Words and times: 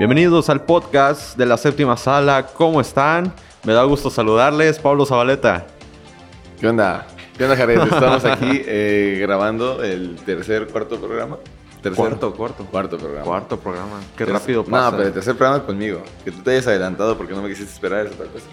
Bienvenidos 0.00 0.48
al 0.48 0.64
podcast 0.64 1.36
de 1.36 1.44
la 1.44 1.58
séptima 1.58 1.94
sala. 1.94 2.46
¿Cómo 2.54 2.80
están? 2.80 3.34
Me 3.64 3.74
da 3.74 3.84
gusto 3.84 4.08
saludarles. 4.08 4.78
Pablo 4.78 5.04
Zabaleta. 5.04 5.66
¿Qué 6.58 6.68
onda? 6.68 7.06
¿Qué 7.36 7.44
onda, 7.44 7.54
Jared? 7.54 7.82
Estamos 7.82 8.24
aquí 8.24 8.48
eh, 8.66 9.18
grabando 9.20 9.84
el 9.84 10.16
tercer, 10.24 10.68
cuarto 10.68 10.98
programa. 10.98 11.36
¿Tercer? 11.82 11.96
Cuarto, 11.96 12.34
cuarto. 12.34 12.64
Cuarto 12.64 12.96
programa. 12.96 13.24
Cuarto 13.26 13.60
programa. 13.60 14.00
Qué 14.16 14.24
rápido 14.24 14.64
pasa. 14.64 14.90
No, 14.90 14.96
pero 14.96 15.08
el 15.08 15.12
tercer 15.12 15.36
programa 15.36 15.66
conmigo. 15.66 16.02
Que 16.24 16.32
tú 16.32 16.40
te 16.40 16.52
hayas 16.52 16.68
adelantado 16.68 17.18
porque 17.18 17.34
no 17.34 17.42
me 17.42 17.50
quisiste 17.50 17.70
esperar 17.70 18.06
esa 18.06 18.14
otra 18.14 18.32
cosa. 18.32 18.46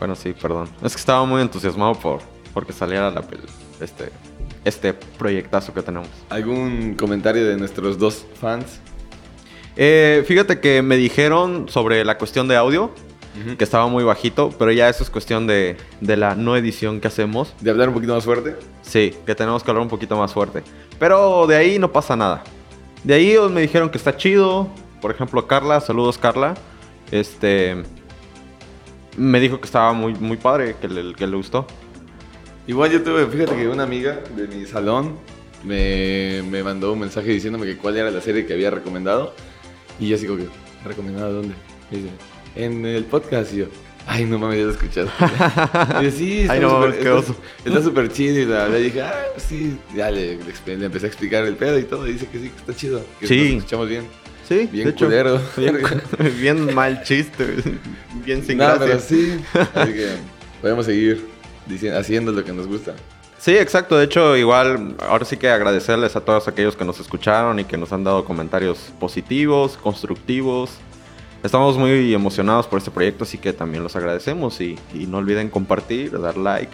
Bueno, 0.00 0.16
sí, 0.16 0.32
perdón. 0.32 0.68
Es 0.82 0.92
que 0.92 0.98
estaba 0.98 1.24
muy 1.24 1.40
entusiasmado 1.40 1.94
por 1.94 2.18
porque 2.52 2.72
saliera 2.72 3.12
la 3.12 3.22
este 3.78 4.10
este 4.64 4.92
proyectazo 4.92 5.72
que 5.72 5.82
tenemos. 5.82 6.08
¿Algún 6.30 6.96
comentario 6.96 7.46
de 7.46 7.56
nuestros 7.56 7.96
dos 7.96 8.26
fans? 8.40 8.80
Eh, 9.76 10.24
fíjate 10.26 10.60
que 10.60 10.82
me 10.82 10.96
dijeron 10.96 11.68
sobre 11.68 12.04
la 12.04 12.18
cuestión 12.18 12.48
de 12.48 12.56
audio, 12.56 12.90
que 13.58 13.64
estaba 13.64 13.88
muy 13.88 14.04
bajito, 14.04 14.50
pero 14.58 14.70
ya 14.70 14.88
eso 14.88 15.02
es 15.02 15.10
cuestión 15.10 15.48
de, 15.48 15.76
de 16.00 16.16
la 16.16 16.36
no 16.36 16.56
edición 16.56 17.00
que 17.00 17.08
hacemos. 17.08 17.52
¿De 17.60 17.70
hablar 17.70 17.88
un 17.88 17.94
poquito 17.94 18.14
más 18.14 18.24
fuerte? 18.24 18.54
Sí, 18.82 19.12
que 19.26 19.34
tenemos 19.34 19.64
que 19.64 19.70
hablar 19.72 19.82
un 19.82 19.88
poquito 19.88 20.16
más 20.16 20.32
fuerte. 20.32 20.62
Pero 21.00 21.46
de 21.48 21.56
ahí 21.56 21.78
no 21.80 21.90
pasa 21.90 22.14
nada. 22.14 22.44
De 23.02 23.14
ahí 23.14 23.36
me 23.50 23.62
dijeron 23.62 23.90
que 23.90 23.98
está 23.98 24.16
chido. 24.16 24.68
Por 25.00 25.10
ejemplo, 25.10 25.46
Carla, 25.48 25.80
saludos 25.80 26.16
Carla. 26.16 26.54
Este 27.10 27.82
me 29.16 29.40
dijo 29.40 29.58
que 29.60 29.66
estaba 29.66 29.92
muy, 29.92 30.14
muy 30.14 30.36
padre, 30.36 30.76
que 30.80 30.88
le, 30.88 31.14
que 31.14 31.26
le 31.26 31.36
gustó. 31.36 31.66
Igual 32.66 32.90
yo 32.90 33.02
tuve, 33.02 33.26
fíjate 33.26 33.56
que 33.56 33.68
una 33.68 33.82
amiga 33.82 34.20
de 34.36 34.48
mi 34.48 34.64
salón 34.64 35.16
me, 35.62 36.42
me 36.48 36.62
mandó 36.62 36.92
un 36.92 37.00
mensaje 37.00 37.30
diciéndome 37.30 37.66
que 37.66 37.76
cuál 37.76 37.96
era 37.96 38.10
la 38.10 38.20
serie 38.20 38.46
que 38.46 38.54
había 38.54 38.70
recomendado. 38.70 39.34
Y 40.00 40.08
yo 40.08 40.18
que, 40.36 40.48
¿recomendado 40.84 41.32
dónde? 41.34 41.54
Y 41.90 41.96
dice, 41.96 42.08
en 42.56 42.84
el 42.86 43.04
podcast. 43.04 43.52
Y 43.54 43.58
yo, 43.58 43.66
ay, 44.06 44.24
no 44.24 44.38
mames, 44.38 44.58
ya 44.58 44.64
lo 44.64 44.70
escuchaste. 44.72 45.12
y 46.00 46.04
yo, 46.04 46.10
sí, 46.10 46.40
está 46.42 46.52
Ay, 46.54 46.60
no, 46.60 46.70
súper- 46.82 46.98
qué 47.00 47.10
oso. 47.10 47.36
Está 47.64 47.82
súper 47.82 48.12
chido. 48.12 48.40
Y 48.40 48.44
la, 48.46 48.68
le 48.68 48.80
dije, 48.80 49.02
ah, 49.02 49.14
sí. 49.36 49.78
Ya 49.94 50.10
le, 50.10 50.38
le 50.66 50.84
empecé 50.86 51.06
a 51.06 51.08
explicar 51.08 51.44
el 51.44 51.56
pedo 51.56 51.78
y 51.78 51.84
todo. 51.84 52.06
Y 52.08 52.12
dice 52.14 52.26
que 52.26 52.38
sí, 52.38 52.48
que 52.50 52.56
está 52.58 52.74
chido. 52.74 53.04
Que 53.20 53.26
Sí. 53.26 53.38
nos 53.54 53.58
escuchamos 53.58 53.88
bien. 53.88 54.04
Sí, 54.48 54.68
Bien 54.70 54.84
de 54.84 54.90
hecho, 54.90 55.06
culero. 55.06 55.40
Bien, 55.56 55.78
bien 56.40 56.74
mal 56.74 57.02
chiste, 57.02 57.46
bien 58.26 58.44
sin 58.44 58.58
No, 58.58 58.64
gracia. 58.64 58.86
pero 58.86 59.00
sí. 59.00 59.40
Así 59.74 59.92
que 59.94 60.08
podemos 60.60 60.84
seguir 60.84 61.24
diciendo, 61.66 61.98
haciendo 61.98 62.30
lo 62.32 62.44
que 62.44 62.52
nos 62.52 62.66
gusta. 62.66 62.94
Sí, 63.44 63.54
exacto. 63.58 63.98
De 63.98 64.06
hecho, 64.06 64.38
igual, 64.38 64.96
ahora 65.06 65.26
sí 65.26 65.36
que 65.36 65.50
agradecerles 65.50 66.16
a 66.16 66.22
todos 66.22 66.48
aquellos 66.48 66.76
que 66.76 66.84
nos 66.86 66.98
escucharon 66.98 67.60
y 67.60 67.64
que 67.64 67.76
nos 67.76 67.92
han 67.92 68.02
dado 68.02 68.24
comentarios 68.24 68.78
positivos, 68.98 69.76
constructivos. 69.76 70.70
Estamos 71.42 71.76
muy 71.76 72.14
emocionados 72.14 72.66
por 72.66 72.78
este 72.78 72.90
proyecto, 72.90 73.24
así 73.24 73.36
que 73.36 73.52
también 73.52 73.82
los 73.82 73.96
agradecemos. 73.96 74.62
Y, 74.62 74.78
y 74.94 75.06
no 75.06 75.18
olviden 75.18 75.50
compartir, 75.50 76.18
dar 76.18 76.38
like 76.38 76.72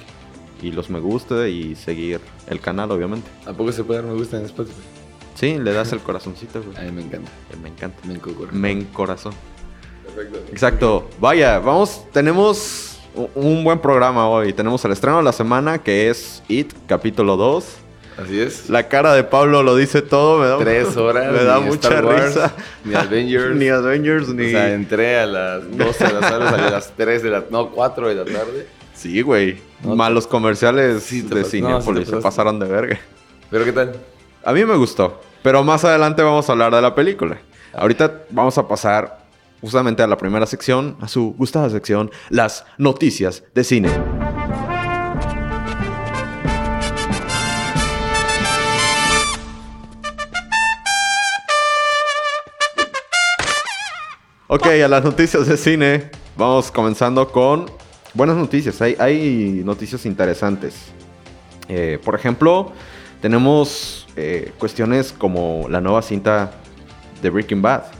y 0.62 0.70
los 0.70 0.90
me 0.90 1.00
gusta 1.00 1.48
y 1.48 1.74
seguir 1.74 2.20
el 2.46 2.60
canal, 2.60 2.92
obviamente. 2.92 3.28
¿A 3.46 3.52
poco 3.52 3.72
se 3.72 3.82
puede 3.82 4.02
dar 4.02 4.08
me 4.08 4.16
gusta 4.16 4.36
en 4.36 4.44
Spotify? 4.44 4.78
Sí, 5.34 5.58
le 5.58 5.72
das 5.72 5.92
el 5.92 5.98
corazoncito, 5.98 6.62
güey. 6.62 6.76
A 6.78 6.82
mí 6.82 6.92
me 6.92 7.02
encanta. 7.02 7.32
Me 7.60 7.68
encanta. 7.68 7.98
Me 8.06 8.14
encocora. 8.14 8.52
Me 8.52 8.70
encorazón. 8.70 9.32
Perfecto. 10.04 10.38
Exacto. 10.52 11.10
Vaya, 11.18 11.58
vamos, 11.58 12.06
tenemos 12.12 12.89
un 13.34 13.64
buen 13.64 13.78
programa 13.78 14.28
hoy. 14.28 14.52
Tenemos 14.52 14.84
el 14.84 14.92
estreno 14.92 15.18
de 15.18 15.22
la 15.24 15.32
semana 15.32 15.78
que 15.78 16.10
es 16.10 16.42
It, 16.48 16.72
capítulo 16.86 17.36
2. 17.36 17.64
Así 18.22 18.40
es. 18.40 18.68
La 18.68 18.88
cara 18.88 19.14
de 19.14 19.24
Pablo 19.24 19.62
lo 19.62 19.76
dice 19.76 20.02
todo, 20.02 20.38
me 20.40 20.46
da, 20.46 20.58
Tres 20.58 20.96
horas. 20.96 21.32
me 21.32 21.42
da 21.42 21.58
mucha 21.60 21.88
Star 21.88 22.04
Wars, 22.04 22.26
risa. 22.34 22.52
Ni 22.84 22.94
Avengers. 22.94 23.54
Ni 23.56 23.68
Avengers, 23.68 24.28
ni... 24.28 24.46
O 24.46 24.50
sea, 24.50 24.74
entré 24.74 25.18
a 25.18 25.26
las 25.26 25.76
12 25.76 26.04
de 26.06 26.12
la 26.12 26.20
tarde, 26.20 26.50
salí 26.50 26.62
a 26.64 26.70
las 26.70 26.92
3 26.96 27.22
de 27.22 27.30
la... 27.30 27.44
No, 27.50 27.70
4 27.70 28.08
de 28.08 28.14
la 28.16 28.24
tarde. 28.24 28.66
Sí, 28.94 29.22
güey. 29.22 29.58
No, 29.82 29.96
Malos 29.96 30.26
comerciales 30.26 31.02
Sí, 31.02 31.22
de 31.22 31.40
no, 31.40 31.46
Cinepolis 31.46 32.04
sí 32.06 32.10
te 32.10 32.16
se 32.18 32.22
pasaron 32.22 32.58
de 32.58 32.66
verga. 32.66 33.00
¿Pero 33.50 33.64
qué 33.64 33.72
tal? 33.72 33.94
A 34.44 34.52
mí 34.52 34.64
me 34.66 34.76
gustó, 34.76 35.20
pero 35.42 35.64
más 35.64 35.84
adelante 35.84 36.22
vamos 36.22 36.48
a 36.48 36.52
hablar 36.52 36.74
de 36.74 36.82
la 36.82 36.94
película. 36.94 37.38
Ahorita 37.72 38.22
vamos 38.30 38.58
a 38.58 38.68
pasar 38.68 39.19
justamente 39.60 40.02
a 40.02 40.06
la 40.06 40.16
primera 40.16 40.46
sección, 40.46 40.96
a 41.00 41.08
su 41.08 41.34
gustada 41.36 41.70
sección, 41.70 42.10
las 42.28 42.64
noticias 42.78 43.42
de 43.54 43.64
cine. 43.64 43.90
Ok, 54.52 54.66
a 54.66 54.88
las 54.88 55.04
noticias 55.04 55.46
de 55.46 55.56
cine. 55.56 56.10
Vamos 56.36 56.72
comenzando 56.72 57.30
con 57.30 57.66
buenas 58.14 58.36
noticias. 58.36 58.82
Hay, 58.82 58.96
hay 58.98 59.62
noticias 59.64 60.04
interesantes. 60.06 60.74
Eh, 61.68 62.00
por 62.04 62.16
ejemplo, 62.16 62.72
tenemos 63.20 64.08
eh, 64.16 64.52
cuestiones 64.58 65.12
como 65.12 65.68
la 65.68 65.80
nueva 65.80 66.02
cinta 66.02 66.50
de 67.22 67.30
Breaking 67.30 67.62
Bad. 67.62 67.99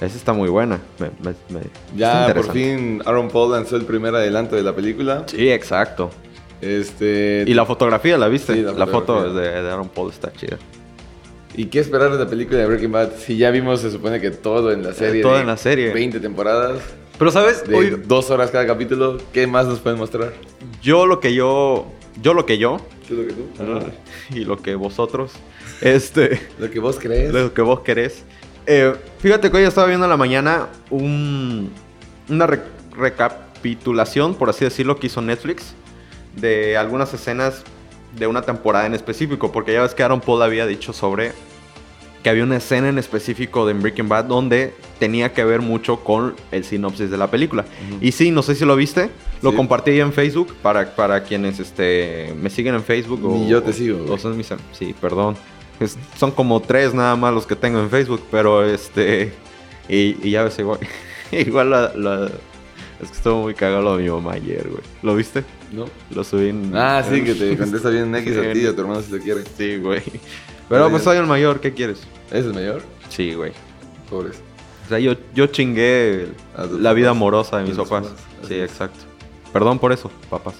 Esa 0.00 0.16
está 0.16 0.32
muy 0.32 0.48
buena. 0.48 0.80
Me- 0.98 1.10
me- 1.22 1.34
me- 1.48 1.60
está 1.60 2.26
Ya 2.28 2.34
por 2.34 2.52
fin 2.52 3.02
Aaron 3.06 3.28
Paul 3.28 3.52
lanzó 3.52 3.76
el 3.76 3.84
primer 3.84 4.14
adelanto 4.14 4.54
de 4.56 4.62
la 4.62 4.74
película. 4.74 5.24
Sí, 5.26 5.50
exacto. 5.50 6.10
Este... 6.60 7.44
Y 7.46 7.54
la 7.54 7.64
fotografía, 7.66 8.16
¿la 8.18 8.28
viste? 8.28 8.54
Sí, 8.54 8.62
la 8.62 8.72
la, 8.72 8.86
foto 8.86 9.32
de, 9.34 9.42
de 9.62 9.70
Aaron 9.70 9.88
Paul 9.88 10.10
está 10.10 10.32
chida. 10.32 10.58
¿Y 11.54 11.66
qué 11.66 11.80
esperar 11.80 12.12
de 12.12 12.18
la 12.18 12.28
película 12.28 12.58
de 12.58 12.66
Breaking 12.66 12.92
Bad? 12.92 13.10
Si 13.18 13.36
ya 13.38 13.50
vimos, 13.50 13.80
se 13.80 13.90
supone 13.90 14.20
que 14.20 14.30
todo 14.30 14.72
en 14.72 14.82
la 14.82 14.92
serie. 14.92 15.22
todo 15.22 15.38
en 15.40 15.46
la 15.46 15.56
serie. 15.56 15.92
20 15.92 16.20
temporadas, 16.20 16.78
Pero, 17.18 17.30
¿sabes? 17.30 17.66
de 17.66 17.74
Hoy- 17.74 18.02
dos 18.06 18.30
horas 18.30 18.50
cada 18.50 18.66
capítulo. 18.66 19.16
¿Qué 19.32 19.46
más 19.46 19.66
nos 19.66 19.78
pueden 19.80 19.98
mostrar? 19.98 20.32
yo 20.82 21.06
lo 21.06 21.20
que 21.20 21.32
yo... 21.34 21.86
Yo 22.22 22.32
lo 22.34 22.44
que 22.46 22.58
yo... 22.58 22.78
¿Qué 23.06 23.14
es 23.14 23.20
lo 23.20 23.26
que 23.26 23.32
tú? 23.32 23.46
Y 24.34 24.44
lo 24.44 24.56
que 24.58 24.74
vosotros... 24.74 25.32
Este... 25.80 26.40
Lo 26.58 26.70
que 26.70 26.80
vos 26.80 26.98
crees. 26.98 27.32
Lo 27.32 27.52
que 27.52 27.62
vos 27.62 27.80
querés. 27.80 28.24
Eh, 28.66 28.94
fíjate 29.20 29.50
que 29.50 29.56
hoy 29.58 29.62
estaba 29.64 29.86
viendo 29.86 30.06
en 30.06 30.10
la 30.10 30.16
mañana 30.16 30.66
un, 30.90 31.70
una 32.28 32.46
re- 32.46 32.62
recapitulación, 32.96 34.34
por 34.34 34.50
así 34.50 34.64
decirlo, 34.64 34.96
que 34.98 35.06
hizo 35.06 35.22
Netflix 35.22 35.74
de 36.36 36.76
algunas 36.76 37.12
escenas 37.14 37.62
de 38.18 38.26
una 38.26 38.42
temporada 38.42 38.86
en 38.86 38.94
específico, 38.94 39.52
porque 39.52 39.72
ya 39.72 39.82
ves 39.82 39.94
que 39.94 40.02
Aaron 40.02 40.20
Paul 40.20 40.42
había 40.42 40.66
dicho 40.66 40.92
sobre 40.92 41.32
que 42.22 42.30
había 42.30 42.42
una 42.42 42.56
escena 42.56 42.88
en 42.88 42.98
específico 42.98 43.66
de 43.66 43.74
Breaking 43.74 44.08
Bad 44.08 44.24
donde 44.24 44.74
tenía 44.98 45.32
que 45.32 45.44
ver 45.44 45.60
mucho 45.60 46.02
con 46.02 46.34
el 46.50 46.64
sinopsis 46.64 47.08
de 47.08 47.16
la 47.16 47.30
película. 47.30 47.64
Y 48.00 48.10
sí, 48.12 48.32
no 48.32 48.42
sé 48.42 48.56
si 48.56 48.64
lo 48.64 48.74
viste, 48.74 49.10
lo 49.42 49.50
Sí. 49.50 49.56
compartí 49.56 49.92
ahí 49.92 50.00
en 50.00 50.12
Facebook 50.12 50.52
para, 50.60 50.96
para 50.96 51.22
quienes 51.22 51.60
este, 51.60 52.34
me 52.40 52.50
siguen 52.50 52.74
en 52.74 52.82
Facebook. 52.82 53.20
Ni 53.22 53.48
yo 53.48 53.62
te 53.62 53.72
sigo, 53.72 54.04
o 54.12 54.18
son 54.18 54.36
mis 54.36 54.48
sí, 54.72 54.92
perdón. 55.00 55.36
Es- 55.80 55.98
son 56.16 56.30
como 56.30 56.60
tres 56.60 56.94
nada 56.94 57.16
más 57.16 57.32
los 57.34 57.46
que 57.46 57.56
tengo 57.56 57.78
en 57.80 57.90
Facebook, 57.90 58.22
pero 58.30 58.64
este... 58.64 59.32
Y, 59.88 60.16
y 60.26 60.30
ya 60.30 60.42
ves, 60.44 60.58
igual, 60.58 60.78
igual 61.32 61.70
la, 61.70 61.92
la- 61.94 62.26
Es 63.00 63.10
que 63.10 63.16
estuvo 63.16 63.42
muy 63.42 63.54
cagado 63.54 63.82
lo 63.82 63.96
de 63.96 64.02
mi 64.04 64.10
mamá 64.10 64.32
ayer, 64.32 64.68
güey. 64.68 64.82
¿Lo 65.02 65.14
viste? 65.14 65.44
¿No? 65.72 65.86
Lo 66.14 66.24
subí 66.24 66.48
en... 66.48 66.72
Ah, 66.74 67.02
sí, 67.08 67.22
que 67.22 67.34
te 67.34 67.56
contesta 67.58 67.90
bien 67.90 68.14
X 68.14 68.32
Sí, 68.34 68.38
a 68.40 68.52
ti 68.52 68.60
y 68.60 68.66
a 68.66 68.74
tu 68.74 68.80
hermano 68.80 69.02
si 69.02 69.12
lo 69.12 69.18
quiere. 69.18 69.42
Sí, 69.56 69.76
güey. 69.78 70.02
Pero 70.68 70.90
pues 70.90 71.02
soy 71.04 71.16
el 71.18 71.26
mayor, 71.26 71.60
¿qué 71.60 71.72
quieres? 71.74 72.00
¿Ese 72.30 72.48
es 72.48 72.54
mayor? 72.54 72.82
Sí, 73.08 73.34
güey. 73.34 73.52
Pobres. 74.10 74.40
O 74.86 74.88
sea, 74.88 74.98
yo, 74.98 75.14
yo 75.34 75.46
chingué 75.48 76.28
la 76.80 76.92
vida 76.92 77.10
amorosa 77.10 77.58
de 77.58 77.64
mis 77.64 77.76
papás. 77.76 78.06
Sí, 78.48 78.54
exacto. 78.54 78.98
Perdón 79.52 79.78
por 79.78 79.92
eso, 79.92 80.10
papás. 80.30 80.54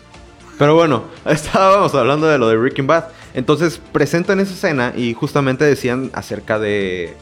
Pero 0.59 0.75
bueno, 0.75 1.05
estábamos 1.27 1.95
hablando 1.95 2.27
de 2.27 2.39
lo 2.39 2.49
de 2.49 2.57
Breaking 2.57 2.87
Bad. 2.87 3.05
Entonces 3.37 3.79
presentan 3.93 4.41
esa 4.41 4.55
escena 4.55 4.94
y 4.97 5.12
justamente 5.12 5.67
decían 5.67 6.11
acerca 6.15 6.59
de, 6.59 7.15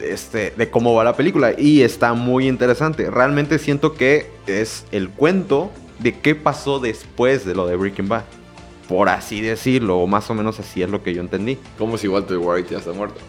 este, 0.00 0.50
de 0.50 0.68
cómo 0.68 0.94
va 0.94 1.04
la 1.04 1.14
película. 1.14 1.54
Y 1.56 1.82
está 1.82 2.12
muy 2.12 2.48
interesante. 2.48 3.08
Realmente 3.08 3.60
siento 3.60 3.94
que 3.94 4.32
es 4.48 4.84
el 4.90 5.08
cuento 5.10 5.70
de 6.00 6.18
qué 6.18 6.34
pasó 6.34 6.80
después 6.80 7.46
de 7.46 7.54
lo 7.54 7.68
de 7.68 7.76
Breaking 7.76 8.08
Bad. 8.08 8.24
Por 8.88 9.08
así 9.08 9.40
decirlo, 9.40 9.98
o 9.98 10.08
más 10.08 10.28
o 10.28 10.34
menos 10.34 10.58
así 10.58 10.82
es 10.82 10.90
lo 10.90 11.04
que 11.04 11.14
yo 11.14 11.20
entendí. 11.20 11.56
Como 11.78 11.96
si 11.98 12.08
Walter 12.08 12.38
White 12.38 12.70
ya 12.72 12.78
está 12.78 12.92
muerto. 12.92 13.20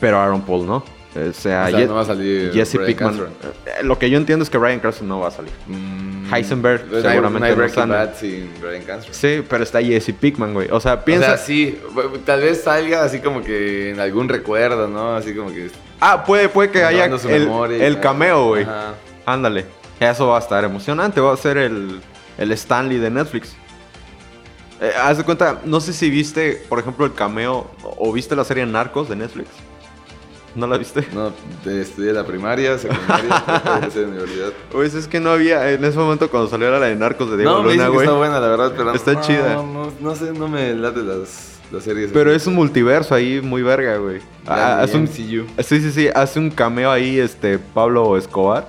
Pero 0.00 0.18
Aaron 0.18 0.42
Paul 0.42 0.66
no. 0.66 0.84
O 1.10 1.32
sea, 1.32 1.64
o 1.66 1.70
sea, 1.70 1.70
Ye- 1.70 1.86
no 1.86 1.94
va 1.94 2.02
a 2.02 2.04
salir 2.04 2.52
Jesse 2.52 2.78
Pickman. 2.78 3.16
Cranston. 3.16 3.32
Eh, 3.66 3.82
Lo 3.82 3.98
que 3.98 4.08
yo 4.10 4.16
entiendo 4.16 4.44
es 4.44 4.50
que 4.50 4.58
Ryan 4.58 4.78
Cranston 4.78 5.08
no 5.08 5.18
va 5.18 5.28
a 5.28 5.30
salir. 5.32 5.52
Mm, 5.66 6.32
Heisenberg 6.32 6.82
pues 6.82 7.02
no 7.02 7.08
hay- 7.08 7.14
seguramente 7.16 7.56
no 7.56 7.86
no. 7.86 7.94
Bad 7.94 8.14
sin 8.14 8.48
Cranston. 8.84 9.12
Sí, 9.14 9.44
pero 9.48 9.64
está 9.64 9.82
Jesse 9.82 10.12
Pickman, 10.12 10.54
güey. 10.54 10.68
O 10.70 10.78
sea, 10.78 11.04
piensa. 11.04 11.26
O 11.26 11.36
sea, 11.36 11.38
sí, 11.38 11.80
tal 12.24 12.40
vez 12.40 12.62
salga 12.62 13.02
así 13.02 13.18
como 13.18 13.42
que 13.42 13.90
en 13.90 13.98
algún 13.98 14.28
recuerdo, 14.28 14.86
¿no? 14.86 15.16
Así 15.16 15.34
como 15.34 15.50
que... 15.50 15.68
Ah, 15.98 16.24
puede, 16.24 16.48
puede 16.48 16.70
que 16.70 16.84
haya 16.84 17.18
su 17.18 17.28
el, 17.28 17.42
memoria 17.42 18.00
cameo, 18.00 18.46
güey. 18.46 18.66
Ándale. 19.26 19.66
Eso 19.98 20.28
va 20.28 20.36
a 20.36 20.40
estar 20.40 20.62
emocionante. 20.64 21.20
Va 21.20 21.32
a 21.32 21.36
ser 21.36 21.58
el, 21.58 22.00
el 22.38 22.52
Stanley 22.52 22.98
de 22.98 23.10
Netflix. 23.10 23.56
Eh, 24.80 24.92
haz 25.02 25.18
de 25.18 25.24
cuenta, 25.24 25.60
no 25.64 25.80
sé 25.80 25.92
si 25.92 26.08
viste, 26.08 26.62
por 26.68 26.78
ejemplo, 26.78 27.04
el 27.04 27.12
cameo 27.12 27.70
o, 27.82 28.08
o 28.08 28.12
viste 28.12 28.34
la 28.34 28.44
serie 28.44 28.64
Narcos 28.64 29.08
de 29.10 29.16
Netflix. 29.16 29.48
¿No 30.54 30.66
la 30.66 30.76
viste? 30.78 31.06
No, 31.14 31.32
estudié 31.70 32.12
la 32.12 32.24
primaria, 32.24 32.76
secundaria, 32.76 33.42
universidad. 33.96 34.52
Pues 34.72 34.94
es 34.94 35.06
que 35.06 35.20
no 35.20 35.30
había, 35.30 35.70
en 35.70 35.84
ese 35.84 35.96
momento 35.96 36.28
cuando 36.28 36.50
salió 36.50 36.70
la 36.70 36.80
de 36.86 36.96
Narcos 36.96 37.30
de 37.30 37.36
Diego 37.36 37.52
No, 37.62 37.62
Luna, 37.70 37.88
güey. 37.88 38.00
está 38.06 38.16
buena, 38.16 38.40
la 38.40 38.48
verdad, 38.48 38.72
pero 38.76 38.92
Está 38.92 39.12
no, 39.12 39.20
chida. 39.20 39.54
No, 39.54 39.92
no 40.00 40.14
sé, 40.16 40.32
no 40.32 40.48
me 40.48 40.74
late 40.74 41.02
las, 41.02 41.58
las 41.70 41.84
series. 41.84 42.10
Pero 42.12 42.32
es 42.32 42.46
un 42.48 42.54
multiverso 42.56 43.14
ahí 43.14 43.40
muy 43.40 43.62
verga, 43.62 43.96
güey. 43.98 44.20
Ah, 44.46 44.80
hace 44.82 44.96
un- 44.96 45.04
MCU. 45.04 45.46
sí, 45.62 45.80
sí, 45.80 45.92
sí, 45.92 46.08
hace 46.12 46.40
un 46.40 46.50
cameo 46.50 46.90
ahí, 46.90 47.18
este, 47.20 47.58
Pablo 47.58 48.16
Escobar. 48.16 48.66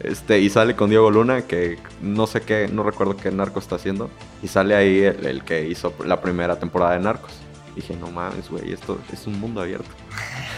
Este, 0.00 0.40
y 0.40 0.50
sale 0.50 0.74
con 0.76 0.88
Diego 0.90 1.10
Luna, 1.10 1.42
que 1.42 1.78
no 2.00 2.26
sé 2.26 2.40
qué, 2.42 2.68
no 2.72 2.82
recuerdo 2.82 3.16
qué 3.16 3.30
narco 3.30 3.58
está 3.60 3.76
haciendo. 3.76 4.08
Y 4.42 4.48
sale 4.48 4.74
ahí 4.74 5.00
el, 5.00 5.26
el 5.26 5.44
que 5.44 5.66
hizo 5.68 5.92
la 6.04 6.20
primera 6.20 6.58
temporada 6.58 6.92
de 6.94 7.00
Narcos. 7.00 7.32
Dije, 7.76 7.96
no 7.96 8.10
mames, 8.10 8.50
güey, 8.50 8.72
esto 8.72 8.98
es 9.12 9.26
un 9.26 9.40
mundo 9.40 9.60
abierto. 9.62 9.88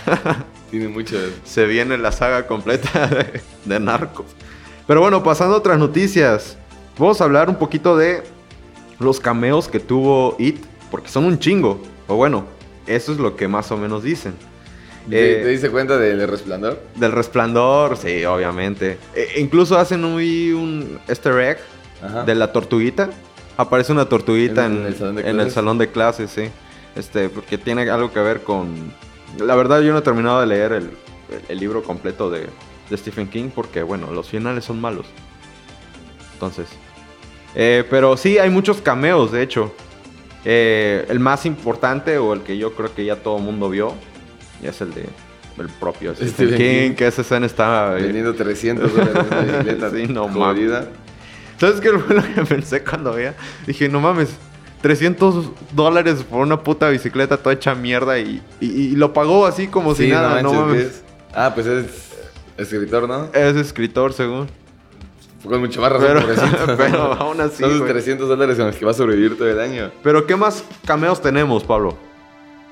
Tiene 0.70 0.88
mucho. 0.88 1.16
Se 1.44 1.64
viene 1.66 1.96
la 1.98 2.10
saga 2.12 2.46
completa 2.46 3.06
de, 3.06 3.40
de 3.64 3.80
Narcos. 3.80 4.26
Pero 4.86 5.00
bueno, 5.00 5.22
pasando 5.22 5.54
a 5.54 5.58
otras 5.58 5.78
noticias. 5.78 6.56
Vamos 6.98 7.20
a 7.20 7.24
hablar 7.24 7.48
un 7.48 7.56
poquito 7.56 7.96
de 7.96 8.22
los 8.98 9.20
cameos 9.20 9.68
que 9.68 9.80
tuvo 9.80 10.36
It, 10.38 10.58
porque 10.90 11.08
son 11.08 11.24
un 11.24 11.38
chingo. 11.38 11.80
O 12.08 12.16
bueno, 12.16 12.44
eso 12.86 13.12
es 13.12 13.18
lo 13.18 13.36
que 13.36 13.48
más 13.48 13.70
o 13.70 13.76
menos 13.76 14.02
dicen. 14.02 14.34
¿Te, 15.08 15.40
Eh, 15.40 15.42
te 15.42 15.48
diste 15.48 15.70
cuenta 15.70 15.96
del 15.98 16.26
resplandor? 16.28 16.82
Del 16.96 17.12
resplandor, 17.12 17.96
sí, 17.96 18.24
obviamente. 18.24 18.98
E- 19.14 19.40
incluso 19.40 19.78
hacen 19.78 20.02
muy 20.02 20.50
un 20.52 20.98
easter 21.08 21.38
egg 21.40 21.58
Ajá. 22.02 22.24
de 22.24 22.34
la 22.34 22.52
tortuguita. 22.52 23.10
Aparece 23.56 23.92
una 23.92 24.06
tortuguita 24.08 24.66
¿En 24.66 24.78
en, 24.78 24.86
el 24.86 24.94
salón 24.96 25.14
de 25.16 25.30
en 25.30 25.40
el 25.40 25.50
salón 25.52 25.78
de 25.78 25.88
clases, 25.90 26.30
sí. 26.30 26.48
Este, 26.96 27.28
porque 27.28 27.58
tiene 27.58 27.88
algo 27.90 28.12
que 28.12 28.20
ver 28.20 28.42
con... 28.42 28.92
La 29.38 29.54
verdad 29.56 29.80
yo 29.82 29.92
no 29.92 29.98
he 29.98 30.02
terminado 30.02 30.40
de 30.40 30.46
leer 30.46 30.72
el, 30.72 30.90
el 31.48 31.58
libro 31.58 31.82
completo 31.82 32.30
de, 32.30 32.46
de 32.90 32.96
Stephen 32.96 33.28
King 33.28 33.50
porque, 33.54 33.82
bueno, 33.82 34.12
los 34.12 34.28
finales 34.28 34.64
son 34.64 34.80
malos. 34.80 35.06
Entonces... 36.34 36.66
eh, 37.54 37.84
pero 37.90 38.16
sí, 38.16 38.38
hay 38.38 38.50
muchos 38.50 38.80
cameos, 38.80 39.32
de 39.32 39.42
hecho. 39.42 39.74
Eh, 40.44 41.06
el 41.08 41.20
más 41.20 41.46
importante 41.46 42.18
o 42.18 42.32
el 42.34 42.42
que 42.42 42.58
yo 42.58 42.74
creo 42.74 42.94
que 42.94 43.04
ya 43.04 43.16
todo 43.16 43.38
el 43.38 43.44
mundo 43.44 43.70
vio 43.70 43.94
es 44.62 44.80
el 44.82 44.92
de 44.92 45.06
el 45.56 45.68
propio 45.68 46.12
Stephen, 46.14 46.32
Stephen 46.34 46.58
King, 46.58 46.88
King. 46.90 46.94
que 46.96 47.06
esa 47.06 47.22
escena 47.22 47.46
está... 47.46 47.96
eh, 47.98 48.02
Vendiendo 48.02 48.34
300 48.34 48.92
dólares 48.92 49.24
una 49.30 49.40
bicicleta. 49.42 49.90
Sí, 49.90 50.06
no 50.08 50.28
jodida. 50.28 50.88
¿Sabes 51.58 51.80
qué 51.80 51.90
fue 51.90 52.16
lo 52.16 52.22
que 52.22 52.42
pensé 52.48 52.82
cuando 52.84 53.12
veía? 53.14 53.34
Dije, 53.66 53.88
no 53.88 54.00
mames, 54.00 54.30
300 54.84 55.46
dólares 55.74 56.22
por 56.28 56.42
una 56.42 56.62
puta 56.62 56.90
bicicleta 56.90 57.38
toda 57.38 57.54
hecha 57.54 57.74
mierda 57.74 58.18
y, 58.18 58.42
y- 58.60 58.66
y 58.66 58.90
lo 58.96 59.14
pagó 59.14 59.46
así 59.46 59.66
como 59.66 59.94
si 59.94 60.04
Sí, 60.04 60.10
nada, 60.10 60.42
no, 60.42 60.52
manches, 60.52 60.60
mames. 60.60 60.82
¿qué 60.82 60.88
es? 60.88 61.02
Ah, 61.34 61.52
pues 61.54 61.66
es 61.66 61.86
escritor, 62.58 63.08
¿no? 63.08 63.28
Es 63.32 63.56
escritor, 63.56 64.12
según. 64.12 64.46
Con 65.42 65.60
mucho 65.60 65.80
más 65.80 65.90
razón, 65.90 66.22
Pero, 66.26 66.76
pero 66.76 67.02
aún 67.14 67.40
así, 67.40 67.62
Son 67.62 67.78
güey. 67.78 67.90
300 67.92 68.28
dólares 68.28 68.58
con 68.58 68.66
los 68.66 68.76
que 68.76 68.84
va 68.84 68.90
a 68.90 68.94
sobrevivir 68.94 69.38
todo 69.38 69.48
el 69.48 69.58
año. 69.58 69.90
Pero 70.02 70.26
¿qué 70.26 70.36
más 70.36 70.62
cameos 70.84 71.22
tenemos, 71.22 71.64
Pablo? 71.64 71.96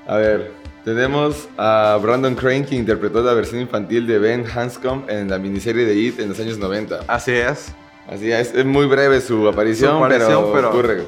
A 0.07 0.17
ver, 0.17 0.51
tenemos 0.85 1.49
a 1.57 1.97
Brandon 1.99 2.35
Crane 2.35 2.63
que 2.63 2.75
interpretó 2.75 3.23
la 3.23 3.33
versión 3.33 3.59
infantil 3.59 4.05
de 4.05 4.19
Ben 4.19 4.45
Hanscom 4.55 5.01
en 5.09 5.31
la 5.31 5.39
miniserie 5.39 5.83
de 5.83 5.95
It 5.95 6.19
en 6.19 6.29
los 6.29 6.39
años 6.39 6.59
90. 6.59 7.05
Así 7.07 7.31
es. 7.31 7.73
Así 8.07 8.31
es, 8.31 8.53
es 8.53 8.65
muy 8.65 8.85
breve 8.85 9.19
su 9.19 9.47
aparición, 9.47 9.97
Su 9.97 9.97
aparición, 10.05 10.29
pero, 10.29 10.53
pero- 10.53 10.69
ocurre. 10.69 11.03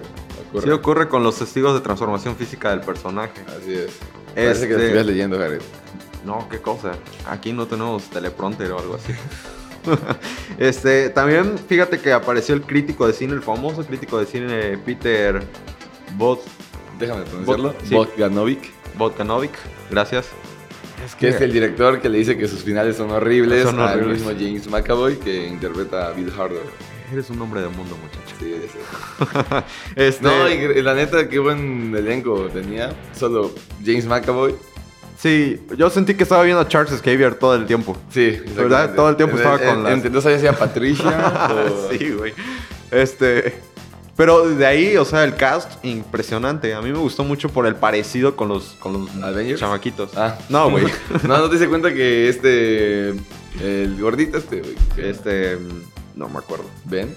Ocurre. 0.58 0.72
Sí 0.72 0.72
ocurre 0.72 1.08
con 1.10 1.24
los 1.24 1.38
testigos 1.38 1.74
de 1.74 1.82
transformación 1.82 2.36
física 2.36 2.70
del 2.72 2.82
personaje. 2.82 3.42
Así 3.48 3.74
es. 3.74 3.92
Parece 4.34 4.68
que 4.68 4.74
lo 4.74 4.80
Este- 4.80 4.86
estuvieras 4.86 5.06
leyendo, 5.06 5.38
Jared. 5.38 5.62
No, 6.26 6.48
qué 6.50 6.60
cosa. 6.60 6.94
Aquí 7.28 7.54
no 7.54 7.68
tenemos 7.68 8.04
teleprompter 8.10 8.72
o 8.72 8.80
algo 8.80 8.96
así. 8.96 9.14
este, 10.58 11.10
también 11.10 11.58
fíjate 11.58 12.00
que 12.00 12.12
apareció 12.14 12.56
el 12.56 12.62
crítico 12.64 13.06
de 13.08 13.14
cine, 13.14 13.34
el 13.34 13.42
famoso 13.42 13.86
crítico 13.86 14.20
de 14.20 14.26
cine 14.26 14.78
Peter 14.84 15.44
Bot 16.18 16.42
Déjame 17.00 17.24
pronunciarlo. 17.24 17.74
Bot- 17.74 17.82
sí. 17.84 17.94
Bogdanovic, 17.94 18.72
Botanovic. 18.98 19.52
Gracias. 19.92 20.28
que 21.20 21.28
es 21.28 21.42
el 21.42 21.52
director 21.52 22.02
que 22.02 22.10
le 22.10 22.18
dice 22.18 22.38
que 22.38 22.48
sus 22.48 22.64
finales 22.64 22.96
son 22.96 23.12
horribles, 23.12 23.64
Son 23.64 23.80
al 23.80 24.00
horribles. 24.00 24.22
mismo 24.26 24.32
James 24.32 24.68
McAvoy 24.70 25.18
que 25.18 25.46
interpreta 25.48 26.08
a 26.08 26.12
Bill 26.14 26.32
Harder. 26.36 26.64
Eres 27.12 27.30
un 27.30 27.40
hombre 27.42 27.62
de 27.62 27.68
mundo, 27.70 27.96
muchacho. 28.02 28.36
Sí, 28.40 28.56
sé. 28.72 29.64
este, 30.08 30.24
No, 30.24 30.50
y 30.50 30.82
la 30.82 30.94
neta, 30.96 31.30
qué 31.30 31.40
buen 31.40 31.94
elenco 31.96 32.48
tenía. 32.54 32.94
Solo 33.18 33.52
James 33.86 34.06
McAvoy. 34.06 34.56
Sí, 35.18 35.62
yo 35.78 35.90
sentí 35.90 36.16
que 36.16 36.24
estaba 36.24 36.44
viendo 36.44 36.62
a 36.62 36.68
Charles 36.68 37.00
Xavier 37.02 37.36
todo 37.36 37.56
el 37.56 37.66
tiempo. 37.66 37.96
Sí, 38.10 38.40
¿Verdad? 38.56 38.96
Todo 38.96 39.10
el 39.10 39.16
tiempo 39.16 39.38
estaba 39.38 39.62
en- 39.62 39.70
con 39.70 39.84
las- 39.84 39.94
entre- 39.94 40.10
No 40.12 40.20
sabía 40.22 40.40
si 40.40 40.46
era 40.46 40.58
Patricia 40.58 41.50
o... 41.52 41.90
sí, 41.92 42.10
güey. 42.12 42.34
Este. 42.92 43.56
Pero 44.18 44.48
de 44.50 44.66
ahí, 44.66 44.96
o 44.98 45.04
sea, 45.06 45.24
el 45.26 45.36
cast 45.36 45.84
impresionante. 45.86 46.74
A 46.74 46.82
mí 46.82 46.92
me 46.92 46.98
gustó 46.98 47.24
mucho 47.24 47.50
por 47.50 47.66
el 47.68 47.76
parecido 47.76 48.36
con 48.36 48.48
los, 48.48 48.76
con 48.80 48.94
los 48.94 49.24
¿Avengers? 49.24 49.60
chamaquitos. 49.60 50.12
Ah. 50.16 50.38
No, 50.50 50.70
güey. 50.70 50.86
no, 51.28 51.38
no 51.38 51.46
te 51.48 51.52
diste 51.52 51.68
cuenta 51.70 51.94
que 51.94 52.30
este... 52.30 53.10
El 53.62 53.98
gordito 54.02 54.38
este, 54.38 54.60
güey. 54.62 54.76
este. 54.98 55.58
No 56.16 56.30
me 56.30 56.40
acuerdo. 56.40 56.66
¿Ben? 56.86 57.14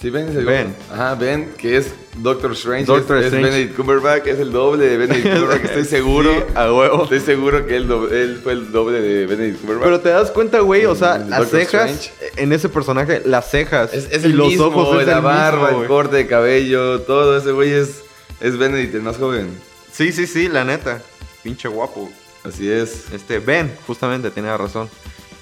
Sí, 0.00 0.10
Ben 0.10 0.28
es 0.28 0.36
el 0.36 0.44
Ben. 0.44 0.74
Ajá, 0.92 1.14
Ben, 1.14 1.54
que 1.56 1.78
es 1.78 1.94
Doctor 2.18 2.52
Strange. 2.52 2.84
Doctor 2.84 3.16
es, 3.18 3.26
es 3.26 3.32
Strange. 3.32 3.50
Benedict 3.50 3.76
Cumberbatch, 3.76 4.26
es 4.26 4.38
el 4.38 4.52
doble 4.52 4.86
de 4.86 4.96
Benedict 4.98 5.24
Cumberbatch. 5.32 5.64
Estoy 5.64 5.84
seguro. 5.86 6.30
Sí, 6.32 6.44
a 6.54 6.72
huevo. 6.74 7.02
Estoy 7.04 7.20
seguro 7.20 7.64
que 7.66 7.76
él, 7.76 7.88
do- 7.88 8.08
él 8.10 8.38
fue 8.42 8.52
el 8.52 8.70
doble 8.70 9.00
de 9.00 9.26
Benedict 9.26 9.60
Cumberbatch. 9.60 9.84
Pero 9.84 10.00
te 10.00 10.08
das 10.10 10.30
cuenta, 10.30 10.60
güey, 10.60 10.84
o 10.84 10.94
sea, 10.94 11.16
El 11.16 11.30
las 11.30 11.40
Doctor 11.40 11.60
cejas 11.60 11.90
Strange. 11.90 12.42
en 12.42 12.52
ese 12.52 12.68
personaje, 12.68 13.22
las 13.24 13.50
cejas 13.50 13.94
es, 13.94 14.08
es 14.10 14.22
y 14.24 14.26
el 14.26 14.36
los 14.36 14.48
mismo, 14.48 14.66
ojos 14.66 15.00
es 15.00 15.06
la 15.06 15.16
el 15.18 15.22
barba, 15.22 15.68
mismo, 15.68 15.82
el 15.82 15.88
corte 15.88 16.16
de 16.16 16.26
cabello, 16.26 17.00
todo 17.02 17.38
ese 17.38 17.52
güey 17.52 17.72
es, 17.72 18.02
es 18.40 18.58
Benedict, 18.58 18.94
el 18.94 19.02
más 19.02 19.16
joven. 19.16 19.58
Sí, 19.90 20.12
sí, 20.12 20.26
sí, 20.26 20.48
la 20.48 20.64
neta. 20.64 21.00
Pinche 21.42 21.68
guapo. 21.68 22.10
Así 22.42 22.68
es. 22.70 23.06
Este, 23.14 23.38
Ben, 23.38 23.72
justamente, 23.86 24.30
tenía 24.30 24.54
razón. 24.58 24.90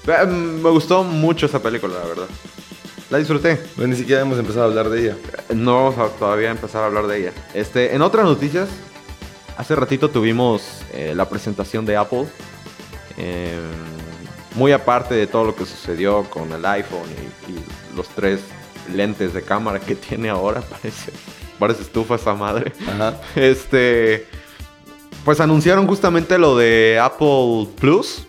Eh, 0.07 0.25
Me 0.25 0.69
gustó 0.69 1.03
mucho 1.03 1.47
esa 1.47 1.61
película, 1.61 1.95
la 2.01 2.05
verdad. 2.07 2.27
La 3.13 3.19
disfruté. 3.19 3.61
Bueno, 3.75 3.93
ni 3.93 3.99
siquiera 3.99 4.23
hemos 4.23 4.39
empezado 4.39 4.63
a 4.63 4.69
hablar 4.69 4.89
de 4.89 4.99
ella. 4.99 5.17
No 5.53 5.75
vamos 5.75 5.99
a 5.99 6.07
todavía 6.17 6.49
empezar 6.49 6.81
a 6.81 6.87
hablar 6.87 7.05
de 7.05 7.19
ella. 7.19 7.31
Este, 7.53 7.93
en 7.93 8.01
otras 8.01 8.25
noticias, 8.25 8.67
hace 9.55 9.75
ratito 9.75 10.09
tuvimos 10.09 10.81
eh, 10.93 11.13
la 11.15 11.29
presentación 11.29 11.85
de 11.85 11.95
Apple. 11.95 12.25
Eh, 13.19 13.55
muy 14.55 14.71
aparte 14.71 15.13
de 15.13 15.27
todo 15.27 15.43
lo 15.43 15.55
que 15.55 15.63
sucedió 15.63 16.23
con 16.23 16.51
el 16.53 16.65
iPhone 16.65 17.07
y, 17.47 17.51
y 17.51 17.63
los 17.95 18.07
tres 18.07 18.39
lentes 18.91 19.35
de 19.35 19.43
cámara 19.43 19.79
que 19.79 19.93
tiene 20.09 20.29
ahora, 20.29 20.61
parece, 20.61 21.11
parece 21.59 21.83
estufa 21.83 22.15
esa 22.15 22.33
madre. 22.33 22.73
Ajá. 22.87 23.21
Este, 23.35 24.25
pues 25.23 25.39
anunciaron 25.39 25.85
justamente 25.85 26.39
lo 26.39 26.57
de 26.57 26.99
Apple 26.99 27.67
Plus, 27.79 28.25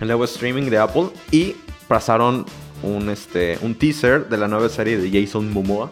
el 0.00 0.08
nuevo 0.08 0.24
streaming 0.24 0.68
de 0.68 0.76
Apple, 0.76 1.08
y 1.30 1.56
pasaron 1.88 2.44
un, 2.82 3.08
este, 3.10 3.58
un 3.62 3.74
teaser 3.74 4.28
de 4.28 4.36
la 4.36 4.48
nueva 4.48 4.68
serie 4.68 4.98
de 4.98 5.10
Jason 5.10 5.52
Momoa 5.52 5.90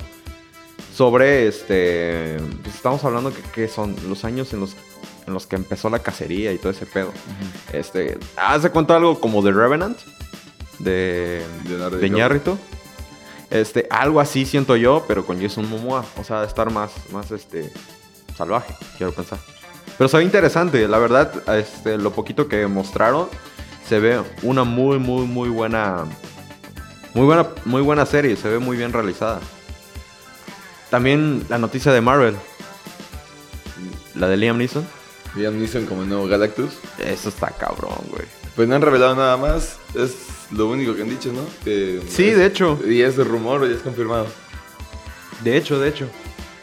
sobre, 0.94 1.46
este, 1.46 2.36
pues 2.62 2.74
estamos 2.74 3.02
hablando 3.04 3.32
que, 3.32 3.42
que 3.54 3.68
son 3.68 3.96
los 4.08 4.24
años 4.24 4.52
en 4.52 4.60
los, 4.60 4.76
en 5.26 5.32
los 5.32 5.46
que 5.46 5.56
empezó 5.56 5.88
la 5.88 6.00
cacería 6.00 6.52
y 6.52 6.58
todo 6.58 6.70
ese 6.70 6.86
pedo. 6.86 7.12
Este, 7.72 8.18
hace 8.36 8.70
cuenta 8.70 8.96
algo 8.96 9.20
como 9.20 9.42
The 9.42 9.52
Revenant 9.52 9.98
de, 10.78 11.42
de. 12.00 12.06
Iñárritu. 12.06 12.58
Este, 13.50 13.86
algo 13.90 14.20
así 14.20 14.46
siento 14.46 14.76
yo, 14.76 15.04
pero 15.08 15.26
con 15.26 15.40
Jason 15.40 15.68
Momoa. 15.68 16.04
O 16.16 16.24
sea, 16.24 16.40
de 16.40 16.46
estar 16.46 16.70
más, 16.70 16.92
más 17.12 17.30
este, 17.30 17.72
salvaje, 18.36 18.74
quiero 18.96 19.12
pensar. 19.12 19.38
Pero 19.98 20.08
se 20.08 20.16
ve 20.16 20.24
interesante, 20.24 20.88
la 20.88 20.98
verdad, 20.98 21.30
este, 21.58 21.98
lo 21.98 22.12
poquito 22.12 22.48
que 22.48 22.66
mostraron, 22.66 23.28
se 23.86 24.00
ve 24.00 24.22
una 24.42 24.64
muy, 24.64 24.98
muy, 24.98 25.26
muy 25.26 25.48
buena, 25.50 26.06
muy 27.14 27.24
buena, 27.26 27.46
muy 27.64 27.82
buena 27.82 28.06
serie, 28.06 28.36
se 28.36 28.48
ve 28.48 28.58
muy 28.58 28.76
bien 28.76 28.92
realizada. 28.92 29.40
También 30.90 31.44
la 31.48 31.58
noticia 31.58 31.92
de 31.92 32.00
Marvel, 32.00 32.34
la 34.14 34.28
de 34.28 34.36
Liam 34.36 34.58
Neeson, 34.58 34.86
Liam 35.36 35.58
Neeson 35.58 35.86
como 35.86 36.02
el 36.02 36.08
nuevo 36.08 36.26
Galactus. 36.26 36.72
eso 36.98 37.28
está 37.28 37.48
cabrón, 37.50 37.94
güey. 38.10 38.24
Pues 38.56 38.68
no 38.68 38.74
han 38.74 38.82
revelado 38.82 39.14
nada 39.14 39.36
más. 39.36 39.76
Es 39.94 40.14
lo 40.50 40.66
único 40.68 40.94
que 40.96 41.02
han 41.02 41.08
dicho, 41.08 41.32
¿no? 41.32 41.42
Que 41.64 42.02
Sí, 42.08 42.30
es- 42.30 42.36
de 42.36 42.46
hecho. 42.46 42.78
¿Y 42.86 43.00
es 43.02 43.16
rumor 43.16 43.62
o 43.62 43.66
ya 43.66 43.76
es 43.76 43.82
confirmado? 43.82 44.26
De 45.44 45.56
hecho, 45.56 45.78
de 45.78 45.88
hecho. 45.88 46.08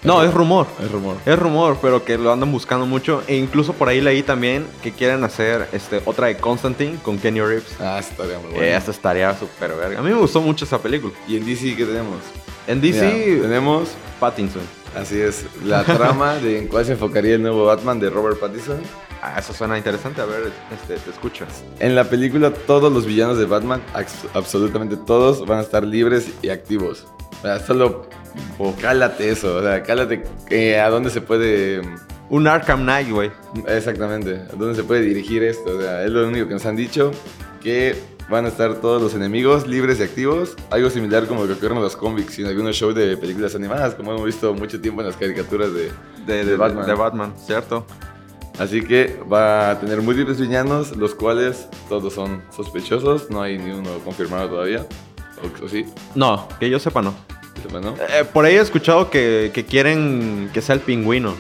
No, 0.04 0.24
es 0.24 0.34
rumor. 0.34 0.68
Es 0.82 0.92
rumor. 0.92 1.18
Es 1.26 1.38
rumor, 1.38 1.78
pero 1.82 2.06
que 2.06 2.18
lo 2.18 2.32
andan 2.32 2.52
buscando 2.52 2.86
mucho. 2.86 3.24
E 3.28 3.36
incluso 3.36 3.74
por 3.74 3.90
ahí 3.90 4.00
leí 4.00 4.22
también 4.24 4.66
que 4.84 4.92
quieren 4.92 5.24
hacer 5.24 5.68
este, 5.74 6.02
otra 6.06 6.28
de 6.28 6.38
Constantine 6.38 6.98
con 7.04 7.18
Kenny 7.18 7.42
Reeves. 7.42 7.76
Ah, 7.80 7.98
estaría 8.00 8.38
muy 8.40 8.52
bueno. 8.52 8.64
Esa 8.64 8.92
estaría 8.92 9.38
súper 9.38 9.74
verga. 9.76 10.00
A 10.00 10.04
mí 10.04 10.10
me 10.12 10.16
gustó 10.20 10.40
mucho 10.42 10.66
esa 10.66 10.80
película. 10.82 11.14
¿Y 11.28 11.38
en 11.38 11.46
DC 11.46 11.76
qué 11.76 11.86
tenemos? 11.86 12.18
En 12.68 12.80
DC, 12.82 13.26
Mira, 13.28 13.42
tenemos, 13.44 13.90
Pattinson. 14.20 14.62
así 14.96 15.20
es, 15.20 15.46
la 15.64 15.84
trama 15.84 16.36
de 16.36 16.60
en 16.60 16.68
cuál 16.68 16.86
se 16.86 16.92
enfocaría 16.94 17.36
el 17.36 17.42
nuevo 17.42 17.66
Batman 17.66 18.00
de 18.00 18.10
Robert 18.10 18.40
Pattinson. 18.40 18.80
Ah, 19.22 19.40
eso 19.40 19.52
suena 19.54 19.78
interesante. 19.78 20.22
A 20.22 20.26
ver, 20.26 20.52
este, 20.74 20.98
te 20.98 21.10
escucho. 21.10 21.46
En 21.80 21.96
la 21.96 22.04
película 22.04 22.52
todos 22.54 22.92
los 22.94 23.06
villanos 23.06 23.38
de 23.40 23.46
Batman, 23.46 23.82
abs- 23.94 24.28
absolutamente 24.34 24.96
todos, 24.96 25.46
van 25.46 25.60
a 25.60 25.62
estar 25.64 25.84
libres 25.84 26.28
y 26.42 26.50
activos. 26.50 27.08
O 27.40 27.42
sea, 27.42 27.60
solo 27.60 28.08
cálate 28.82 29.30
eso, 29.30 29.58
o 29.58 29.62
sea, 29.62 29.84
cálate 29.84 30.24
eh, 30.50 30.80
a 30.80 30.90
dónde 30.90 31.10
se 31.10 31.22
puede... 31.22 31.82
Un 32.30 32.46
Arkham 32.46 32.82
Knight, 32.82 33.10
güey. 33.10 33.32
Exactamente, 33.68 34.42
a 34.52 34.56
dónde 34.56 34.76
se 34.76 34.84
puede 34.84 35.02
dirigir 35.02 35.44
esto. 35.44 35.78
O 35.78 35.82
sea, 35.82 36.04
es 36.04 36.12
lo 36.12 36.28
único 36.28 36.48
que 36.48 36.56
nos 36.56 36.66
han 36.66 36.76
dicho, 36.76 37.12
que 37.62 37.96
van 38.30 38.44
a 38.44 38.50
estar 38.50 38.76
todos 38.82 39.02
los 39.02 39.14
enemigos 39.14 39.66
libres 39.66 40.00
y 40.00 40.04
activos. 40.04 40.56
Algo 40.70 40.90
similar 40.90 41.26
como 41.28 41.46
lo 41.46 41.48
que 41.48 41.54
ocurre 41.54 41.76
en 41.78 41.82
los 41.82 41.96
cómics 41.96 42.38
y 42.40 42.42
en 42.42 42.50
algunos 42.50 42.76
shows 42.76 42.96
de 42.96 43.16
películas 43.16 43.56
animadas, 43.56 43.96
como 43.96 44.12
hemos 44.12 44.26
visto 44.26 44.54
mucho 44.54 44.82
tiempo 44.82 45.00
en 45.00 45.08
las 45.08 45.16
caricaturas 45.16 45.70
de, 45.74 45.90
De, 46.26 46.44
de 46.44 46.58
Batman. 46.58 46.86
de 46.86 46.94
Batman, 46.94 47.34
¿cierto? 47.38 47.86
Así 48.60 48.82
que 48.82 49.18
va 49.32 49.72
a 49.72 49.80
tener 49.80 50.02
múltiples 50.02 50.40
villanos, 50.40 50.98
los 50.98 51.16
cuales 51.16 51.70
todos 51.88 52.12
son 52.14 52.42
sospechosos, 52.54 53.30
no 53.30 53.42
hay 53.42 53.58
ni 53.58 53.72
uno 53.72 53.90
confirmado 54.04 54.50
todavía. 54.50 54.86
O, 55.64 55.68
sí, 55.70 55.86
No, 56.16 56.48
que 56.60 56.70
yo 56.70 56.80
sepa 56.80 57.02
no. 57.02 57.14
sepa, 57.62 57.80
¿no? 57.80 57.96
Eh, 58.10 58.24
por 58.32 58.46
ahí 58.46 58.56
he 58.56 58.62
escuchado 58.62 59.10
que, 59.10 59.52
que 59.54 59.66
quieren 59.66 60.50
que 60.54 60.62
sea 60.62 60.76
el 60.76 60.82
pingüino. 60.82 61.36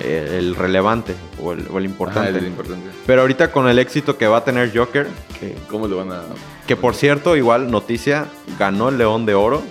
eh, 0.00 0.36
el 0.38 0.56
relevante 0.56 1.14
o 1.42 1.52
el, 1.52 1.66
o 1.70 1.78
el 1.78 1.84
importante. 1.84 2.30
Ajá, 2.30 2.38
el 2.38 2.46
importante. 2.46 2.90
Pero 3.06 3.20
ahorita 3.22 3.52
con 3.52 3.68
el 3.68 3.78
éxito 3.78 4.18
que 4.18 4.26
va 4.26 4.38
a 4.38 4.44
tener 4.44 4.76
Joker, 4.76 5.06
que, 5.38 5.54
¿Cómo 5.70 5.86
lo 5.86 5.98
van 5.98 6.10
a...? 6.12 6.22
que 6.66 6.74
por 6.76 6.94
cierto, 6.96 7.36
igual 7.36 7.70
noticia, 7.70 8.26
ganó 8.58 8.88
el 8.88 8.98
León 8.98 9.24
de 9.26 9.34
Oro 9.34 9.62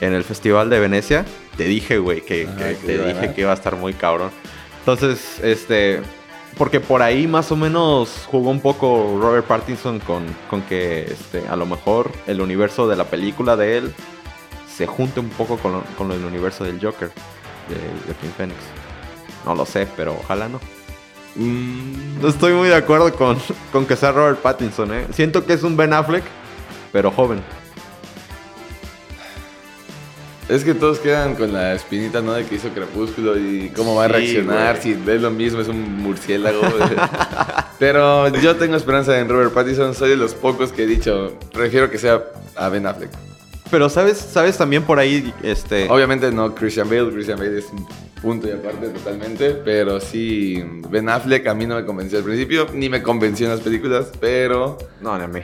en 0.00 0.12
el 0.12 0.24
Festival 0.24 0.70
de 0.70 0.80
Venecia. 0.80 1.24
Te 1.56 1.64
dije, 1.64 1.98
güey, 1.98 2.22
que, 2.22 2.46
te 2.84 2.98
dije 2.98 3.32
que 3.34 3.42
iba 3.42 3.52
a 3.52 3.54
estar 3.54 3.76
muy 3.76 3.92
cabrón. 3.92 4.30
Entonces, 4.80 5.38
este, 5.42 6.00
porque 6.56 6.80
por 6.80 7.02
ahí 7.02 7.26
más 7.26 7.50
o 7.52 7.56
menos 7.56 8.26
jugó 8.30 8.50
un 8.50 8.60
poco 8.60 9.18
Robert 9.20 9.46
Pattinson 9.46 9.98
con, 10.00 10.24
con 10.48 10.62
que 10.62 11.02
este, 11.04 11.46
a 11.48 11.56
lo 11.56 11.66
mejor 11.66 12.10
el 12.26 12.40
universo 12.40 12.86
de 12.88 12.96
la 12.96 13.04
película 13.04 13.56
de 13.56 13.78
él 13.78 13.94
se 14.74 14.86
junte 14.86 15.20
un 15.20 15.28
poco 15.30 15.56
con, 15.58 15.82
con 15.96 16.10
el 16.12 16.24
universo 16.24 16.64
del 16.64 16.80
Joker 16.80 17.08
de 17.68 17.76
Joaquin 18.06 18.30
Phoenix. 18.36 18.58
No 19.46 19.54
lo 19.54 19.64
sé, 19.66 19.86
pero 19.96 20.14
ojalá 20.24 20.48
no. 20.48 20.60
Mm, 21.36 22.20
No 22.20 22.28
estoy 22.28 22.52
muy 22.52 22.68
de 22.68 22.74
acuerdo 22.76 23.12
con, 23.14 23.38
con 23.72 23.86
que 23.86 23.96
sea 23.96 24.12
Robert 24.12 24.40
Pattinson, 24.40 24.92
¿eh? 24.94 25.06
Siento 25.12 25.44
que 25.44 25.52
es 25.54 25.62
un 25.62 25.76
Ben 25.76 25.92
Affleck, 25.92 26.24
pero 26.92 27.10
joven. 27.10 27.42
Es 30.48 30.62
que 30.62 30.74
todos 30.74 30.98
quedan 30.98 31.36
con 31.36 31.52
la 31.52 31.74
espinita, 31.74 32.20
¿no? 32.20 32.34
De 32.34 32.44
que 32.44 32.56
hizo 32.56 32.68
Crepúsculo 32.68 33.38
y 33.38 33.70
cómo 33.74 33.94
va 33.94 34.04
a 34.04 34.08
reaccionar, 34.08 34.76
güey. 34.76 34.82
si 34.82 34.92
ves 34.94 35.22
lo 35.22 35.30
mismo, 35.30 35.60
es 35.60 35.68
un 35.68 36.02
murciélago. 36.02 36.60
Pero 37.78 38.28
yo 38.28 38.54
tengo 38.56 38.76
esperanza 38.76 39.18
en 39.18 39.28
Robert 39.28 39.52
Pattinson, 39.52 39.94
soy 39.94 40.10
de 40.10 40.16
los 40.16 40.34
pocos 40.34 40.70
que 40.70 40.84
he 40.84 40.86
dicho, 40.86 41.38
prefiero 41.52 41.90
que 41.90 41.98
sea 41.98 42.22
a 42.56 42.68
Ben 42.68 42.86
Affleck. 42.86 43.10
Pero 43.70 43.88
sabes, 43.88 44.18
sabes 44.18 44.56
también 44.58 44.82
por 44.84 44.98
ahí, 44.98 45.32
este... 45.42 45.88
Obviamente 45.88 46.30
no 46.30 46.54
Christian 46.54 46.88
Bale, 46.88 47.10
Christian 47.10 47.38
Bale 47.38 47.58
es 47.58 47.66
un 47.72 47.86
punto 48.20 48.46
y 48.46 48.52
aparte 48.52 48.88
totalmente, 48.88 49.50
pero 49.50 49.98
sí 49.98 50.62
Ben 50.90 51.08
Affleck 51.08 51.46
a 51.46 51.54
mí 51.54 51.66
no 51.66 51.76
me 51.76 51.84
convenció 51.84 52.18
al 52.18 52.24
principio, 52.24 52.68
ni 52.72 52.88
me 52.88 53.02
convenció 53.02 53.46
en 53.46 53.52
las 53.52 53.60
películas, 53.60 54.12
pero 54.20 54.78
No, 55.00 55.16
ni 55.18 55.24
a 55.24 55.28
mí. 55.28 55.40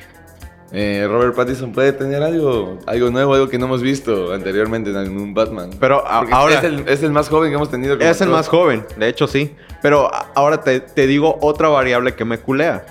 Eh, 0.72 1.06
Robert 1.08 1.34
Pattinson 1.34 1.72
puede 1.72 1.92
tener 1.92 2.22
algo, 2.22 2.78
algo 2.86 3.10
nuevo, 3.10 3.34
algo 3.34 3.48
que 3.48 3.58
no 3.58 3.66
hemos 3.66 3.82
visto 3.82 4.32
anteriormente 4.32 4.90
en 4.90 4.96
algún 4.96 5.34
Batman. 5.34 5.70
Pero 5.80 6.06
a- 6.06 6.20
ahora... 6.30 6.58
es 6.58 6.64
el, 6.64 6.88
es 6.88 7.02
el 7.02 7.10
más 7.10 7.28
joven 7.28 7.50
que 7.50 7.56
hemos 7.56 7.70
tenido. 7.70 7.98
Es 7.98 8.20
el 8.20 8.28
más 8.28 8.48
joven, 8.48 8.86
de 8.96 9.08
hecho 9.08 9.26
sí. 9.26 9.54
Pero 9.82 10.10
ahora 10.34 10.60
te, 10.62 10.80
te 10.80 11.06
digo 11.06 11.38
otra 11.40 11.68
variable 11.68 12.14
que 12.14 12.24
me 12.24 12.38
culea. 12.38 12.84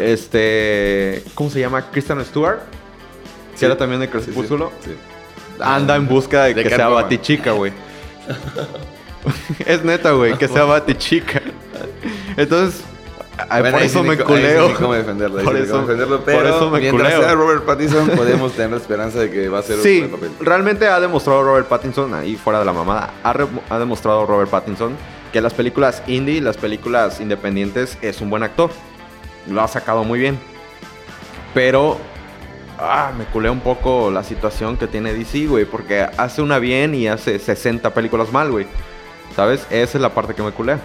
Este... 0.00 1.22
¿Cómo 1.34 1.50
se 1.50 1.60
llama? 1.60 1.90
Kristen 1.90 2.22
Stewart. 2.24 2.60
Sí. 3.54 3.60
Que 3.60 3.66
era 3.66 3.76
también 3.76 4.00
de 4.00 4.06
sí, 4.06 4.12
Crepúsculo. 4.12 4.70
sí. 4.84 4.94
Anda 5.58 5.96
en 5.96 6.06
busca 6.08 6.44
de, 6.44 6.54
De 6.54 6.62
que 6.62 6.70
sea. 6.70 6.88
Batichica, 6.88 7.52
güey. 7.52 7.72
es 9.66 9.84
neta, 9.84 10.12
güey, 10.12 10.36
que 10.38 10.48
sea 10.48 10.64
Batichica. 10.66 11.42
Entonces, 12.36 12.82
ay, 13.48 13.60
Bueno, 13.62 13.76
por 13.78 13.82
eso 13.86 14.02
sí 14.02 14.08
me 14.08 14.16
sí 14.16 14.22
culeo. 14.22 14.74
cómo 14.74 14.94
defenderlo, 14.94 15.42
Por 15.42 15.54
ni 15.54 15.60
cómo 15.60 15.64
eso- 15.64 15.80
defenderlo, 15.82 16.16
por 16.16 16.24
pero 16.24 16.48
eso 16.48 16.70
me 16.70 16.80
mientras 16.80 17.12
culeo. 17.12 17.22
sea 17.26 17.34
Robert 17.34 17.64
Pattinson 17.64 18.08
podemos 18.16 18.52
tener 18.52 18.70
la 18.70 18.76
esperanza 18.76 19.18
de 19.20 19.30
que 19.30 19.48
va 19.48 19.58
a 19.58 19.62
ser 19.62 19.78
Sí, 19.78 20.00
un 20.02 20.10
buen 20.10 20.20
papel. 20.20 20.46
realmente 20.46 20.86
ha 20.88 21.00
demostrado 21.00 21.42
Robert 21.42 21.66
Pattinson, 21.68 22.12
ahí 22.14 22.36
fuera 22.36 22.58
de 22.58 22.64
la 22.64 22.72
mamada, 22.72 23.10
ha, 23.22 23.32
re- 23.32 23.46
ha 23.68 23.78
demostrado 23.78 24.26
Robert 24.26 24.50
Pattinson 24.50 24.96
que 25.32 25.40
las 25.40 25.54
películas 25.54 26.02
indie, 26.06 26.40
las 26.40 26.56
películas 26.56 27.20
independientes, 27.20 27.96
es 28.02 28.20
un 28.20 28.30
buen 28.30 28.42
actor. 28.42 28.70
Lo 29.48 29.62
ha 29.62 29.68
sacado 29.68 30.02
muy 30.04 30.18
bien. 30.18 30.38
Pero 31.54 31.98
ah, 32.78 33.12
me 33.16 33.24
culea 33.26 33.50
un 33.52 33.60
poco 33.60 34.10
la 34.10 34.22
situación 34.24 34.76
que 34.76 34.86
tiene 34.86 35.12
DC, 35.12 35.46
güey, 35.46 35.64
porque 35.64 36.06
hace 36.16 36.42
una 36.42 36.58
bien 36.58 36.94
y 36.94 37.08
hace 37.08 37.38
60 37.38 37.92
películas 37.94 38.32
mal, 38.32 38.50
güey. 38.50 38.66
¿Sabes? 39.36 39.66
Esa 39.70 39.98
es 39.98 40.02
la 40.02 40.10
parte 40.10 40.34
que 40.34 40.42
me 40.42 40.50
culea. 40.50 40.78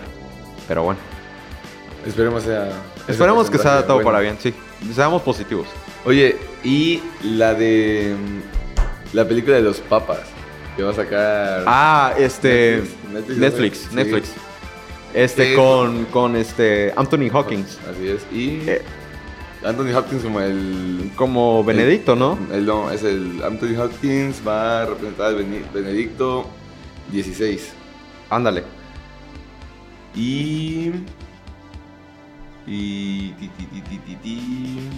Pero 0.68 0.84
bueno, 0.84 1.00
Esperemos 2.06 2.44
sea. 2.44 2.70
esperemos 3.08 3.50
que 3.50 3.58
sea 3.58 3.84
todo 3.84 3.96
bueno. 3.96 4.10
para 4.10 4.20
bien, 4.22 4.38
sí. 4.40 4.54
Seamos 4.94 5.22
positivos. 5.22 5.68
Oye, 6.06 6.38
y 6.64 7.02
la 7.24 7.54
de. 7.54 8.16
mm, 8.18 9.16
La 9.16 9.28
película 9.28 9.56
de 9.56 9.62
los 9.64 9.80
papas. 9.80 10.20
Que 10.76 10.84
va 10.84 10.92
a 10.92 10.96
sacar. 10.96 11.64
Ah, 11.66 12.14
este. 12.18 12.84
Netflix, 13.12 13.38
Netflix, 13.40 13.88
¿no? 13.92 13.96
Netflix. 13.96 14.28
Sí. 14.28 14.34
Este, 15.14 15.56
con, 15.56 16.06
con 16.06 16.36
este. 16.36 16.94
Anthony 16.96 17.30
Hawkins. 17.34 17.80
Así 17.90 18.10
es. 18.10 18.26
Y. 18.32 18.70
Eh. 18.70 18.82
Anthony 19.64 19.96
Hopkins 19.98 20.22
como 20.22 20.42
el. 20.42 21.12
Como 21.16 21.64
Benedicto, 21.64 22.16
¿no? 22.16 22.38
El, 22.52 22.66
no, 22.66 22.92
es 22.92 23.04
el. 23.04 23.42
Anthony 23.44 23.80
Hopkins 23.82 24.42
va 24.48 24.82
a 24.82 24.86
representar 24.86 25.28
al 25.28 25.46
Benedicto 25.74 26.46
16. 27.12 27.72
Ándale. 28.30 28.64
Y. 30.16 30.92
Y. 32.68 33.34
ti, 33.38 34.00
ti, 34.06 34.16
ti. 34.22 34.90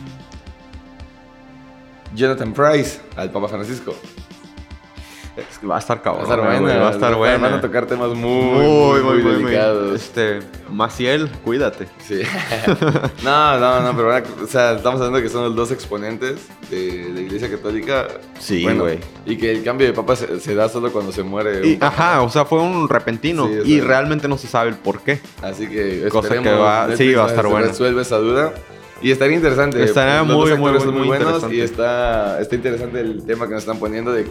Jonathan 2.13 2.51
Price 2.53 3.01
al 3.15 3.29
Papa 3.29 3.47
Francisco. 3.47 4.16
Va 5.69 5.75
a 5.75 5.79
estar 5.79 5.97
Va 5.97 5.99
a 5.99 6.03
cabrón. 6.03 6.23
estar 6.23 6.39
güey, 6.39 6.59
buena. 6.59 6.79
Va 6.79 6.87
a 6.89 6.91
estar 6.91 7.15
buena. 7.15 7.37
Van 7.37 7.53
a 7.53 7.61
tocar 7.61 7.85
temas 7.85 8.09
muy, 8.09 9.01
muy, 9.01 9.01
muy, 9.21 9.33
delicados. 9.33 9.95
Este. 9.95 10.39
Maciel, 10.69 11.29
cuídate. 11.43 11.87
Sí. 12.05 12.21
no, 13.23 13.59
no, 13.59 13.81
no, 13.81 13.95
pero 13.95 14.15
a- 14.15 14.23
o 14.43 14.47
sea, 14.47 14.73
estamos 14.73 14.99
hablando 15.01 15.21
que 15.21 15.29
son 15.29 15.43
los 15.43 15.55
dos 15.55 15.71
exponentes 15.71 16.47
de 16.69 17.11
la 17.13 17.19
Iglesia 17.21 17.49
Católica. 17.49 18.07
Sí, 18.39 18.63
Bueno, 18.63 18.83
güey. 18.83 18.99
Y 19.25 19.37
que 19.37 19.51
el 19.51 19.63
cambio 19.63 19.87
de 19.87 19.93
papa 19.93 20.15
se, 20.15 20.39
se 20.39 20.55
da 20.55 20.69
solo 20.69 20.91
cuando 20.91 21.11
se 21.11 21.23
muere. 21.23 21.65
Y, 21.67 21.77
ajá, 21.79 22.21
o 22.21 22.29
sea, 22.29 22.45
fue 22.45 22.59
un 22.61 22.89
repentino. 22.89 23.47
Sí, 23.47 23.73
y 23.73 23.81
realmente 23.81 24.27
no 24.27 24.37
se 24.37 24.47
sabe 24.47 24.69
el 24.69 24.75
por 24.75 25.01
qué. 25.01 25.19
Así 25.41 25.67
que 25.67 26.07
Cosa 26.09 26.29
que 26.41 26.49
va- 26.51 26.95
sí, 26.95 27.13
va 27.13 27.25
a 27.25 27.27
estar 27.27 27.45
se 27.45 27.51
bueno. 27.51 27.67
resuelve 27.67 28.01
esa 28.01 28.17
duda. 28.17 28.53
Y 28.99 29.11
estaría 29.11 29.35
interesante. 29.37 29.83
Estaría 29.83 30.23
muy, 30.23 30.55
muy, 30.57 30.71
muy, 30.71 30.85
muy 30.91 31.07
buenos 31.07 31.43
y 31.51 31.61
está, 31.61 32.41
está 32.41 32.55
interesante 32.55 32.99
el 32.99 33.23
tema 33.25 33.45
que 33.47 33.53
nos 33.53 33.61
están 33.61 33.77
poniendo 33.77 34.11
de 34.11 34.25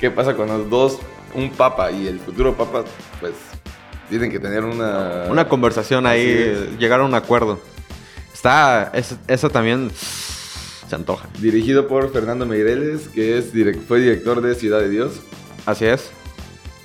qué 0.00 0.10
pasa 0.10 0.34
con 0.34 0.48
los 0.48 0.68
dos, 0.70 0.98
un 1.34 1.50
papa 1.50 1.90
y 1.92 2.06
el 2.08 2.18
futuro 2.18 2.56
papa, 2.56 2.84
pues 3.20 3.34
tienen 4.08 4.30
que 4.30 4.40
tener 4.40 4.64
una... 4.64 5.26
Una 5.30 5.48
conversación 5.48 6.06
ahí, 6.06 6.74
llegar 6.78 7.00
a 7.00 7.04
un 7.04 7.14
acuerdo. 7.14 7.60
Está. 8.34 8.90
es- 8.94 9.16
esa 9.28 9.48
también. 9.50 9.90
Se 10.88 10.96
antoja. 10.96 11.28
Dirigido 11.38 11.86
por 11.86 12.12
Fernando 12.12 12.46
Meireles, 12.46 13.06
que 13.08 13.38
es 13.38 13.52
fue 13.86 14.00
director 14.00 14.40
de 14.40 14.54
Ciudad 14.56 14.80
de 14.80 14.88
Dios. 14.88 15.20
Así 15.66 15.84
es. 15.84 16.10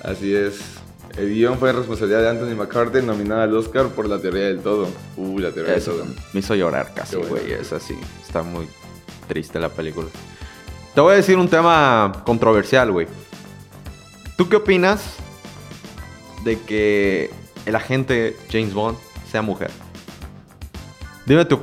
Así 0.00 0.32
es. 0.34 0.60
El 1.16 1.30
guion 1.34 1.58
fue 1.58 1.72
responsabilidad 1.72 2.20
de 2.20 2.28
Anthony 2.28 2.54
McCarthy, 2.54 3.00
nominada 3.02 3.44
al 3.44 3.56
Oscar 3.56 3.86
por 3.88 4.06
La 4.08 4.20
Teoría 4.20 4.44
del 4.44 4.60
Todo. 4.60 4.86
Uh, 5.16 5.38
La 5.40 5.50
Teoría 5.50 5.74
Eso 5.74 5.96
del 5.96 6.02
Todo. 6.12 6.14
me 6.34 6.40
hizo 6.40 6.54
llorar 6.54 6.92
casi, 6.94 7.12
Qué 7.12 7.26
bueno. 7.26 7.36
güey. 7.46 7.52
Es 7.54 7.72
así. 7.72 7.94
Está 8.24 8.42
muy 8.42 8.68
triste 9.26 9.58
la 9.58 9.70
película. 9.70 10.06
Te 10.96 11.02
voy 11.02 11.12
a 11.12 11.16
decir 11.16 11.36
un 11.36 11.46
tema 11.46 12.22
controversial, 12.24 12.90
güey. 12.90 13.06
¿Tú 14.38 14.48
qué 14.48 14.56
opinas 14.56 15.16
de 16.42 16.58
que 16.62 17.30
el 17.66 17.76
agente 17.76 18.34
James 18.50 18.72
Bond 18.72 18.96
sea 19.30 19.42
mujer? 19.42 19.70
Dime 21.26 21.44
tu, 21.44 21.60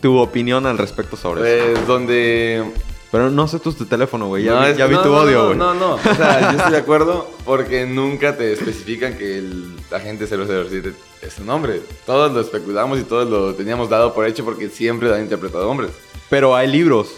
tu 0.00 0.16
opinión 0.18 0.66
al 0.66 0.78
respecto 0.78 1.16
sobre 1.16 1.58
eso. 1.58 1.72
Pues 1.72 1.86
donde 1.88 2.62
Pero 3.10 3.28
no 3.28 3.48
sé 3.48 3.58
tu, 3.58 3.72
teléfono, 3.72 4.28
güey. 4.28 4.44
Ya, 4.44 4.52
No, 4.54 4.60
vi, 4.60 4.66
es- 4.68 4.76
ya 4.76 4.86
vi 4.86 4.94
no, 4.94 5.02
tu 5.02 5.08
no, 5.08 5.16
odio, 5.16 5.46
güey. 5.46 5.58
No, 5.58 5.74
no, 5.74 5.94
O 5.94 5.98
sea, 6.14 6.40
yo 6.52 6.56
estoy 6.58 6.70
de 6.70 6.78
acuerdo 6.78 7.28
porque 7.44 7.86
nunca 7.86 8.36
te 8.36 8.52
especifican 8.52 9.18
que 9.18 9.38
el 9.38 9.74
agente 9.90 10.28
007 10.28 10.92
es 11.22 11.38
un 11.40 11.50
hombre. 11.50 11.82
Todos 12.06 12.30
lo 12.30 12.40
especulamos 12.40 13.00
y 13.00 13.02
todos 13.02 13.28
lo 13.28 13.52
teníamos 13.56 13.90
dado 13.90 14.14
por 14.14 14.26
hecho 14.26 14.44
porque 14.44 14.68
siempre 14.68 15.08
lo 15.08 15.16
han 15.16 15.22
interpretado 15.22 15.68
hombres. 15.68 15.90
Pero 16.30 16.54
hay 16.54 16.68
libros. 16.68 17.08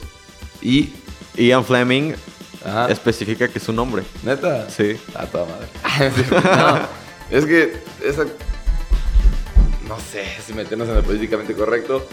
Y. 0.62 0.94
Ian 1.38 1.64
Fleming 1.64 2.14
Ajá. 2.64 2.88
especifica 2.90 3.48
que 3.48 3.58
es 3.58 3.68
un 3.68 3.78
hombre. 3.78 4.02
¿Neta? 4.22 4.68
Sí. 4.68 4.98
A 5.14 5.26
toda 5.26 5.46
madre. 5.46 6.12
no, 6.56 7.36
es 7.36 7.46
que 7.46 7.82
esa. 8.04 8.24
no 9.88 9.98
sé 10.00 10.24
si 10.44 10.52
meternos 10.52 10.88
en 10.88 10.96
lo 10.96 11.02
políticamente 11.02 11.54
correcto. 11.54 12.06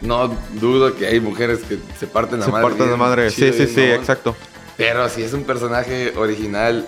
No 0.00 0.28
dudo 0.60 0.94
que 0.94 1.06
hay 1.08 1.18
mujeres 1.20 1.58
que 1.68 1.78
se 1.98 2.06
parten 2.06 2.38
la 2.38 2.44
Se 2.46 2.52
madre. 2.52 2.68
parten 2.68 2.90
la 2.90 2.96
madre. 2.96 3.30
Sí, 3.30 3.50
chido, 3.50 3.52
sí, 3.52 3.66
sí, 3.66 3.80
mamón. 3.80 3.96
exacto. 3.96 4.36
Pero 4.76 5.08
si 5.08 5.22
es 5.22 5.32
un 5.32 5.42
personaje 5.44 6.12
original. 6.16 6.86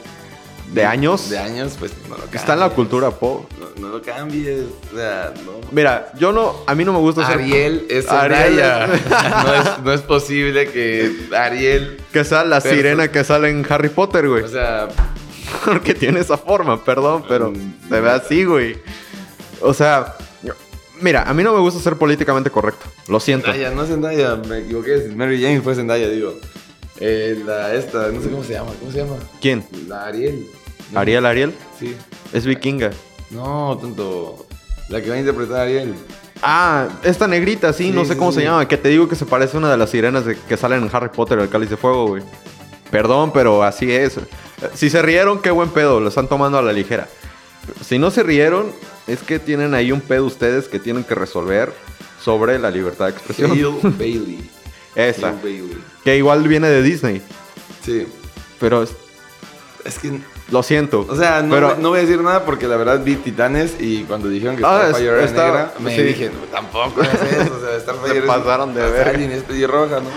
¿De 0.72 0.84
años? 0.84 1.28
De 1.30 1.38
años, 1.38 1.74
pues 1.78 1.92
no 2.08 2.10
lo 2.16 2.22
cambies. 2.22 2.40
Está 2.40 2.52
en 2.54 2.60
la 2.60 2.70
cultura 2.70 3.10
pop. 3.10 3.50
No, 3.58 3.88
no 3.88 3.88
lo 3.96 4.02
cambies. 4.02 4.64
O 4.92 4.96
sea, 4.96 5.32
no. 5.44 5.52
Mira, 5.72 6.12
yo 6.18 6.30
no, 6.32 6.54
a 6.66 6.74
mí 6.74 6.84
no 6.84 6.92
me 6.92 6.98
gusta 7.00 7.26
ser 7.26 7.38
Ariel 7.38 7.86
es 7.90 8.06
Zendaya. 8.06 8.84
es- 8.84 9.10
no, 9.44 9.54
es, 9.54 9.78
no 9.84 9.92
es 9.92 10.00
posible 10.02 10.70
que 10.70 11.28
Ariel. 11.36 12.00
que 12.12 12.24
sea 12.24 12.44
la 12.44 12.60
sirena 12.60 13.10
que 13.10 13.24
sale 13.24 13.50
en 13.50 13.66
Harry 13.68 13.88
Potter, 13.88 14.28
güey. 14.28 14.44
O 14.44 14.48
sea, 14.48 14.88
Porque 15.64 15.94
tiene 15.94 16.20
esa 16.20 16.38
forma, 16.38 16.82
perdón, 16.84 17.24
pero 17.28 17.50
Mm, 17.50 17.88
se 17.88 18.00
ve 18.00 18.10
así, 18.10 18.44
güey. 18.44 18.78
O 19.60 19.74
sea, 19.74 20.14
mira, 21.00 21.24
a 21.24 21.34
mí 21.34 21.42
no 21.42 21.52
me 21.52 21.58
gusta 21.60 21.80
ser 21.80 21.96
políticamente 21.96 22.50
correcto. 22.50 22.86
Lo 23.08 23.18
siento. 23.18 23.50
Zendaya, 23.50 23.70
no 23.74 23.84
Zendaya, 23.84 24.36
me 24.36 24.58
equivoqué. 24.58 25.10
Mary 25.16 25.42
Jane 25.42 25.60
fue 25.62 25.74
Zendaya, 25.74 26.08
digo. 26.08 26.34
Eh, 27.02 27.42
la 27.46 27.74
esta, 27.74 28.08
no 28.08 28.20
sé 28.22 28.28
cómo 28.28 28.44
se 28.44 28.52
llama, 28.52 28.70
¿cómo 28.78 28.92
se 28.92 28.98
llama? 28.98 29.16
¿Quién? 29.40 29.64
La 29.88 30.04
Ariel. 30.06 30.46
¿No? 30.92 31.00
Ariel, 31.00 31.26
Ariel. 31.26 31.54
Sí. 31.78 31.96
Es 32.32 32.46
vikinga. 32.46 32.90
No, 33.30 33.78
tonto. 33.80 34.46
La 34.88 35.00
que 35.00 35.08
va 35.10 35.16
a 35.16 35.18
interpretar 35.18 35.56
a 35.58 35.62
Ariel. 35.62 35.94
Ah, 36.42 36.88
esta 37.02 37.26
negrita, 37.28 37.72
sí, 37.72 37.84
Sí, 37.84 37.90
no 37.92 38.04
sé 38.04 38.14
sí, 38.14 38.18
cómo 38.18 38.32
se 38.32 38.42
llama. 38.42 38.66
Que 38.66 38.76
te 38.76 38.88
digo 38.88 39.08
que 39.08 39.14
se 39.16 39.26
parece 39.26 39.56
a 39.56 39.60
una 39.60 39.70
de 39.70 39.76
las 39.76 39.90
sirenas 39.90 40.24
de- 40.24 40.36
que 40.36 40.56
salen 40.56 40.82
en 40.82 40.90
Harry 40.92 41.10
Potter, 41.10 41.38
el 41.38 41.48
cáliz 41.48 41.70
de 41.70 41.76
fuego, 41.76 42.08
güey. 42.08 42.22
Perdón, 42.90 43.30
pero 43.32 43.62
así 43.62 43.92
es. 43.92 44.16
Si 44.74 44.90
se 44.90 45.00
rieron, 45.02 45.40
qué 45.40 45.50
buen 45.50 45.68
pedo, 45.70 46.00
lo 46.00 46.08
están 46.08 46.28
tomando 46.28 46.58
a 46.58 46.62
la 46.62 46.72
ligera. 46.72 47.08
Si 47.86 47.98
no 47.98 48.10
se 48.10 48.22
rieron, 48.22 48.72
es 49.06 49.20
que 49.20 49.38
tienen 49.38 49.74
ahí 49.74 49.92
un 49.92 50.00
pedo 50.00 50.24
ustedes 50.24 50.66
que 50.66 50.78
tienen 50.80 51.04
que 51.04 51.14
resolver 51.14 51.72
sobre 52.22 52.58
la 52.58 52.70
libertad 52.70 53.04
de 53.06 53.10
expresión. 53.12 53.52
Hale 53.52 53.64
Bailey. 53.98 54.50
Esa. 54.96 55.28
Hale 55.28 55.38
Bailey. 55.42 55.78
Que 56.04 56.16
igual 56.16 56.48
viene 56.48 56.68
de 56.68 56.82
Disney. 56.82 57.22
Sí. 57.84 58.06
Pero 58.58 58.82
es- 58.82 58.94
Es 59.84 59.98
que, 59.98 60.20
lo 60.50 60.62
siento. 60.62 61.06
o 61.08 61.16
sea, 61.16 61.42
no, 61.42 61.54
pero, 61.54 61.76
no 61.78 61.90
voy 61.90 61.98
a 61.98 62.02
decir 62.02 62.20
nada 62.20 62.44
porque 62.44 62.66
la 62.66 62.76
verdad 62.76 63.00
vi 63.02 63.16
Titanes 63.16 63.76
y 63.80 64.02
cuando 64.04 64.28
dijeron 64.28 64.56
que 64.56 64.62
Ah, 64.64 64.82
es- 64.84 64.88
Starfire 64.96 65.08
era 65.16 65.24
está- 65.24 65.44
negra, 65.46 65.72
me 65.78 65.94
sí. 65.96 66.02
dije, 66.02 66.30
no, 66.30 66.40
tampoco 66.50 67.02
es 67.02 67.08
eso. 67.14 67.54
O 67.56 67.60
sea, 67.66 67.80
Starfire 67.80 68.12
Se 68.14 68.18
es- 68.18 68.24
pasaron 68.24 68.74
de 68.74 68.84
es 68.84 68.92
verga. 68.92 69.10
Alien, 69.12 69.32
es 69.32 69.42
pelirroja, 69.44 70.00
¿no? 70.00 70.08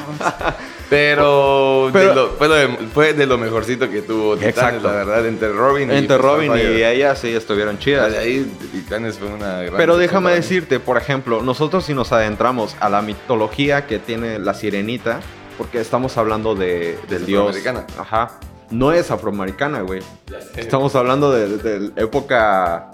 Pero, 0.89 1.89
Pero- 1.93 2.10
de 2.10 2.15
lo- 2.15 2.30
fue, 2.38 2.48
lo 2.48 2.54
de, 2.56 2.67
fue 2.93 3.13
de 3.13 3.26
lo 3.26 3.38
mejorcito 3.38 3.89
que 3.89 4.02
tuvo 4.02 4.36
Titanes, 4.36 4.56
Exacto. 4.58 4.88
la 4.88 4.93
verdad, 4.93 5.26
entre 5.28 5.52
Robin 5.52 5.91
y 5.91 5.96
entre 5.96 6.17
Robin 6.17 6.52
y 6.56 6.84
ella 6.84 7.15
sí 7.15 7.30
estuvieron 7.30 7.78
chidas. 7.80 8.12
De 8.12 8.17
ahí 8.17 8.52
Titanes 8.72 9.17
fue 9.19 9.28
una 9.28 9.62
gran 9.62 9.78
Pero 9.78 9.98
déjame 9.98 10.32
decirte, 10.34 10.80
por 10.80 10.98
ejemplo, 10.98 11.41
nosotros 11.41 11.86
si 11.86 11.93
nos 11.93 12.12
adentramos 12.12 12.76
a 12.80 12.89
la 12.89 13.02
mitología 13.02 13.86
que 13.88 14.00
tiene 14.00 14.39
la 14.39 14.54
sirenita, 14.54 15.19
porque 15.58 15.80
estamos 15.80 16.17
hablando 16.17 16.56
de, 16.56 16.98
del 17.10 17.26
dios. 17.26 17.41
afroamericana. 17.56 17.86
Ajá. 18.00 18.32
No 18.74 18.92
es 18.92 19.12
afroamericana, 19.12 19.82
güey. 19.82 20.02
Estamos 20.56 20.96
hablando 20.96 21.32
de, 21.32 21.58
de 21.58 21.92
época 22.02 22.92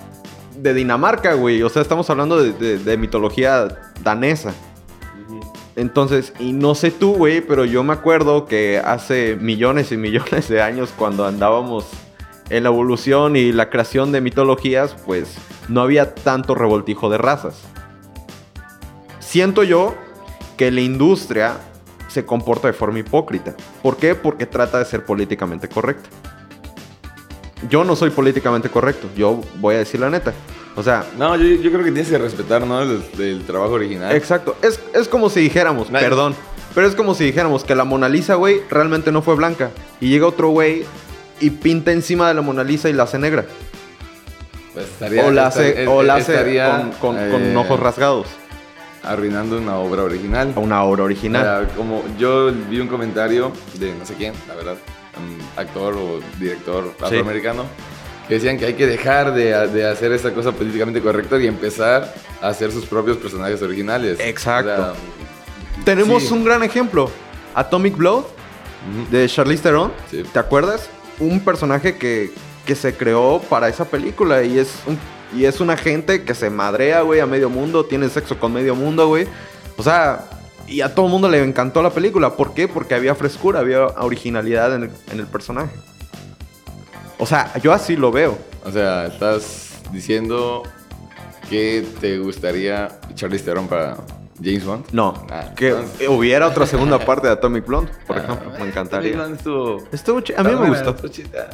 de 0.57 0.73
Dinamarca, 0.73 1.33
güey. 1.33 1.63
O 1.63 1.69
sea, 1.69 1.81
estamos 1.81 2.09
hablando 2.09 2.41
de, 2.41 2.51
de- 2.53 2.77
de 2.77 2.97
mitología 2.97 3.67
danesa. 4.03 4.53
Entonces, 5.75 6.33
y 6.39 6.51
no 6.51 6.75
sé 6.75 6.91
tú, 6.91 7.13
güey, 7.15 7.39
pero 7.41 7.63
yo 7.63 7.83
me 7.83 7.93
acuerdo 7.93 8.45
que 8.45 8.79
hace 8.83 9.37
millones 9.39 9.91
y 9.93 9.97
millones 9.97 10.49
de 10.49 10.61
años 10.61 10.89
cuando 10.97 11.25
andábamos 11.25 11.85
en 12.49 12.63
la 12.63 12.69
evolución 12.69 13.35
y 13.37 13.51
la 13.53 13.69
creación 13.69 14.11
de 14.11 14.19
mitologías, 14.21 14.95
pues 15.05 15.35
no 15.69 15.81
había 15.81 16.13
tanto 16.15 16.55
revoltijo 16.55 17.09
de 17.09 17.17
razas. 17.19 17.61
Siento 19.19 19.63
yo 19.63 19.95
que 20.57 20.71
la 20.71 20.81
industria 20.81 21.57
se 22.09 22.25
comporta 22.25 22.67
de 22.67 22.73
forma 22.73 22.99
hipócrita. 22.99 23.55
¿Por 23.81 23.95
qué? 23.97 24.15
Porque 24.15 24.45
trata 24.45 24.79
de 24.79 24.85
ser 24.85 25.05
políticamente 25.05 25.69
correcta. 25.69 26.09
Yo 27.69 27.83
no 27.83 27.95
soy 27.95 28.09
políticamente 28.09 28.69
correcto, 28.69 29.07
yo 29.17 29.41
voy 29.59 29.75
a 29.75 29.79
decir 29.79 29.99
la 29.99 30.09
neta. 30.09 30.33
O 30.75 30.83
sea, 30.83 31.03
No, 31.17 31.35
yo, 31.35 31.43
yo 31.43 31.71
creo 31.71 31.83
que 31.83 31.91
tienes 31.91 32.09
que 32.09 32.17
respetar, 32.17 32.65
¿no? 32.65 32.81
El, 32.81 33.03
el 33.19 33.43
trabajo 33.45 33.73
original. 33.73 34.15
Exacto. 34.15 34.55
Es, 34.61 34.79
es 34.93 35.07
como 35.09 35.29
si 35.29 35.41
dijéramos, 35.41 35.89
Nadie- 35.91 36.03
perdón, 36.07 36.35
pero 36.73 36.87
es 36.87 36.95
como 36.95 37.15
si 37.15 37.25
dijéramos 37.25 37.63
que 37.65 37.75
la 37.75 37.83
Mona 37.83 38.07
Lisa, 38.07 38.35
güey, 38.35 38.61
realmente 38.69 39.11
no 39.11 39.21
fue 39.21 39.35
blanca. 39.35 39.71
Y 39.99 40.07
llega 40.09 40.25
otro 40.27 40.49
güey 40.49 40.85
y 41.41 41.49
pinta 41.49 41.91
encima 41.91 42.27
de 42.29 42.33
la 42.35 42.41
Mona 42.41 42.63
Lisa 42.63 42.87
y 42.89 42.93
la 42.93 43.03
hace 43.03 43.19
negra. 43.19 43.45
Pues 44.73 44.85
estaría- 44.85 45.25
o 45.25 45.31
la 45.31 45.47
hace, 45.47 45.85
o 45.87 46.01
la 46.01 46.15
hace 46.15 46.31
estaría, 46.33 46.69
con, 46.71 47.15
con- 47.15 47.29
con 47.31 47.43
eh, 47.43 47.57
ojos 47.57 47.79
rasgados. 47.79 48.27
Arruinando 49.09 49.57
una 49.57 49.77
obra 49.77 50.03
original. 50.03 50.53
Una 50.55 50.83
obra 50.83 51.03
O 51.03 51.05
original. 51.05 51.41
sea, 51.67 51.75
como 51.75 52.03
yo 52.17 52.51
vi 52.69 52.79
un 52.79 52.87
comentario 52.87 53.51
de 53.79 53.93
no 53.95 54.05
sé 54.05 54.13
quién, 54.13 54.33
la 54.47 54.55
verdad, 54.55 54.77
actor 55.57 55.95
o 55.95 56.19
director 56.39 56.93
afroamericano, 57.01 57.65
que 58.27 58.35
decían 58.35 58.57
que 58.57 58.65
hay 58.65 58.75
que 58.75 58.85
dejar 58.85 59.33
de, 59.33 59.67
de 59.69 59.87
hacer 59.87 60.11
esta 60.11 60.31
cosa 60.33 60.51
políticamente 60.51 61.01
correcta 61.01 61.39
y 61.39 61.47
empezar 61.47 62.13
a 62.41 62.49
hacer 62.49 62.71
sus 62.71 62.85
propios 62.85 63.17
personajes 63.17 63.61
originales. 63.61 64.19
Exacto. 64.19 64.93
Tenemos 65.83 66.23
sí. 66.23 66.33
un 66.33 66.45
gran 66.45 66.61
ejemplo. 66.63 67.09
Atomic 67.55 67.97
Blood 67.97 68.25
de 69.09 69.27
Charlize 69.27 69.63
Theron. 69.63 69.91
Sí. 70.09 70.23
¿Te 70.31 70.39
acuerdas? 70.39 70.89
Un 71.19 71.39
personaje 71.39 71.97
que, 71.97 72.31
que 72.65 72.75
se 72.75 72.93
creó 72.93 73.41
para 73.49 73.67
esa 73.67 73.85
película 73.85 74.43
y 74.43 74.59
es 74.59 74.75
un, 74.85 74.97
y 75.35 75.45
es 75.45 75.59
un 75.61 75.69
agente 75.69 76.23
que 76.23 76.33
se 76.33 76.49
madrea, 76.49 77.01
güey, 77.01 77.19
a 77.19 77.25
medio 77.25 77.49
mundo, 77.49 77.85
tiene 77.85 78.09
sexo 78.09 78.39
con 78.39 78.53
medio 78.53 78.75
mundo, 78.75 79.07
güey. 79.07 79.27
O 79.77 79.83
sea, 79.83 80.25
y 80.67 80.81
a 80.81 80.93
todo 80.93 81.05
el 81.05 81.11
mundo 81.11 81.29
le 81.29 81.43
encantó 81.43 81.81
la 81.81 81.89
película. 81.89 82.35
¿Por 82.35 82.53
qué? 82.53 82.67
Porque 82.67 82.95
había 82.95 83.15
frescura, 83.15 83.59
había 83.59 83.85
originalidad 83.85 84.75
en 84.75 84.91
el, 85.19 85.27
personaje. 85.27 85.73
O 87.17 87.25
sea, 87.25 87.51
yo 87.61 87.73
así 87.73 87.95
lo 87.95 88.11
veo. 88.11 88.37
O 88.63 88.71
sea, 88.71 89.07
estás 89.07 89.79
diciendo 89.91 90.63
que 91.49 91.85
te 91.99 92.19
gustaría 92.19 92.99
Charlize 93.15 93.45
Theron 93.45 93.67
para 93.67 93.97
James 94.41 94.65
Bond. 94.65 94.85
No, 94.91 95.25
Ah, 95.29 95.51
que 95.55 95.69
entonces- 95.69 96.07
hubiera 96.09 96.47
otra 96.47 96.65
segunda 96.65 96.97
parte 97.05 97.27
de 97.27 97.33
Atomic 97.33 97.65
Blonde, 97.65 97.91
por 98.07 98.17
Ah, 98.17 98.23
ejemplo. 98.23 98.51
Me 98.59 98.67
encantaría. 98.67 99.11
James 99.11 99.27
Bond 99.27 99.35
Estuvo, 99.37 99.83
Estuvo 99.91 100.21
chi- 100.21 100.33
a 100.37 100.43
mí 100.43 100.55
me 100.55 100.69
gustó. 100.69 100.95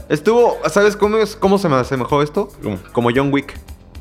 estuvo 0.09 0.57
¿sabes 0.69 0.95
cómo, 0.95 1.17
es, 1.17 1.35
cómo 1.35 1.57
se 1.57 1.67
me 1.69 1.75
asemejó 1.75 2.21
esto? 2.21 2.49
¿Cómo? 2.61 2.77
Como 2.93 3.09
John 3.15 3.31
Wick. 3.33 3.57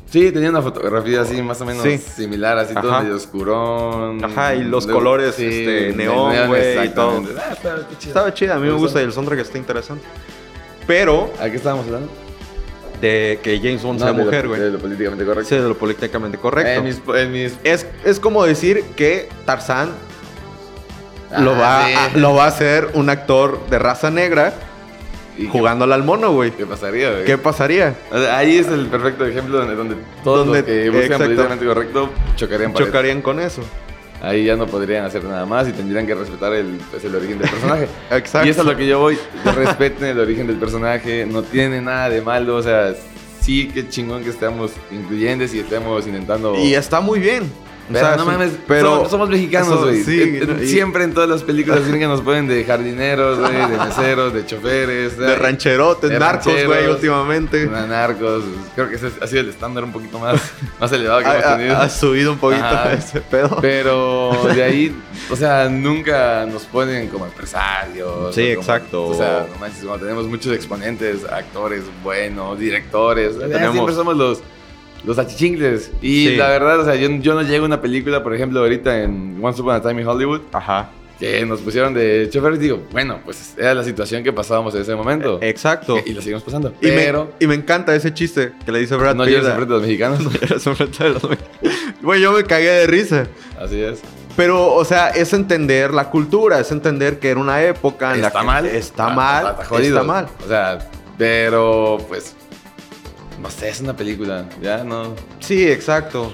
Sí, 0.07 0.31
tenía 0.31 0.49
una 0.49 0.61
fotografía 0.61 1.21
así 1.21 1.41
más 1.41 1.59
o 1.59 1.65
menos 1.65 1.83
Sí. 1.83 1.97
similar, 1.97 2.57
así 2.57 2.73
todo 2.73 3.01
medio 3.01 3.15
oscurón. 3.15 4.23
Ajá, 4.23 4.55
y 4.55 4.63
los 4.63 4.85
colores, 4.87 5.29
este, 5.39 5.89
el 5.89 5.97
neón, 5.97 6.47
güey, 6.47 6.85
y 6.85 6.89
todo. 6.89 7.21
Ah. 7.37 7.77
Estaba 8.01 8.33
chida, 8.33 8.55
a 8.55 8.59
mí 8.59 8.67
me 8.67 8.73
Me 8.73 8.77
gusta 8.77 9.01
y 9.01 9.03
el 9.05 9.11
soundtrack 9.11 9.39
está 9.39 9.57
interesante. 9.57 10.05
Pero 10.87 11.31
¿A 11.41 11.49
qué 11.49 11.55
estábamos 11.57 11.85
hablando? 11.87 12.09
De 13.05 13.39
que 13.41 13.57
James 13.59 13.83
Bond 13.83 13.99
sea 13.99 14.11
No, 14.11 14.17
de 14.19 14.23
mujer, 14.25 14.41
De 14.43 14.47
güey. 14.47 14.71
lo 14.71 14.79
políticamente 14.79 15.25
correcto. 15.25 15.49
Sí, 15.49 15.55
de 15.55 15.67
lo 15.67 15.77
políticamente 15.77 16.37
correcto. 16.37 16.71
En 16.71 16.83
mis, 16.83 17.01
en 17.15 17.31
mis- 17.31 17.57
Es, 17.63 17.85
es 18.03 18.19
como 18.19 18.45
decir 18.45 18.83
que 18.95 19.29
Tarzán 19.45 19.89
lo, 21.39 21.51
Ah, 21.55 21.59
va 21.59 21.87
sí. 21.87 21.93
a, 21.93 22.17
lo 22.19 22.33
va 22.35 22.45
a 22.45 22.47
hacer 22.47 22.89
un 22.93 23.09
actor 23.09 23.59
de 23.69 23.79
raza 23.79 24.09
negra 24.11 24.53
¿Y 25.37 25.47
jugándole 25.47 25.93
al 25.93 26.03
mono, 26.03 26.31
güey. 26.31 26.51
¿Qué, 26.51 26.65
pasaría, 26.65 27.11
güey? 27.11 27.25
¿Qué 27.25 27.37
pasaría? 27.37 27.93
O 28.09 28.17
sea, 28.17 28.37
ahí 28.37 28.57
es 28.57 28.67
el 28.69 28.85
perfecto 28.85 29.25
ejemplo 29.25 29.57
donde, 29.57 29.75
donde 29.75 29.95
todos 30.23 30.45
Donde- 30.47 30.59
los 30.59 30.65
que 30.65 30.89
buscan 30.91 31.17
políticamente 31.19 31.65
correcto 31.65 32.09
chocarían. 32.37 32.73
Chocarían 32.73 33.21
con 33.21 33.39
eso. 33.41 33.61
Ahí 34.21 34.45
ya 34.45 34.55
no 34.55 34.65
podrían 34.65 35.05
hacer 35.05 35.23
nada 35.23 35.45
más 35.45 35.67
y 35.67 35.71
tendrían 35.71 36.07
que 36.07 36.15
respetar 36.15 36.53
el, 36.53 36.79
pues, 36.89 37.03
el 37.03 37.15
origen 37.15 37.37
del 37.37 37.49
personaje. 37.49 37.87
Exacto. 38.11 38.47
Y 38.47 38.51
eso 38.51 38.61
es 38.61 38.67
lo 38.67 38.75
que 38.75 38.87
yo 38.87 38.99
voy. 38.99 39.17
Respeten 39.43 40.09
el 40.09 40.19
origen 40.19 40.47
del 40.47 40.57
personaje. 40.57 41.25
No 41.25 41.43
tiene 41.43 41.81
nada 41.81 42.09
de 42.09 42.21
malo. 42.21 42.55
O 42.55 42.63
sea, 42.63 42.95
sí 43.41 43.67
que 43.67 43.87
chingón 43.87 44.23
que 44.23 44.29
estemos 44.29 44.71
incluyentes 44.91 45.53
y 45.53 45.59
estemos 45.59 46.07
intentando... 46.07 46.57
Y 46.57 46.73
está 46.73 47.01
muy 47.01 47.19
bien. 47.19 47.51
O 47.87 47.93
Pero 47.93 48.05
sea, 48.07 48.15
no 48.17 48.25
mames, 48.25 48.51
pero 48.67 48.95
somos, 48.95 49.11
somos 49.11 49.29
mexicanos, 49.29 49.83
güey. 49.83 50.03
sí, 50.03 50.39
y- 50.63 50.67
Siempre 50.67 51.03
en 51.03 51.13
todas 51.13 51.29
las 51.29 51.43
películas 51.43 51.81
que 51.81 52.07
nos 52.07 52.21
ponen 52.21 52.47
de 52.47 52.63
jardineros, 52.65 53.37
güey, 53.39 53.53
de 53.53 53.77
meseros, 53.77 54.33
de 54.33 54.43
choferes. 54.43 55.13
o 55.19 55.21
de 55.21 55.35
rancherotes, 55.35 56.09
de 56.09 56.17
narcos, 56.17 56.65
güey, 56.65 56.87
últimamente. 56.87 57.67
narcos. 57.67 58.43
Creo 58.73 58.89
que 58.89 58.95
ese 58.95 59.11
ha 59.21 59.27
sido 59.27 59.41
el 59.41 59.49
estándar 59.49 59.83
un 59.83 59.91
poquito 59.91 60.17
más, 60.17 60.41
más 60.79 60.91
elevado 60.91 61.21
que 61.21 61.27
hemos 61.29 61.57
tenido. 61.57 61.75
ha- 61.77 61.83
ha 61.83 61.89
subido 61.89 62.31
un 62.31 62.39
poquito 62.39 62.65
Ajá. 62.65 62.93
ese 62.97 63.21
pedo. 63.21 63.59
Pero 63.61 64.31
de 64.55 64.63
ahí, 64.63 64.95
o 65.29 65.35
sea, 65.35 65.69
nunca 65.69 66.47
nos 66.47 66.63
ponen 66.63 67.07
como 67.09 67.25
empresarios. 67.27 68.33
Sí, 68.33 68.51
o 68.53 68.55
como- 68.55 68.61
exacto. 68.61 69.05
O 69.09 69.13
sea, 69.13 69.45
no 69.53 69.59
manches, 69.59 69.83
como 69.83 69.97
tenemos 69.99 70.25
muchos 70.27 70.53
exponentes, 70.53 71.23
actores 71.25 71.83
buenos, 72.03 72.57
directores. 72.57 73.35
o 73.35 73.39
sea, 73.39 73.47
Tenemos- 73.47 73.73
Siempre 73.73 73.93
somos 73.95 74.17
los, 74.17 74.41
los 75.05 75.17
achichingles. 75.19 75.91
Y 76.01 76.27
Sí. 76.29 76.35
la 76.35 76.49
verdad, 76.49 76.79
o 76.79 76.85
sea, 76.85 76.95
yo, 76.95 77.09
yo 77.09 77.33
no 77.35 77.41
llego 77.43 77.63
a 77.65 77.67
una 77.67 77.81
película, 77.81 78.23
por 78.23 78.33
ejemplo, 78.33 78.59
ahorita 78.61 79.03
en 79.03 79.39
Once 79.41 79.61
Upon 79.61 79.75
a 79.75 79.81
Time 79.81 80.01
in 80.01 80.07
Hollywood. 80.07 80.41
Ajá. 80.51 80.89
que 81.19 81.45
nos 81.45 81.61
pusieron 81.61 81.93
de 81.93 82.27
choferes, 82.29 82.59
digo, 82.59 82.83
bueno, 82.91 83.19
pues 83.23 83.53
era 83.57 83.73
la 83.73 83.85
situación 83.85 84.21
que 84.21 84.33
pasábamos 84.33 84.75
en 84.75 84.81
ese 84.81 84.95
momento. 84.95 85.39
Exacto. 85.41 85.97
Y 86.05 86.11
lo 86.11 86.19
seguimos 86.21 86.43
pasando. 86.43 86.73
Y, 86.81 86.87
Pero 86.87 87.31
me, 87.39 87.45
y 87.45 87.47
me 87.47 87.55
encanta 87.55 87.95
ese 87.95 88.13
chiste 88.13 88.51
que 88.65 88.71
le 88.73 88.79
dice 88.79 88.97
Brad 88.97 89.15
no 89.15 89.23
llores 89.25 89.47
enfrente 89.47 89.73
de 89.73 89.79
los 89.79 89.81
mexicanos. 89.81 90.19
No 90.23 90.31
llores 90.31 90.67
enfrente 90.67 91.03
de 91.05 91.09
los 91.11 91.21
Güey, 92.01 92.19
yo 92.21 92.33
me 92.33 92.43
cagué 92.43 92.69
de 92.69 92.87
risa. 92.87 93.27
Así 93.57 93.81
es. 93.81 94.01
Pero, 94.35 94.73
o 94.73 94.83
sea, 94.83 95.07
es 95.11 95.31
entender 95.31 95.93
la 95.93 96.09
cultura, 96.09 96.59
es 96.59 96.69
entender 96.73 97.17
que 97.19 97.29
era 97.29 97.39
una 97.39 97.63
época 97.63 98.13
en 98.13 98.19
la 98.21 98.27
Está 98.27 98.39
que 98.41 98.45
mal. 98.45 98.65
Está 98.65 99.09
mal. 99.09 99.47
Está, 99.51 99.63
jodido. 99.65 99.95
Está 99.99 100.03
mal. 100.03 100.27
O 100.43 100.47
sea, 100.49 100.79
pero 101.17 101.97
pues. 102.09 102.35
No 103.41 103.49
sé, 103.49 103.69
es 103.69 103.81
una 103.81 103.95
película. 103.95 104.45
Ya 104.61 104.83
no. 104.83 105.13
Sí, 105.39 105.67
exacto. 105.69 106.33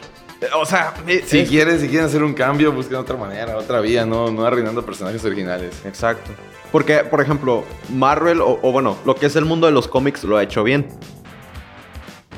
O 0.56 0.66
sea, 0.66 0.94
eh, 1.08 1.24
Si 1.26 1.46
quieren, 1.46 1.80
si 1.80 1.88
quieren 1.88 2.06
hacer 2.08 2.24
un 2.24 2.34
cambio, 2.34 2.72
busquen 2.72 2.98
otra 2.98 3.16
manera, 3.16 3.58
otra 3.58 3.80
vía, 3.80 4.06
no, 4.06 4.32
no 4.32 4.46
arruinando 4.46 4.84
personajes 4.86 5.24
originales. 5.24 5.82
Exacto. 5.86 6.32
Porque, 6.72 7.00
por 7.00 7.22
ejemplo, 7.22 7.64
Marvel, 7.90 8.42
o, 8.42 8.60
o 8.62 8.72
bueno, 8.72 8.98
lo 9.06 9.16
que 9.16 9.26
es 9.28 9.36
el 9.36 9.46
mundo 9.46 9.68
de 9.68 9.74
los 9.74 9.88
cómics 9.88 10.24
lo 10.24 10.38
ha 10.38 10.44
hecho 10.44 10.64
bien. 10.64 10.88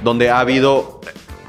Donde 0.04 0.30
ha 0.30 0.40
habido 0.40 1.00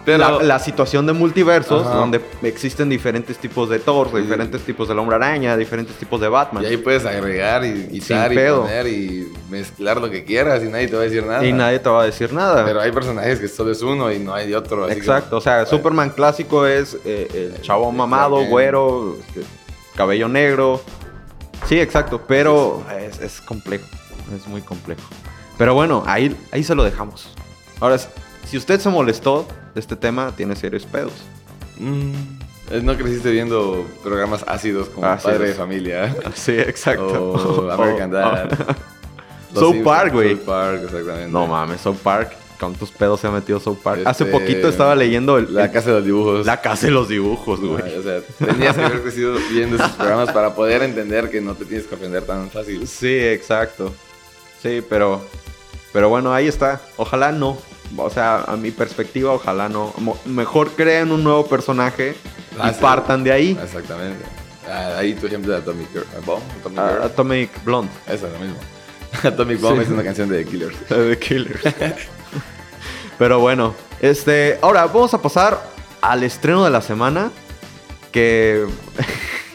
Pero- 0.05 0.39
la, 0.41 0.43
la 0.43 0.59
situación 0.59 1.07
de 1.07 1.13
multiversos, 1.15 1.87
Ajá. 1.87 1.97
donde 1.97 2.21
existen 2.43 2.89
diferentes 2.91 3.39
tipos 3.39 3.69
de 3.71 3.79
Thor, 3.79 4.11
Sí. 4.13 4.19
diferentes 4.21 4.61
tipos 4.63 4.87
del 4.89 4.99
Hombre 4.99 5.17
Araña, 5.17 5.57
diferentes 5.57 5.97
tipos 5.97 6.21
de 6.21 6.29
Batman. 6.29 6.63
Y 6.63 6.67
ahí 6.67 6.77
puedes 6.77 7.07
agregar 7.07 7.65
y 7.65 7.89
quitar 7.89 8.33
y 8.33 8.37
poner 8.37 8.87
y 8.87 9.33
mezclar 9.51 10.01
lo 10.01 10.11
que 10.11 10.25
quieras 10.25 10.63
y 10.63 10.67
nadie 10.69 10.89
te 10.89 10.97
va 10.97 11.01
a 11.03 11.05
decir 11.05 11.25
nada. 11.25 11.45
Y 11.47 11.53
nadie 11.53 11.79
te 11.79 11.89
va 11.89 12.03
a 12.03 12.05
decir 12.07 12.33
nada. 12.33 12.65
Pero 12.65 12.81
hay 12.81 12.93
personajes 12.93 13.41
que 13.41 13.49
solo 13.49 13.73
es 13.73 13.81
uno 13.83 14.13
y 14.13 14.19
no 14.19 14.35
hay 14.35 14.47
de 14.49 14.57
otro. 14.57 14.85
así 14.85 14.93
Exacto, 14.99 15.39
o 15.39 15.41
sea, 15.41 15.55
Bueno. 15.63 15.71
Superman 15.71 16.11
clásico 16.11 16.67
es 16.67 16.99
eh, 17.05 17.53
el 17.57 17.63
chavo 17.63 17.91
mamado, 17.91 18.45
güero, 18.45 19.17
este, 19.29 19.41
cabello 19.97 20.29
negro. 20.29 20.83
Sí, 21.67 21.81
exacto, 21.81 22.21
pero 22.29 22.83
es, 23.01 23.21
es 23.21 23.41
complejo, 23.41 23.87
es 24.37 24.47
muy 24.47 24.61
complejo. 24.61 25.03
Pero 25.57 25.73
bueno, 25.73 26.03
ahí, 26.07 26.37
ahí 26.53 26.63
se 26.63 26.75
lo 26.75 26.85
dejamos. 26.85 27.29
Ahora, 27.81 27.97
si 28.47 28.57
usted 28.59 28.81
se 28.81 28.91
molestó 28.91 29.47
de 29.75 29.81
este 29.81 29.97
tema, 29.97 30.33
tiene 30.37 30.57
serios 30.57 30.85
pedos. 30.87 31.13
Mm, 31.79 32.13
no 32.83 32.97
creciste 32.97 33.31
viendo 33.31 33.85
programas 34.03 34.45
ácidos 34.47 34.89
como 34.89 35.07
Así 35.07 35.27
Padre 35.27 35.49
de 35.49 35.55
Familia. 35.55 36.15
Sí, 36.35 36.53
exacto. 36.59 37.33
O 37.33 37.71
American 37.71 38.11
Dad. 38.11 38.51
Los 39.53 39.63
South 39.63 39.83
Park, 39.85 40.13
güey. 40.13 40.37
South 40.37 40.45
Park, 40.47 40.81
exactamente. 40.85 41.31
No 41.31 41.47
mames, 41.47 41.81
South 41.81 41.97
Park. 42.03 42.33
Con 42.59 42.73
tus 42.75 42.91
pedos 42.93 43.21
se 43.21 43.27
ha 43.27 43.31
metido 43.31 43.59
South 43.59 43.79
Park. 43.83 44.03
Hace 44.05 44.25
Este, 44.25 44.39
poquito 44.39 44.69
estaba 44.69 44.95
leyendo 44.95 45.39
el- 45.39 45.53
La 45.53 45.71
Casa 45.73 45.91
de 45.91 45.97
los 45.97 46.05
Dibujos. 46.05 46.47
la 46.47 46.61
casa 46.61 46.87
de 46.87 46.93
los 46.93 47.09
dibujos, 47.09 47.61
güey. 47.61 47.83
Ay, 47.85 47.97
O 47.99 48.03
sea, 48.03 48.21
tenías 48.47 48.77
que 48.77 48.85
haber 48.85 49.03
crecido 49.03 49.35
viendo 49.51 49.77
esos 49.77 49.91
programas 49.91 50.31
para 50.33 50.55
poder 50.55 50.83
entender 50.85 51.31
que 51.31 51.41
no 51.41 51.55
te 51.55 51.65
tienes 51.65 51.87
que 51.87 51.97
ofender 51.97 52.23
tan 52.23 52.49
fácil. 52.51 52.87
Sí, 52.87 53.19
exacto. 53.19 53.93
Sí, 54.63 54.83
pero. 54.89 55.21
Pero 55.93 56.09
bueno, 56.09 56.33
ahí 56.33 56.47
está. 56.47 56.81
Ojalá 56.97 57.33
no. 57.33 57.59
O 57.97 58.11
sea, 58.11 58.45
a 58.47 58.57
mi 58.57 58.71
perspectiva, 58.71 59.33
ojalá 59.33 59.69
no. 59.69 59.93
Mejor 60.25 60.71
creen 60.73 61.13
un 61.13 61.23
nuevo 61.23 61.47
personaje 61.47 62.17
Ah, 62.59 62.71
y 62.71 62.75
sí. 62.75 62.81
partan 62.81 63.23
de 63.25 63.33
ahí. 63.33 63.59
Exactamente. 63.63 64.25
Ah, 64.69 64.95
ahí 64.99 65.15
tu 65.15 65.27
ejemplo 65.27 65.53
de 65.53 65.59
Atomic 65.59 65.93
Girl. 65.93 66.05
Ah, 66.17 66.21
Bomb, 66.25 66.43
Atomic 66.61 66.79
Girl. 66.81 67.03
Atomic 67.03 67.65
Blonde. 67.65 67.91
Eso 68.07 68.27
es 68.27 68.33
lo 68.33 68.39
mismo. 68.39 68.57
Atomic 69.23 69.61
Bomb 69.61 69.77
Sí. 69.79 69.83
es 69.85 69.89
una 69.91 70.03
canción 70.05 70.29
de 70.29 70.45
The 70.45 70.51
Killers. 70.51 70.77
The 70.89 71.19
Killers. 71.19 71.63
Pero 73.19 73.39
bueno, 73.41 73.75
este. 74.01 74.59
Ahora 74.63 74.87
vamos 74.87 75.15
a 75.15 75.23
pasar 75.23 75.61
al 76.01 76.23
estreno 76.25 76.65
de 76.65 76.71
la 76.71 76.81
semana. 76.81 77.31
Que. 78.11 78.67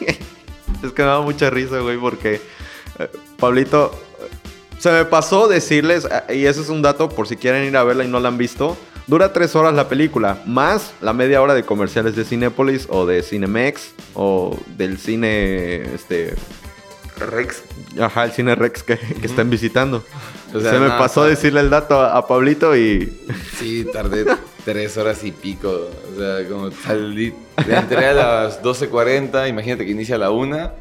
es 0.82 0.92
que 0.92 1.02
me 1.02 1.08
da 1.08 1.20
mucha 1.20 1.50
risa, 1.50 1.78
güey, 1.80 1.98
porque. 1.98 2.40
eh, 2.98 3.10
Pablito. 3.38 3.98
Se 4.80 4.90
me 4.90 5.04
pasó 5.04 5.46
decirles, 5.46 6.08
eh, 6.10 6.36
y 6.36 6.46
ese 6.46 6.62
es 6.62 6.70
un 6.70 6.80
dato 6.80 7.10
por 7.10 7.28
si 7.28 7.36
quieren 7.36 7.64
ir 7.64 7.76
a 7.76 7.84
verla 7.84 8.02
y 8.02 8.08
no 8.08 8.18
la 8.18 8.28
han 8.28 8.38
visto. 8.38 8.78
Dura 9.06 9.32
tres 9.34 9.54
horas 9.54 9.74
la 9.74 9.88
película, 9.88 10.42
más 10.46 10.94
la 11.02 11.12
media 11.12 11.42
hora 11.42 11.52
de 11.52 11.64
comerciales 11.64 12.16
de 12.16 12.24
Cinépolis 12.24 12.86
o 12.88 13.04
de 13.04 13.22
Cinemex 13.22 13.92
o 14.14 14.56
del 14.78 14.96
cine. 14.96 15.82
Este. 15.94 16.34
Rex. 17.18 17.62
Ajá, 18.00 18.24
el 18.24 18.32
cine 18.32 18.54
Rex 18.54 18.82
que, 18.82 18.96
que 18.96 19.26
están 19.26 19.50
visitando. 19.50 20.02
O 20.54 20.60
sea, 20.60 20.70
Se 20.72 20.78
me 20.78 20.88
no, 20.88 20.96
pasó 20.96 21.24
decirle 21.24 21.60
el 21.60 21.68
dato 21.68 22.00
a, 22.00 22.16
a 22.16 22.26
Pablito 22.26 22.74
y. 22.74 23.20
Sí, 23.58 23.86
tardé 23.92 24.24
tres 24.64 24.96
horas 24.96 25.22
y 25.24 25.32
pico. 25.32 25.68
O 25.68 26.18
sea, 26.18 26.48
como 26.48 26.70
salí. 26.70 27.34
Entré 27.58 28.06
a 28.06 28.14
las 28.14 28.62
12.40, 28.62 29.46
imagínate 29.46 29.84
que 29.84 29.90
inicia 29.90 30.14
a 30.14 30.18
la 30.18 30.30
1. 30.30 30.72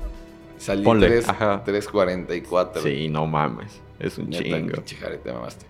Salí 0.58 0.84
Ponle, 0.86 1.08
3, 1.08 1.28
ajá. 1.28 1.64
3.44. 1.66 2.82
Sí, 2.82 3.10
no 3.10 3.26
mames. 3.26 3.82
Es 4.00 4.18
un 4.18 4.30
Neta, 4.30 4.44
chingo. 4.44 4.72
pinche 4.74 4.96
Jare, 4.96 5.18
te 5.18 5.32
mamaste. 5.32 5.66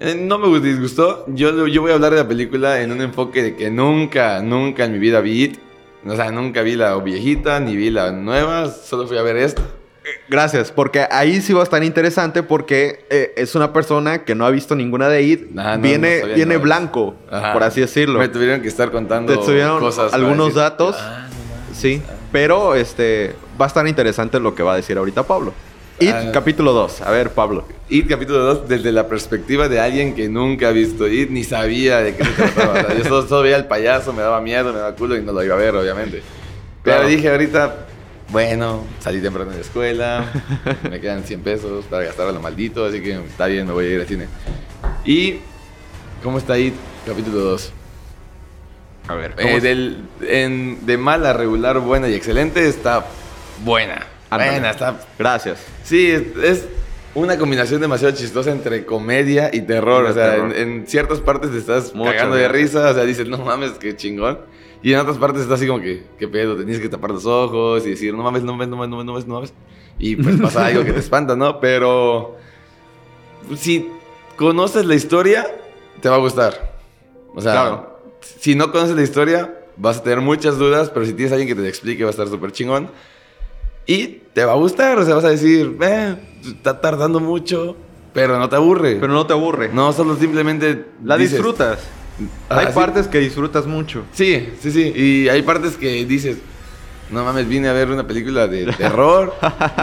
Eh, 0.00 0.14
No 0.16 0.38
me 0.38 0.58
disgustó. 0.60 1.24
Yo, 1.28 1.66
yo 1.68 1.82
voy 1.82 1.90
a 1.92 1.94
hablar 1.94 2.12
de 2.12 2.18
la 2.18 2.28
película 2.28 2.80
en 2.80 2.92
un 2.92 3.00
enfoque 3.00 3.42
de 3.42 3.56
que 3.56 3.70
nunca, 3.70 4.40
nunca 4.42 4.84
en 4.84 4.92
mi 4.92 4.98
vida 4.98 5.20
vi 5.20 5.44
It. 5.44 5.58
O 6.04 6.16
sea, 6.16 6.32
nunca 6.32 6.62
vi 6.62 6.74
la 6.74 6.96
viejita, 6.96 7.60
ni 7.60 7.76
vi 7.76 7.90
la 7.90 8.10
nueva. 8.10 8.68
Solo 8.70 9.06
fui 9.06 9.16
a 9.18 9.22
ver 9.22 9.36
esta. 9.36 9.62
Gracias, 10.28 10.72
porque 10.72 11.06
ahí 11.08 11.40
sí 11.40 11.52
va 11.52 11.60
a 11.60 11.62
estar 11.62 11.84
interesante 11.84 12.42
porque 12.42 13.04
eh, 13.08 13.32
es 13.36 13.54
una 13.54 13.72
persona 13.72 14.24
que 14.24 14.34
no 14.34 14.44
ha 14.44 14.50
visto 14.50 14.74
ninguna 14.74 15.08
de 15.08 15.22
IT. 15.22 15.50
Ah, 15.56 15.76
no, 15.76 15.82
viene 15.82 16.22
no 16.26 16.34
viene 16.34 16.56
blanco, 16.56 17.14
Ajá. 17.30 17.52
por 17.52 17.62
así 17.62 17.80
decirlo. 17.82 18.18
Me 18.18 18.26
tuvieron 18.28 18.60
que 18.62 18.66
estar 18.66 18.90
contando 18.90 19.32
Te 19.38 19.44
tuvieron 19.46 19.78
cosas. 19.78 20.12
algunos 20.12 20.46
decir, 20.48 20.60
datos. 20.62 20.96
"Ah, 20.98 21.28
no 21.30 21.60
mames". 21.66 21.78
Sí, 21.78 22.02
pero 22.32 22.74
este 22.74 23.36
va 23.60 23.66
a 23.66 23.68
estar 23.68 23.86
interesante 23.86 24.40
lo 24.40 24.56
que 24.56 24.64
va 24.64 24.72
a 24.72 24.76
decir 24.76 24.98
ahorita 24.98 25.22
Pablo. 25.22 25.54
IT 26.00 26.10
Ah. 26.14 26.30
capítulo 26.32 26.72
2. 26.72 27.00
A 27.02 27.10
ver, 27.10 27.30
Pablo. 27.30 27.64
It 27.88 28.08
capítulo 28.08 28.38
2 28.40 28.68
desde 28.68 28.90
la 28.92 29.06
perspectiva 29.08 29.68
de 29.68 29.78
alguien 29.80 30.14
que 30.14 30.28
nunca 30.28 30.68
ha 30.68 30.72
visto 30.72 31.06
It 31.08 31.30
ni 31.30 31.44
sabía 31.44 31.98
de 31.98 32.16
qué 32.16 32.24
se 32.24 32.32
trataba. 32.32 32.72
O 32.72 32.86
sea, 32.86 32.94
yo 32.96 33.04
solo, 33.04 33.28
solo 33.28 33.42
veía 33.42 33.56
al 33.56 33.66
payaso, 33.68 34.12
me 34.12 34.22
daba 34.22 34.40
miedo, 34.40 34.72
me 34.72 34.78
daba 34.78 34.94
culo 34.96 35.16
y 35.16 35.22
no 35.22 35.32
lo 35.32 35.44
iba 35.44 35.54
a 35.54 35.58
ver, 35.58 35.74
obviamente. 35.76 36.22
Pero 36.82 37.06
dije 37.06 37.28
ahorita, 37.30 37.86
bueno, 38.30 38.84
salí 39.00 39.20
temprano 39.20 39.50
de 39.50 39.56
la 39.56 39.62
escuela, 39.62 40.24
me 40.90 41.00
quedan 41.00 41.22
100 41.24 41.40
pesos 41.42 41.84
para 41.84 42.04
gastar 42.04 42.28
a 42.28 42.32
lo 42.32 42.40
maldito, 42.40 42.84
así 42.86 43.00
que 43.02 43.12
está 43.12 43.46
bien, 43.46 43.66
me 43.66 43.72
voy 43.72 43.86
a 43.86 43.88
ir 43.90 44.00
al 44.00 44.06
cine. 44.06 44.26
¿Y 45.04 45.36
cómo 46.22 46.38
está 46.38 46.58
It 46.58 46.74
capítulo 47.06 47.38
2? 47.38 47.72
A 49.08 49.14
ver, 49.14 49.34
Eh, 49.38 49.60
del, 49.60 49.98
en- 50.22 50.86
de 50.86 50.96
mala, 50.96 51.32
regular, 51.34 51.78
buena 51.80 52.08
y 52.08 52.14
excelente 52.14 52.66
está 52.68 53.04
buena. 53.64 54.06
Buena, 54.36 54.70
está 54.70 55.00
Gracias. 55.18 55.58
Sí, 55.84 56.10
es, 56.10 56.22
es 56.42 56.66
una 57.14 57.36
combinación 57.38 57.80
demasiado 57.80 58.14
chistosa 58.14 58.50
entre 58.50 58.84
comedia 58.86 59.50
y 59.52 59.62
terror. 59.62 60.04
O 60.04 60.12
sea, 60.14 60.32
terror. 60.32 60.56
En, 60.56 60.80
en 60.80 60.86
ciertas 60.86 61.20
partes 61.20 61.50
te 61.50 61.58
estás 61.58 61.94
Mucho, 61.94 62.10
cagando 62.12 62.36
de 62.36 62.48
risa. 62.48 62.90
O 62.90 62.94
sea, 62.94 63.04
dices, 63.04 63.28
no 63.28 63.38
mames, 63.38 63.72
qué 63.72 63.94
chingón. 63.96 64.38
Y 64.82 64.92
en 64.92 64.98
otras 64.98 65.16
partes 65.18 65.42
estás 65.42 65.58
así 65.60 65.66
como 65.68 65.80
que, 65.80 66.04
qué 66.18 66.26
pedo, 66.26 66.56
tenías 66.56 66.80
que 66.80 66.88
tapar 66.88 67.10
los 67.12 67.24
ojos 67.26 67.86
y 67.86 67.90
decir, 67.90 68.14
no 68.14 68.22
mames, 68.22 68.42
no 68.42 68.52
mames, 68.52 68.68
no 68.68 68.76
mames, 68.76 68.90
no 68.90 68.96
mames, 68.96 69.06
no 69.06 69.12
mames, 69.12 69.26
no 69.28 69.34
mames. 69.34 69.54
Y 69.98 70.16
pues 70.16 70.40
pasa 70.40 70.66
algo 70.66 70.82
que 70.84 70.92
te 70.92 70.98
espanta, 70.98 71.36
¿no? 71.36 71.60
Pero 71.60 72.36
si 73.56 73.88
conoces 74.36 74.84
la 74.86 74.94
historia, 74.94 75.46
te 76.00 76.08
va 76.08 76.16
a 76.16 76.18
gustar. 76.18 76.72
O 77.34 77.40
sea, 77.40 77.52
Claro. 77.52 78.00
si 78.40 78.54
no 78.54 78.72
conoces 78.72 78.96
la 78.96 79.02
historia, 79.02 79.54
vas 79.76 79.98
a 79.98 80.02
tener 80.02 80.20
muchas 80.20 80.58
dudas, 80.58 80.90
pero 80.90 81.06
si 81.06 81.12
tienes 81.12 81.32
a 81.32 81.36
alguien 81.36 81.54
que 81.56 81.62
te 81.62 81.68
explique, 81.68 82.02
va 82.02 82.08
a 82.08 82.10
estar 82.10 82.26
súper 82.28 82.52
chingón. 82.52 82.90
Y 83.86 84.20
te 84.32 84.44
va 84.44 84.52
a 84.52 84.56
gustar, 84.56 84.98
o 84.98 85.04
sea, 85.04 85.14
vas 85.16 85.24
a 85.24 85.30
decir, 85.30 85.76
eh, 85.82 86.16
está 86.44 86.80
tardando 86.80 87.20
mucho, 87.20 87.76
pero 88.12 88.38
no 88.38 88.48
te 88.48 88.56
aburre. 88.56 88.96
Pero 89.00 89.12
no 89.12 89.26
te 89.26 89.32
aburre. 89.32 89.70
no, 89.72 89.92
solo 89.92 90.16
simplemente... 90.16 90.86
La 91.04 91.16
dices- 91.16 91.32
disfrutas. 91.32 91.78
Ah, 92.48 92.58
Hay 92.60 92.66
sí. 92.66 92.72
partes 92.74 93.08
que 93.08 93.18
disfrutas 93.18 93.66
mucho. 93.66 94.04
Sí, 94.12 94.50
sí, 94.60 94.70
sí. 94.70 94.92
Y 94.94 95.28
hay 95.28 95.42
partes 95.42 95.76
que 95.76 96.04
dices, 96.04 96.36
no 97.10 97.24
mames, 97.24 97.48
vine 97.48 97.68
a 97.68 97.72
ver 97.72 97.90
una 97.90 98.06
película 98.06 98.46
de 98.46 98.66
terror, 98.78 99.34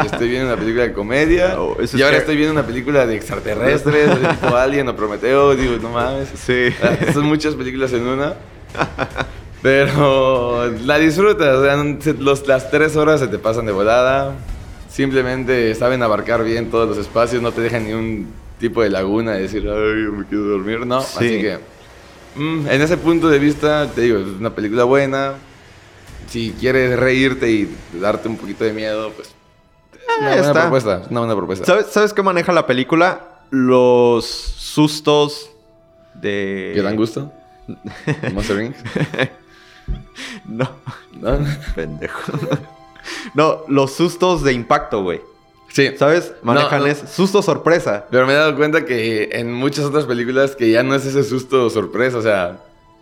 estoy 0.06 0.30
viendo 0.30 0.48
una 0.48 0.58
película 0.58 0.84
de 0.84 0.94
comedia, 0.94 1.58
eso 1.80 1.98
y 1.98 2.02
ahora 2.02 2.16
que- 2.16 2.20
estoy 2.22 2.36
viendo 2.38 2.54
una 2.54 2.66
película 2.66 3.06
de 3.06 3.16
extraterrestres, 3.16 4.12
tipo 4.42 4.56
Alien 4.56 4.88
o 4.88 4.96
Prometeo, 4.96 5.56
digo, 5.56 5.76
no 5.82 5.90
mames. 5.90 6.30
Sí. 6.36 6.70
Ah, 6.82 7.12
Son 7.14 7.26
muchas 7.26 7.56
películas 7.56 7.92
en 7.94 8.04
una. 8.08 8.36
Pero 9.62 10.72
la 10.86 10.98
disfrutas, 10.98 11.56
o 11.58 11.64
sea, 11.64 12.02
se- 12.02 12.14
los- 12.14 12.48
las 12.48 12.72
tres 12.72 12.96
horas 12.96 13.20
se 13.20 13.28
te 13.28 13.38
pasan 13.40 13.66
de 13.66 13.72
volada. 13.72 14.34
Simplemente 14.90 15.76
saben 15.76 16.02
abarcar 16.02 16.44
bien 16.44 16.70
todos 16.72 16.88
los 16.90 16.98
espacios, 16.98 17.42
no 17.42 17.52
te 17.52 17.62
dejan 17.62 17.86
ni 17.86 17.94
un 17.94 18.28
tipo 18.60 18.82
de 18.82 18.90
laguna 18.90 19.34
de 19.34 19.42
decir, 19.44 19.68
ay, 19.70 20.12
me 20.18 20.26
quiero 20.26 20.46
dormir, 20.46 20.86
no. 20.86 21.02
Sí. 21.02 21.16
Así 21.18 21.30
que, 21.42 21.60
mm, 22.36 22.68
en 22.68 22.82
ese 22.82 22.98
punto 22.98 23.30
de 23.30 23.40
vista, 23.40 23.88
te 23.94 24.02
digo, 24.02 24.18
es 24.20 24.26
una 24.40 24.54
película 24.56 24.84
buena. 24.86 25.34
Si 26.28 26.54
quieres 26.60 26.98
reírte 27.00 27.50
y 27.50 27.76
darte 28.00 28.28
un 28.30 28.38
poquito 28.38 28.64
de 28.64 28.72
miedo, 28.74 29.12
pues 29.12 29.30
es 29.30 29.34
una 30.20 30.28
Ah, 30.28 30.34
buena 30.34 30.48
está. 30.48 30.62
propuesta. 30.62 31.02
Es 31.04 31.12
una 31.12 31.20
buena 31.22 31.36
propuesta. 31.36 31.66
¿Sabes, 31.66 31.88
¿Sabes 31.88 32.14
qué 32.14 32.22
maneja 32.24 32.52
la 32.54 32.66
película? 32.66 33.40
Los 33.52 34.26
sustos 34.26 35.50
de... 36.14 36.72
¿Qué 36.76 36.82
dan 36.82 36.96
gusto? 36.96 37.32
Monster 38.34 38.62
Inc. 38.64 38.76
No, 40.46 40.70
¿No? 41.20 41.38
pendejo. 41.76 42.32
no, 43.34 43.64
los 43.68 43.94
sustos 43.94 44.44
de 44.44 44.54
impacto, 44.54 45.04
güey. 45.04 45.22
Sí. 45.70 45.92
¿Sabes? 45.98 46.34
Manejan 46.42 46.80
No, 46.80 46.86
no. 46.88 46.92
es 46.92 46.98
susto 47.12 47.42
sorpresa. 47.44 48.06
Pero 48.10 48.26
me 48.26 48.34
he 48.34 48.36
dado 48.36 48.56
cuenta 48.56 48.86
que 48.86 49.30
en 49.34 49.54
muchas 49.54 49.86
otras 49.86 50.06
películas 50.06 50.56
que 50.56 50.72
ya 50.72 50.82
no 50.82 50.96
es 50.96 51.06
ese 51.06 51.24
susto 51.24 51.70
sorpresa, 51.70 52.18
o 52.18 52.22
sea, 52.24 52.58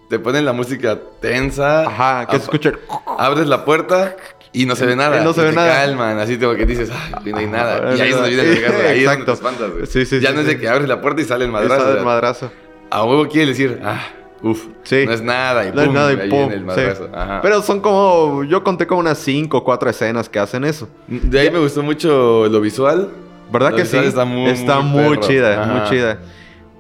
te 0.10 0.20
ponen 0.20 0.44
la 0.46 0.52
música 0.54 1.00
tensa. 1.22 1.88
Ajá, 1.88 2.26
que 2.26 2.38
se 2.40 2.44
apa- 2.44 2.44
escucha. 2.44 2.70
el- 2.70 2.80
Abres 3.18 3.48
la 3.48 3.64
puerta 3.64 4.18
y 4.52 4.66
no 4.66 4.76
se 4.76 4.86
ve 4.86 4.96
nada. 4.98 5.22
No 5.24 5.34
se 5.34 5.42
Y 5.42 5.44
ve 5.46 5.50
te 5.52 5.56
nada. 5.56 5.74
calman, 5.74 6.20
así 6.20 6.38
como 6.38 6.56
que 6.56 6.66
dices, 6.66 6.90
ay, 6.92 7.32
no 7.32 7.38
hay 7.38 7.48
nada. 7.48 7.92
Ah, 7.92 7.96
Y 7.96 8.02
ahí 8.02 8.10
es 8.10 8.16
donde 8.16 8.30
viene 8.32 8.44
el 8.44 8.50
ahí 8.50 8.58
es 8.64 8.66
donde 8.76 8.84
te 8.94 9.00
Exacto. 9.04 9.32
espantas, 9.34 9.72
güey. 9.72 9.86
Sí, 9.88 10.06
sí, 10.06 10.20
Ya 10.20 10.30
sí, 10.30 10.36
no 10.36 10.42
es 10.42 10.48
de 10.48 10.60
que 10.60 10.68
abres 10.68 10.88
la 10.90 11.00
puerta 11.02 11.22
y 11.22 11.26
sale 11.26 11.46
el 11.46 11.52
madrazo. 11.52 11.86
Del 11.86 11.96
sea, 11.96 12.04
madrazo. 12.04 12.52
A 12.90 13.04
huevo 13.06 13.28
quiere 13.30 13.48
decir, 13.48 13.80
ah, 13.84 14.02
uff, 14.44 14.66
Sí. 14.84 15.04
no 15.06 15.12
es 15.14 15.22
nada 15.22 15.68
y 15.68 15.72
No 15.72 15.82
es 15.82 15.88
pum, 15.88 15.96
nada 15.96 16.14
y 16.14 16.30
pum, 16.30 16.52
el 16.52 16.66
sí. 16.74 17.04
Ajá. 17.14 17.40
Pero 17.42 17.62
son 17.62 17.80
como. 17.82 18.44
Yo 18.44 18.64
conté 18.64 18.88
como 18.88 19.00
unas 19.02 19.18
5 19.20 19.58
o 19.58 19.64
4 19.64 19.90
escenas 19.90 20.30
que 20.30 20.40
hacen 20.40 20.64
eso. 20.64 20.88
De 21.08 21.40
ahí 21.40 21.52
me 21.52 21.60
gustó 21.60 21.84
mucho 21.84 22.48
lo 22.48 22.62
visual. 22.62 23.10
¿Verdad 23.52 23.72
Lo 23.72 23.78
que 23.78 23.86
sí? 23.86 23.92
visual 23.98 24.06
está 24.06 24.26
muy, 24.26 24.50
Está 24.52 24.80
muy 24.82 25.04
muy 25.04 25.20
chida, 25.22 25.64
Ajá. 25.64 25.74
muy 25.74 25.90
chida. 25.90 26.20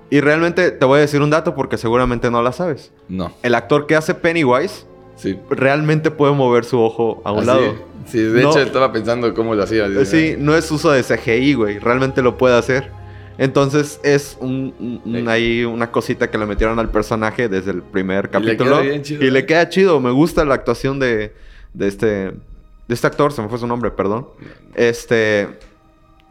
Y 0.09 0.21
realmente 0.21 0.71
te 0.71 0.85
voy 0.85 0.97
a 0.97 1.01
decir 1.01 1.21
un 1.21 1.29
dato 1.29 1.53
porque 1.55 1.77
seguramente 1.77 2.29
no 2.31 2.41
la 2.41 2.51
sabes. 2.51 2.91
No, 3.09 3.33
El 3.43 3.55
actor 3.55 3.87
que 3.87 3.95
hace 3.95 4.13
Pennywise 4.13 4.85
sí. 5.15 5.37
realmente 5.49 6.11
puede 6.11 6.33
mover 6.33 6.63
su 6.65 6.79
ojo 6.79 7.21
a 7.25 7.31
un 7.31 7.41
¿Ah, 7.41 7.45
lado. 7.45 7.61
sí? 8.05 8.11
Sí, 8.11 8.19
de 8.19 8.41
No. 8.41 8.49
hecho 8.51 8.61
estaba 8.61 8.93
pensando 8.93 9.33
cómo 9.33 9.53
lo 9.53 9.63
hacía. 9.63 9.85
Sí, 10.05 10.35
no 10.39 10.55
es 10.55 10.71
uso 10.71 10.91
de 10.91 11.03
CGI, 11.03 11.53
güey. 11.55 11.79
Realmente 11.79 12.21
lo 12.21 12.37
puede 12.37 12.57
hacer. 12.57 12.89
Entonces 13.37 13.99
es 14.03 14.37
un, 14.39 15.25
ahí 15.27 15.63
una 15.63 15.91
cosita 15.91 16.29
que 16.29 16.37
le 16.37 16.45
metieron 16.45 16.79
al 16.79 16.89
personaje 16.89 17.47
desde 17.47 17.71
el 17.71 17.83
primer 17.83 18.25
le 18.25 18.31
capítulo. 18.31 18.71
queda 18.71 18.81
bien 18.81 19.03
chido, 19.03 19.23
y 19.23 19.31
le 19.31 19.39
¿eh? 19.39 19.45
queda 19.45 19.69
chido. 19.69 19.99
Me 19.99 20.11
gusta 20.11 20.43
la 20.43 20.55
actuación 20.55 20.99
de, 20.99 21.33
de 21.73 21.87
este 21.87 22.07
de 22.07 22.93
este 22.93 23.07
actor. 23.07 23.31
Se 23.31 23.41
me 23.41 23.49
fue 23.49 23.59
su 23.59 23.67
nombre, 23.67 23.91
perdón. 23.91 24.27
Este 24.73 25.47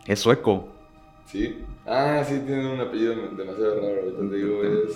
es 0.06 0.18
sueco. 0.18 0.68
Sí. 1.26 1.64
Ah, 1.86 2.24
sí, 2.26 2.42
tiene 2.44 2.72
un 2.72 2.80
apellido 2.80 3.14
demasiado 3.36 3.80
raro. 3.80 4.00
Ahorita 4.02 4.30
te 4.30 4.36
digo, 4.36 4.62
es. 4.64 4.90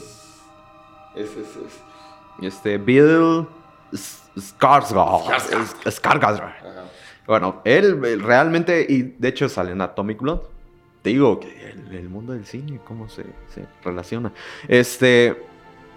Es, 1.14 1.30
es, 1.30 1.56
es. 1.66 1.80
Este 2.42 2.78
Bill 2.78 3.46
Skarsgård. 4.36 5.30
Skarsgård. 5.84 6.52
Bueno, 7.26 7.60
él 7.64 8.04
él 8.04 8.22
realmente, 8.22 8.84
y 8.88 9.02
de 9.02 9.28
hecho 9.28 9.48
sale 9.48 9.72
en 9.72 9.80
Atomic 9.80 10.20
Blonde. 10.20 10.42
Te 11.02 11.10
digo 11.10 11.40
que 11.40 11.74
el, 11.90 12.08
mundo 12.08 12.32
del 12.32 12.44
cine, 12.44 12.80
cómo 12.84 13.08
se, 13.08 13.24
se 13.48 13.64
relaciona. 13.82 14.32
Este, 14.68 15.36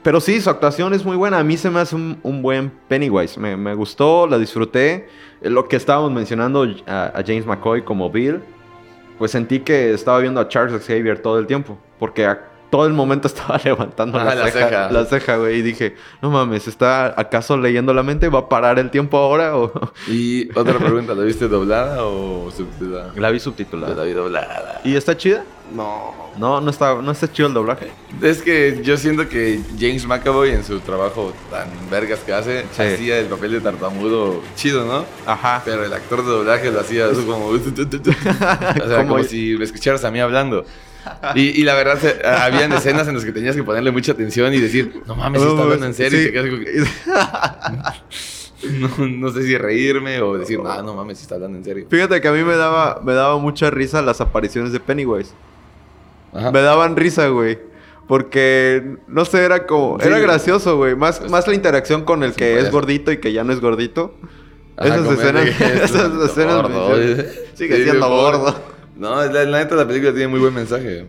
pero 0.02 0.22
sí, 0.22 0.40
su 0.40 0.50
actuación 0.50 0.94
es 0.94 1.04
muy 1.04 1.18
buena. 1.18 1.40
A 1.40 1.44
mí 1.44 1.58
se 1.58 1.70
me 1.70 1.80
hace 1.80 1.96
un, 1.96 2.20
un 2.24 2.42
buen 2.42 2.72
Pennywise. 2.88 3.40
Me, 3.40 3.58
me 3.58 3.74
gustó, 3.76 4.28
la 4.28 4.38
disfruté. 4.38 5.08
Lo 5.42 5.68
que 5.68 5.76
estábamos 5.76 6.12
mencionando 6.12 6.66
a, 6.88 7.06
a 7.06 7.24
James 7.26 7.46
McCoy 7.46 7.84
como 7.84 8.10
Bill, 8.10 8.42
pues 9.18 9.32
sentí 9.32 9.60
que 9.60 9.94
estaba 9.94 10.20
viendo 10.20 10.40
a 10.40 10.48
Charles 10.48 10.86
Xavier 10.86 11.20
todo 11.22 11.40
el 11.40 11.48
tiempo. 11.48 11.78
Porque 12.00 12.26
todo 12.74 12.88
el 12.88 12.94
momento 12.94 13.28
estaba 13.28 13.60
levantando 13.64 14.18
Ah, 14.20 14.24
la, 14.24 14.34
la 14.34 14.46
ceja, 14.50 14.68
ceja. 14.68 14.92
la 14.92 15.06
ceja, 15.06 15.38
güey. 15.38 15.58
Y 15.60 15.62
dije, 15.62 15.96
no 16.24 16.32
mames, 16.32 16.68
¿está 16.68 17.14
acaso 17.20 17.56
leyendo 17.56 17.94
la 17.94 18.02
mente? 18.02 18.30
¿Va 18.30 18.40
a 18.40 18.50
parar 18.50 18.80
el 18.80 18.90
tiempo 18.90 19.16
ahora? 19.20 19.56
O... 19.56 19.72
Y 20.08 20.50
otra 20.58 20.80
pregunta, 20.80 21.14
¿la 21.14 21.24
viste 21.24 21.48
doblada 21.48 22.04
o 22.04 22.50
subtitulada? 22.50 23.14
La 23.16 23.30
vi 23.30 23.40
subtitulada. 23.40 23.94
la 23.94 24.04
vi 24.06 24.14
doblada. 24.14 24.82
¿Y 24.84 24.96
está 24.96 25.16
chida? 25.16 25.44
No. 25.72 26.16
No, 26.40 26.62
no 26.62 26.72
está, 26.72 26.96
no 27.00 27.12
está 27.12 27.32
chido 27.32 27.48
el 27.48 27.54
doblaje. 27.54 27.92
Es 28.24 28.42
que 28.42 28.82
yo 28.84 28.98
siento 28.98 29.30
que 29.30 29.60
James 29.80 30.08
McAvoy 30.08 30.50
en 30.50 30.64
su 30.64 30.80
trabajo 30.80 31.32
tan 31.52 31.68
vergas 31.92 32.22
que 32.22 32.34
hace, 32.34 32.66
Sí. 32.76 32.82
hacía 32.82 33.20
el 33.20 33.28
papel 33.28 33.52
de 33.52 33.62
tartamudo 33.62 34.42
chido, 34.56 34.84
¿no? 34.84 35.06
Ajá. 35.32 35.62
Pero 35.64 35.86
el 35.86 35.94
actor 35.94 36.26
de 36.26 36.32
doblaje 36.32 36.72
lo 36.72 36.80
hacía 36.80 37.06
así 37.06 37.24
como... 37.24 37.46
o 37.54 37.58
sea, 37.60 38.98
Como- 38.98 39.10
como 39.10 39.24
si 39.24 39.56
me 39.60 39.64
escucharas 39.64 40.04
a 40.06 40.10
mí 40.10 40.20
hablando. 40.20 40.66
Y, 41.36 41.42
y 41.62 41.64
la 41.64 41.74
verdad, 41.76 41.98
se- 42.00 42.26
habían 42.28 42.72
escenas 42.74 43.08
en 43.08 43.16
las 43.16 43.24
que 43.26 43.32
tenías 43.32 43.56
que 43.56 43.64
ponerle 43.64 43.92
mucha 43.92 44.12
atención 44.14 44.54
y 44.54 44.60
decir, 44.60 45.02
no 45.08 45.16
mames, 45.16 45.42
si 45.42 45.48
está 45.48 45.62
hablando 45.64 45.86
en 45.86 45.94
serio. 45.94 46.20
Y 46.20 46.24
Sí. 46.24 46.28
te 46.28 46.34
quedas 46.34 46.90
no, 49.00 49.08
no 49.08 49.30
sé 49.32 49.44
si 49.44 49.58
reírme 49.58 50.22
o 50.22 50.38
decir, 50.38 50.60
no, 50.60 50.82
no 50.82 50.94
mames, 50.94 51.18
si 51.18 51.24
está 51.24 51.36
hablando 51.36 51.58
en 51.58 51.64
serio. 51.66 51.86
Fíjate 51.90 52.22
que 52.22 52.28
a 52.28 52.32
mí 52.32 52.44
me 52.44 52.56
daba, 52.56 53.02
me 53.04 53.14
daba 53.14 53.38
mucha 53.38 53.70
risa 53.70 54.02
las 54.02 54.22
apariciones 54.22 54.72
de 54.72 54.80
Pennywise. 54.80 55.32
Ajá. 56.34 56.52
Me 56.52 56.62
daban 56.62 56.96
risa, 56.96 57.28
güey. 57.28 57.60
Porque, 58.08 58.98
no 59.08 59.24
sé, 59.26 59.44
era 59.44 59.66
como... 59.66 59.98
Sí. 60.02 60.08
Era 60.08 60.20
gracioso, 60.20 60.76
güey. 60.78 60.96
Más, 60.96 61.20
Pues, 61.20 61.32
más 61.32 61.48
la 61.48 61.54
interacción 61.56 62.04
con 62.04 62.24
el 62.24 62.32
sí, 62.32 62.38
que 62.38 62.60
es 62.60 62.70
gordito 62.72 63.12
y 63.12 63.18
que 63.18 63.32
ya 63.32 63.44
no 63.44 63.54
es 63.54 63.62
gordito. 63.62 64.16
Ajá, 64.76 64.96
esas 64.96 65.12
escenas... 65.20 65.46
esas 65.62 66.12
escenas... 66.30 66.56
gordo, 66.56 66.70
me- 66.90 67.14
güey. 67.14 67.26
sigue 67.54 67.84
siendo 67.84 68.10
gordo. 68.10 68.73
No, 68.96 69.16
la, 69.26 69.44
la 69.46 69.60
neta 69.60 69.76
la 69.76 69.88
película 69.88 70.12
tiene 70.12 70.28
muy 70.28 70.40
buen 70.40 70.54
mensaje. 70.54 71.08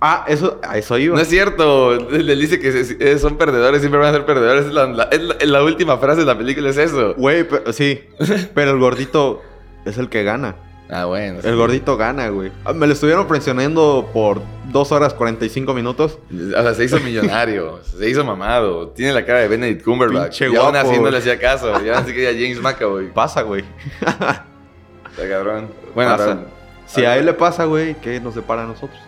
Ah, 0.00 0.24
eso... 0.28 0.60
A 0.62 0.76
eso 0.76 0.98
iba. 0.98 1.16
No 1.16 1.22
es 1.22 1.28
cierto. 1.28 1.94
Le 2.10 2.36
dice 2.36 2.60
que 2.60 2.84
se- 2.84 3.18
son 3.18 3.36
perdedores, 3.38 3.80
siempre 3.80 3.98
van 3.98 4.10
a 4.10 4.12
ser 4.12 4.26
perdedores. 4.26 4.66
Es 4.66 4.72
la, 4.72 4.86
la- 4.86 5.04
es 5.04 5.20
la- 5.22 5.36
la 5.44 5.62
última 5.64 5.96
frase 5.98 6.20
de 6.20 6.26
la 6.26 6.36
película 6.36 6.68
es 6.68 6.76
eso. 6.76 7.14
Güey, 7.14 7.48
pero- 7.48 7.72
sí. 7.72 8.00
Pero 8.54 8.72
el 8.72 8.78
gordito 8.78 9.42
es 9.86 9.96
el 9.98 10.08
que 10.08 10.22
gana. 10.22 10.56
Ah, 10.88 11.06
bueno. 11.06 11.40
sí. 11.42 11.48
El 11.48 11.56
gordito 11.56 11.96
gana, 11.96 12.28
güey. 12.28 12.52
Ah, 12.64 12.72
Me 12.72 12.86
lo 12.86 12.92
estuvieron 12.92 13.26
presionando 13.26 14.08
por 14.12 14.40
2 14.70 14.92
horas 14.92 15.14
45 15.14 15.74
minutos. 15.74 16.18
O 16.30 16.62
sea, 16.62 16.74
se 16.74 16.84
hizo 16.84 17.00
millonario, 17.00 17.80
se 17.98 18.08
hizo 18.08 18.22
mamado. 18.24 18.88
Tiene 18.90 19.12
la 19.14 19.24
cara 19.24 19.40
de 19.40 19.48
Benedict 19.48 19.82
Cumberbatch. 19.82 20.38
Pinche 20.38 20.50
y 20.54 20.56
aún 20.56 20.76
así 20.76 20.96
no 21.00 21.10
le 21.10 21.18
hacía 21.18 21.38
caso. 21.40 21.72
Y 21.84 21.88
aún 21.88 21.98
así 21.98 22.12
quería 22.12 22.30
James 22.32 22.60
McAvoy. 22.60 23.10
Pasa, 23.12 23.42
güey. 23.42 23.64
Está 24.00 25.28
cabrón. 25.28 25.68
Bueno, 25.94 26.10
Pasa. 26.12 26.38
Si 26.86 27.04
a 27.04 27.16
él 27.16 27.26
le 27.26 27.34
pasa, 27.34 27.64
güey, 27.64 27.94
¿qué 27.96 28.20
nos 28.20 28.34
separa 28.34 28.62
a 28.62 28.66
nosotros? 28.66 28.98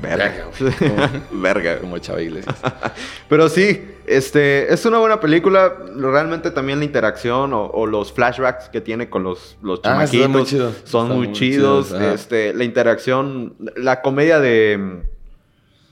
Verga. 0.00 0.46
Como- 0.58 1.30
Verga. 1.42 1.78
como 1.78 1.98
Chava 1.98 2.22
Iglesias. 2.22 2.56
Pero 3.28 3.48
sí, 3.50 3.84
este, 4.06 4.72
es 4.72 4.84
una 4.86 4.98
buena 4.98 5.20
película. 5.20 5.74
Realmente 5.94 6.50
también 6.50 6.78
la 6.78 6.86
interacción 6.86 7.52
o, 7.52 7.66
o 7.66 7.86
los 7.86 8.12
flashbacks 8.12 8.70
que 8.70 8.80
tiene 8.80 9.10
con 9.10 9.24
los, 9.24 9.58
los 9.62 9.80
Ah, 9.80 10.06
chamaquitos 10.06 10.28
muy 10.30 10.46
son 10.84 11.08
muy, 11.08 11.16
muy 11.28 11.32
chidos. 11.32 11.88
chidos, 11.88 12.02
este, 12.02 12.54
la 12.54 12.64
interacción, 12.64 13.54
la 13.76 14.00
comedia 14.00 14.40
de, 14.40 15.02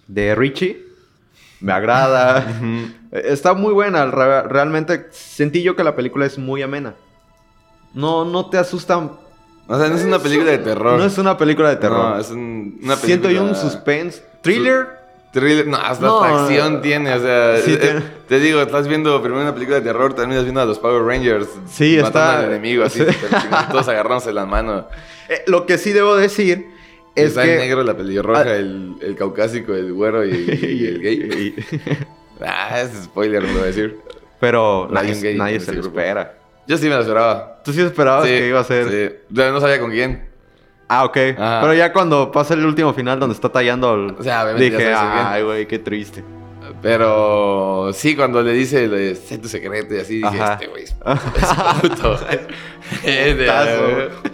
de 0.07 0.35
Richie 0.35 0.87
me 1.61 1.73
agrada. 1.73 2.47
Está 3.13 3.53
muy 3.53 3.75
buena. 3.75 4.07
Re- 4.07 4.43
Realmente 4.45 5.09
sentí 5.11 5.63
yo 5.63 5.77
que 5.77 5.85
la 5.85 5.95
película 5.95 6.25
es 6.25 6.39
muy 6.39 6.63
amena. 6.63 6.95
No, 7.95 8.25
no 8.25 8.49
te 8.51 8.59
asustan. 8.59 9.13
O 9.67 9.79
sea, 9.79 9.89
no 9.89 9.97
es 9.97 10.05
una 10.05 10.19
película 10.19 10.51
de 10.51 10.59
terror. 10.59 10.99
No 10.99 11.05
es 11.05 11.19
una 11.19 11.37
película 11.37 11.69
de 11.71 11.77
terror. 11.77 12.15
No, 12.15 12.19
es 12.19 12.31
un- 12.31 12.79
una 12.83 12.97
película... 12.97 12.97
Siento 13.07 13.31
yo 13.31 13.43
un 13.45 13.55
suspense. 13.55 14.23
Thriller. 14.43 14.99
Thriller, 15.31 15.67
no, 15.67 15.77
hasta 15.77 16.07
No, 16.07 16.23
acción 16.23 16.81
tiene, 16.81 17.13
o 17.13 17.21
sea, 17.21 17.59
sí 17.59 17.77
eh, 17.79 18.01
te 18.29 18.41
digo, 18.41 18.63
estás 18.63 18.89
viendo 18.89 19.21
primero 19.21 19.43
una 19.43 19.53
película 19.53 19.77
de 19.77 19.83
terror, 19.83 20.15
terminas 20.15 20.45
viendo 20.45 20.63
a 20.63 20.65
los 20.65 20.79
Power 20.79 21.03
Rangers 21.03 21.49
Sí, 21.71 21.97
matando 22.01 22.07
está- 22.09 22.39
al 22.39 22.45
enemigo, 22.47 22.83
así, 22.85 23.01
sí. 23.01 23.07
todos 23.71 23.87
agarrándose 23.91 24.33
las 24.33 24.49
manos. 24.49 24.87
Eh, 25.29 25.43
lo 25.47 25.67
que 25.67 25.77
sí 25.77 25.93
debo 25.93 26.17
decir 26.17 26.71
es 27.15 27.27
está 27.29 27.43
que... 27.43 27.53
el 27.53 27.59
negro, 27.59 27.83
la 27.83 27.95
pelirroja, 27.95 28.41
Ah. 28.41 28.57
el, 28.57 28.95
el 29.03 29.17
caucásico, 29.17 29.75
el 29.75 29.93
güero 29.93 30.25
y, 30.25 30.31
y 30.63 30.87
el 30.87 31.03
gay. 31.03 31.55
ah, 32.41 32.81
es 32.81 33.05
spoiler, 33.05 33.43
me 33.43 33.49
lo 33.49 33.55
voy 33.55 33.63
a 33.65 33.67
decir. 33.67 33.99
Pero 34.41 34.89
nadie, 34.91 35.15
gay 35.21 35.37
nadie 35.37 35.61
se 35.61 35.75
lo 35.75 35.83
espera. 35.83 36.38
Yo 36.69 36.77
sí 36.79 36.85
me 36.89 36.95
lo 36.95 37.01
esperaba. 37.01 37.61
¿Tú 37.65 37.73
sí 37.73 37.81
esperabas 37.81 38.25
Sí, 38.25 38.31
que 38.31 38.49
iba 38.49 38.61
a 38.61 38.65
ser? 38.65 38.89
Sí, 38.89 39.17
Yo 39.31 39.51
no 39.51 39.61
sabía 39.61 39.81
con 39.81 39.91
quién. 39.91 40.29
Ah, 40.87 41.05
ok. 41.05 41.17
Ajá. 41.37 41.61
Pero 41.63 41.75
ya 41.75 41.93
cuando 41.93 42.31
pasa 42.31 42.55
el 42.55 42.65
último 42.65 42.95
final 42.95 43.19
donde 43.19 43.35
está 43.35 43.49
tallando 43.49 43.95
el... 43.95 44.15
O 44.19 44.23
sea, 44.23 44.53
Dije, 44.55 44.93
ay, 44.95 45.43
güey, 45.43 45.67
qué 45.67 45.79
triste. 45.79 46.23
Pero 46.83 47.91
sí, 47.93 48.15
cuando 48.15 48.43
le 48.43 48.53
dice, 48.53 49.15
sé 49.17 49.39
tu 49.39 49.49
secreto 49.49 49.95
y 49.95 49.99
así, 49.99 50.15
dije, 50.17 50.27
Ajá. 50.29 50.53
este 50.55 50.67
güey 50.69 50.85
es, 50.85 50.95
puto. 51.81 52.15
Es 53.05 53.37
de- 53.37 53.45
Putazo. 53.45 54.29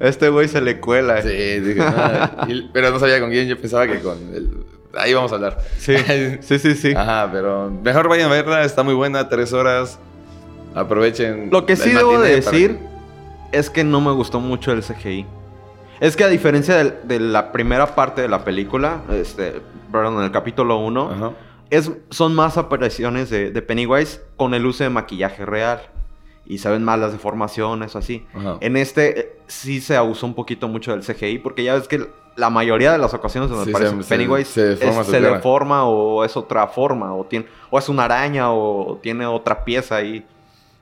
Este 0.00 0.28
güey 0.30 0.48
se 0.48 0.60
le 0.60 0.80
cuela. 0.80 1.22
Sí, 1.22 1.28
dije, 1.28 1.80
"Ah", 1.80 2.46
y- 2.48 2.68
pero 2.72 2.90
no 2.90 2.98
sabía 2.98 3.20
con 3.20 3.30
quién, 3.30 3.46
yo 3.46 3.56
pensaba 3.60 3.86
que 3.86 4.00
con 4.00 4.16
el... 4.34 4.64
Ahí 4.94 5.14
vamos 5.14 5.30
a 5.32 5.36
hablar. 5.36 5.58
Sí, 5.78 5.94
sí, 6.40 6.58
sí, 6.58 6.74
sí. 6.74 6.92
Ajá, 6.96 7.28
pero 7.32 7.70
mejor 7.70 8.08
vayan 8.08 8.28
a 8.30 8.32
verla, 8.34 8.64
está 8.64 8.82
muy 8.82 8.94
buena, 8.94 9.28
tres 9.28 9.52
horas. 9.52 9.98
Aprovechen. 10.74 11.48
Lo 11.50 11.66
que 11.66 11.76
sí 11.76 11.90
debo 11.90 12.12
de 12.20 12.40
para 12.42 12.52
decir 12.52 12.78
es 13.52 13.70
que 13.70 13.84
no 13.84 14.00
me 14.00 14.12
gustó 14.12 14.40
mucho 14.40 14.72
el 14.72 14.82
CGI. 14.82 15.26
Es 16.00 16.16
que 16.16 16.24
a 16.24 16.28
diferencia 16.28 16.82
de, 16.82 17.20
la 17.20 17.52
primera 17.52 17.94
parte 17.94 18.22
de 18.22 18.28
la 18.28 18.44
película, 18.44 19.02
este, 19.12 19.60
perdón, 19.92 20.18
en 20.18 20.24
el 20.24 20.30
capítulo 20.32 20.78
1, 20.78 21.08
que- 21.08 21.14
Ajá. 21.14 21.30
es, 21.70 21.92
son 22.10 22.34
más 22.34 22.56
apariciones 22.58 23.30
de, 23.30 23.50
de 23.50 23.62
Pennywise 23.62 24.20
con 24.36 24.54
el 24.54 24.66
uso 24.66 24.82
de 24.84 24.90
maquillaje 24.90 25.44
real. 25.46 25.80
Y 26.44 26.58
se 26.58 26.68
ven 26.68 26.82
más 26.82 26.98
las 26.98 27.12
deformaciones 27.12 27.94
o 27.94 27.98
así. 27.98 28.26
Ajá. 28.34 28.56
En 28.60 28.76
este 28.76 29.20
eh, 29.20 29.36
sí 29.46 29.80
se 29.80 29.96
abusó 29.96 30.26
un 30.26 30.34
poquito 30.34 30.66
mucho 30.66 30.90
del 30.90 31.02
CGI, 31.02 31.38
porque 31.38 31.62
ya 31.62 31.74
ves 31.74 31.86
que 31.86 32.04
la 32.34 32.50
mayoría 32.50 32.90
de 32.90 32.98
las 32.98 33.14
ocasiones 33.14 33.48
donde 33.48 33.66
Sí, 33.66 33.70
aparece 33.70 33.94
se- 33.98 34.02
se- 34.02 34.08
Pennywise 34.08 34.50
se 34.50 34.64
deforma 34.70 35.00
es- 35.02 35.06
se 35.06 35.20
deforma 35.20 35.84
o 35.84 36.24
es 36.24 36.36
otra 36.36 36.66
forma, 36.66 37.14
o, 37.14 37.24
tiene, 37.24 37.46
o 37.70 37.78
es 37.78 37.88
una 37.88 38.04
araña 38.06 38.50
o 38.52 38.98
tiene 39.00 39.24
otra 39.26 39.64
pieza 39.64 39.96
ahí. 39.96 40.26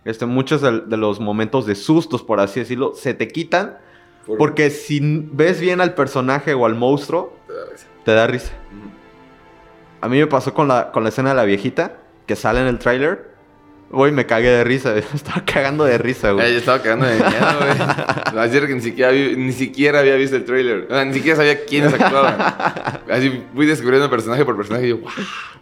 Este, 0.04 0.26
muchos 0.26 0.60
de, 0.62 0.80
de 0.80 0.96
los 0.96 1.20
momentos 1.20 1.66
de 1.66 1.74
sustos, 1.74 2.22
por 2.22 2.40
así 2.40 2.60
decirlo, 2.60 2.92
se 2.94 3.14
te 3.14 3.28
quitan. 3.28 3.78
Por- 4.26 4.38
Porque 4.38 4.70
si 4.70 5.00
ves 5.32 5.60
bien 5.60 5.80
al 5.80 5.94
personaje 5.94 6.54
o 6.54 6.66
al 6.66 6.74
monstruo, 6.74 7.36
Te 7.46 7.52
da 7.54 7.64
risa. 7.70 7.86
te 8.04 8.12
da 8.12 8.26
risa. 8.26 8.52
Ujú. 8.78 8.90
A 10.02 10.08
mí 10.08 10.18
me 10.18 10.26
pasó 10.26 10.54
con 10.54 10.68
la, 10.68 10.92
con 10.92 11.02
la 11.02 11.08
escena 11.10 11.30
de 11.30 11.36
la 11.36 11.44
viejita, 11.44 11.98
que 12.26 12.36
sale 12.36 12.60
en 12.60 12.66
el 12.66 12.78
tráiler. 12.78 13.29
Güey, 13.90 14.12
me 14.12 14.24
cagué 14.24 14.48
de 14.50 14.62
risa. 14.64 14.96
Estaba 15.14 15.44
cagando 15.44 15.84
de 15.84 15.98
risa, 15.98 16.30
güey. 16.30 16.52
yo 16.52 16.58
estaba 16.58 16.80
cagando 16.80 17.06
de 17.06 17.16
miedo, 17.16 17.58
güey. 17.58 18.38
Ayer 18.38 18.66
que 18.68 18.74
ni 18.76 18.80
siquiera, 18.80 19.10
vi- 19.10 19.34
ni 19.36 19.52
siquiera 19.52 19.98
había 19.98 20.14
visto 20.14 20.36
el 20.36 20.44
trailer. 20.44 20.86
O 20.88 20.94
sea, 20.94 21.04
ni 21.04 21.12
siquiera 21.14 21.36
sabía 21.36 21.64
quiénes 21.64 21.92
actuaban. 21.94 22.36
Así 23.10 23.42
fui 23.52 23.66
descubriendo 23.66 24.08
personaje 24.08 24.44
por 24.44 24.56
personaje 24.56 24.86
y 24.86 24.88
yo, 24.90 24.98
wow. 24.98 25.10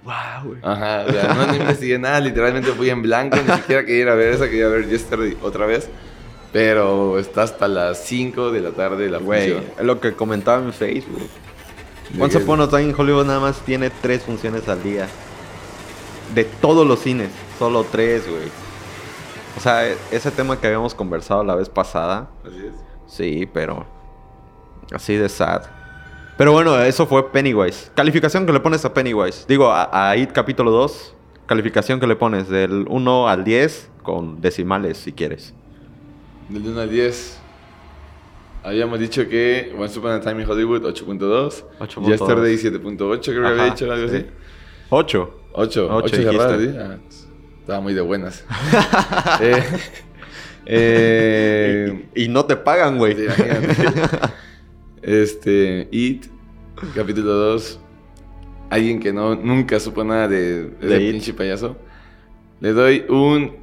Wow, 0.04 0.14
güey. 0.44 0.58
Ajá, 0.62 1.04
o 1.08 1.12
sea, 1.12 1.34
no, 1.34 1.46
no 1.46 1.54
investigué 1.56 1.98
nada, 1.98 2.20
literalmente 2.20 2.70
fui 2.72 2.90
en 2.90 3.00
blanco, 3.02 3.36
ni 3.46 3.54
siquiera 3.54 3.84
quería 3.84 4.02
ir 4.02 4.08
a 4.10 4.14
ver 4.14 4.34
esa, 4.34 4.44
quería 4.48 4.68
ver 4.68 4.88
Yesterday 4.88 5.36
otra 5.42 5.64
vez. 5.66 5.88
Pero 6.52 7.18
está 7.18 7.42
hasta 7.42 7.66
las 7.68 8.04
5 8.04 8.52
de 8.52 8.60
la 8.60 8.70
tarde 8.70 9.08
la 9.10 9.18
Güey, 9.18 9.54
es 9.78 9.84
lo 9.84 10.00
que 10.00 10.12
comentaba 10.12 10.62
en 10.62 10.72
Facebook. 10.72 11.28
Once 12.18 12.36
Upon 12.38 12.60
a 12.62 12.68
Time 12.68 12.84
in 12.84 12.94
Hollywood 12.96 13.26
nada 13.26 13.40
más 13.40 13.60
tiene 13.64 13.90
tres 13.90 14.22
funciones 14.22 14.66
al 14.68 14.82
día. 14.82 15.06
De 16.34 16.44
todos 16.44 16.86
los 16.86 17.00
cines, 17.00 17.28
solo 17.58 17.84
tres, 17.90 18.28
güey. 18.28 18.44
O 19.56 19.60
sea, 19.60 19.88
e- 19.88 19.96
ese 20.12 20.30
tema 20.30 20.60
que 20.60 20.66
habíamos 20.66 20.94
conversado 20.94 21.42
la 21.44 21.54
vez 21.54 21.68
pasada, 21.68 22.28
Así 22.46 22.66
es. 22.66 22.74
sí, 23.06 23.48
pero 23.52 23.86
así 24.92 25.14
de 25.16 25.28
sad. 25.28 25.62
Pero 26.36 26.52
bueno, 26.52 26.80
eso 26.82 27.06
fue 27.06 27.30
Pennywise. 27.32 27.90
Calificación 27.94 28.46
que 28.46 28.52
le 28.52 28.60
pones 28.60 28.84
a 28.84 28.94
Pennywise. 28.94 29.44
Digo, 29.48 29.70
a, 29.72 30.10
a 30.10 30.16
It 30.16 30.30
capítulo 30.32 30.70
2, 30.70 31.14
calificación 31.46 31.98
que 31.98 32.06
le 32.06 32.14
pones 32.14 32.48
del 32.48 32.86
1 32.88 33.28
al 33.28 33.42
10 33.42 33.90
con 34.04 34.40
decimales 34.40 34.98
si 34.98 35.12
quieres. 35.12 35.52
Del 36.48 36.64
1 36.64 36.80
al 36.80 36.90
10. 36.90 37.38
Habíamos 38.62 38.98
dicho 39.00 39.28
que 39.28 39.74
Once 39.76 39.98
Upon 39.98 40.12
a 40.12 40.20
Time 40.20 40.42
in 40.42 40.48
Hollywood 40.50 40.82
8.2. 40.84 41.64
8.2. 41.80 42.06
Yesterday 42.06 42.56
7.8, 42.56 43.20
creo 43.24 43.42
que 43.42 43.48
había 43.48 43.62
Ajá, 43.64 43.74
dicho 43.74 43.92
algo 43.92 44.08
sí. 44.08 44.16
así. 44.16 44.26
8. 44.90 45.34
8. 45.54 45.88
Ocho 45.90 45.90
8 45.96 46.16
cerradas, 46.16 46.60
¿sí? 46.60 46.74
Ah, 46.78 46.96
estaba 47.68 47.82
muy 47.82 47.92
de 47.92 48.00
buenas. 48.00 48.46
eh, 49.42 49.62
eh, 50.64 52.06
Y, 52.14 52.24
y 52.24 52.28
no 52.28 52.46
te 52.46 52.56
pagan, 52.56 52.96
güey. 52.96 53.14
Este, 55.02 55.86
It, 55.90 56.24
capítulo 56.94 57.30
2. 57.30 57.78
Alguien 58.70 58.98
que 59.00 59.12
no, 59.12 59.34
nunca 59.34 59.78
supo 59.80 60.02
nada 60.02 60.28
de, 60.28 60.64
de 60.64 60.86
De 60.86 60.96
ese 60.96 61.12
pinche 61.12 61.34
payaso. 61.34 61.76
Le 62.60 62.72
doy 62.72 63.04
un 63.10 63.54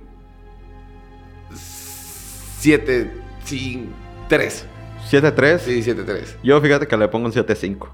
7, 1.51 3.11
5, 3.43 3.91
3. 4.29 4.65
7-3. 5.09 5.57
Sí, 5.57 5.81
7, 5.81 6.03
3. 6.03 6.37
Yo 6.43 6.61
fíjate 6.61 6.85
que 6.87 6.95
le 6.95 7.07
pongo 7.07 7.25
un 7.25 7.33
7-5. 7.33 7.89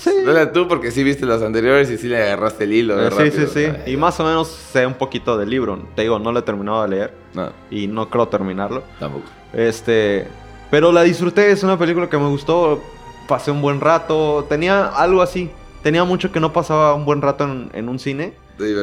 Sí. 0.00 0.10
Dale 0.24 0.46
tú 0.46 0.66
porque 0.66 0.90
sí 0.90 1.02
viste 1.04 1.26
los 1.26 1.42
anteriores 1.42 1.90
y 1.90 1.98
sí 1.98 2.08
le 2.08 2.22
agarraste 2.22 2.64
el 2.64 2.72
hilo. 2.72 2.98
Eh, 3.00 3.10
sí, 3.10 3.16
sí, 3.16 3.24
rápido. 3.30 3.46
sí. 3.48 3.64
Ay, 3.84 3.92
Y 3.92 3.96
más 3.98 4.18
o 4.20 4.24
menos 4.24 4.48
sé 4.48 4.86
un 4.86 4.94
poquito 4.94 5.36
del 5.36 5.50
libro. 5.50 5.78
Te 5.94 6.02
digo, 6.02 6.18
no 6.18 6.32
lo 6.32 6.38
he 6.38 6.42
terminado 6.42 6.82
de 6.84 6.88
leer 6.88 7.14
No, 7.34 7.52
y 7.70 7.86
no 7.86 8.08
creo 8.08 8.26
terminarlo. 8.28 8.82
tampoco. 8.98 9.24
Este, 9.52 10.26
pero 10.70 10.90
la 10.92 11.02
disfruté, 11.02 11.50
es 11.50 11.62
una 11.62 11.78
película 11.78 12.08
que 12.08 12.16
me 12.16 12.28
gustó. 12.28 12.82
Pasé 13.28 13.50
un 13.50 13.60
buen 13.60 13.80
rato. 13.80 14.46
Tenía 14.48 14.86
algo 14.86 15.20
así. 15.22 15.50
Tenía 15.82 16.04
mucho 16.04 16.32
que 16.32 16.40
no 16.40 16.52
pasaba 16.52 16.94
un 16.94 17.04
buen 17.04 17.20
rato 17.22 17.44
en, 17.44 17.70
en 17.74 17.88
un 17.88 17.98
cine 17.98 18.32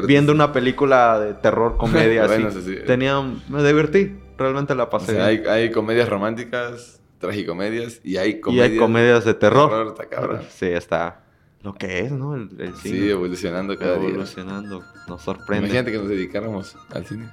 viendo 0.06 0.32
una 0.32 0.52
película 0.54 1.20
de 1.20 1.34
terror, 1.36 1.78
comedia 1.78 2.24
así. 2.26 2.34
Bueno, 2.42 2.52
sí, 2.52 2.62
sí. 2.66 2.76
Tenía, 2.86 3.22
me 3.50 3.64
divertí. 3.64 4.16
Realmente 4.38 4.76
la 4.76 4.84
O 4.84 4.90
pasé. 4.90 5.14
sea, 5.14 5.26
hay, 5.26 5.44
hay 5.50 5.72
comedias 5.72 6.10
románticas, 6.10 6.97
tragicomedias 7.20 8.00
y 8.04 8.18
hay 8.18 8.30
y 8.32 8.40
comedias. 8.42 8.70
hay 8.72 8.78
comedias 8.78 9.26
de 9.26 9.34
terror. 9.34 9.70
terror, 9.70 9.88
está 9.88 10.06
cabrón. 10.08 10.42
Sí, 10.50 10.66
está 10.68 11.22
lo 11.64 11.74
que 11.74 12.00
es, 12.02 12.12
¿no? 12.12 12.36
El, 12.36 12.50
el 12.60 12.76
Sí, 12.76 12.90
cine. 12.92 13.10
evolucionando 13.12 13.78
cada 13.78 13.98
día. 13.98 14.10
evolucionando. 14.10 14.84
Nos 15.08 15.22
sorprende. 15.22 15.68
Imagínate 15.68 15.92
que 15.92 15.98
nos 15.98 16.08
dedicáramos 16.10 16.76
al 16.94 17.06
cine. 17.06 17.28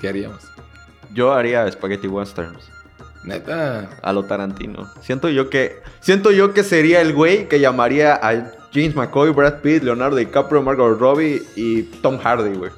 ¿Qué 0.00 0.08
haríamos? 0.08 0.40
Yo 1.12 1.32
haría 1.32 1.70
spaghetti 1.70 2.06
westerns. 2.08 2.70
Neta. 3.24 3.90
A 4.02 4.12
lo 4.12 4.24
Tarantino. 4.24 4.88
Siento 5.00 5.28
yo 5.28 5.50
que. 5.50 5.80
Siento 6.00 6.30
yo 6.30 6.52
que 6.54 6.62
sería 6.62 7.00
el 7.00 7.12
güey 7.14 7.48
que 7.48 7.58
llamaría 7.60 8.14
a 8.14 8.52
James 8.72 8.94
McCoy, 8.94 9.30
Brad 9.30 9.60
Pitt, 9.60 9.82
Leonardo 9.82 10.16
DiCaprio, 10.16 10.62
Margot 10.62 10.98
Robbie 10.98 11.42
y 11.56 11.82
Tom 11.82 12.18
Hardy, 12.18 12.56
güey. 12.56 12.70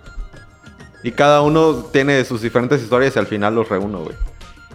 Y 1.03 1.13
cada 1.13 1.43
uno 1.43 1.85
tiene 1.93 2.25
sus 2.25 2.43
diferentes 2.43 2.83
historias 2.83 3.15
y 3.17 3.19
al 3.19 3.27
final 3.27 3.55
los 3.55 3.69
reúno, 3.69 4.01
güey. 4.05 4.17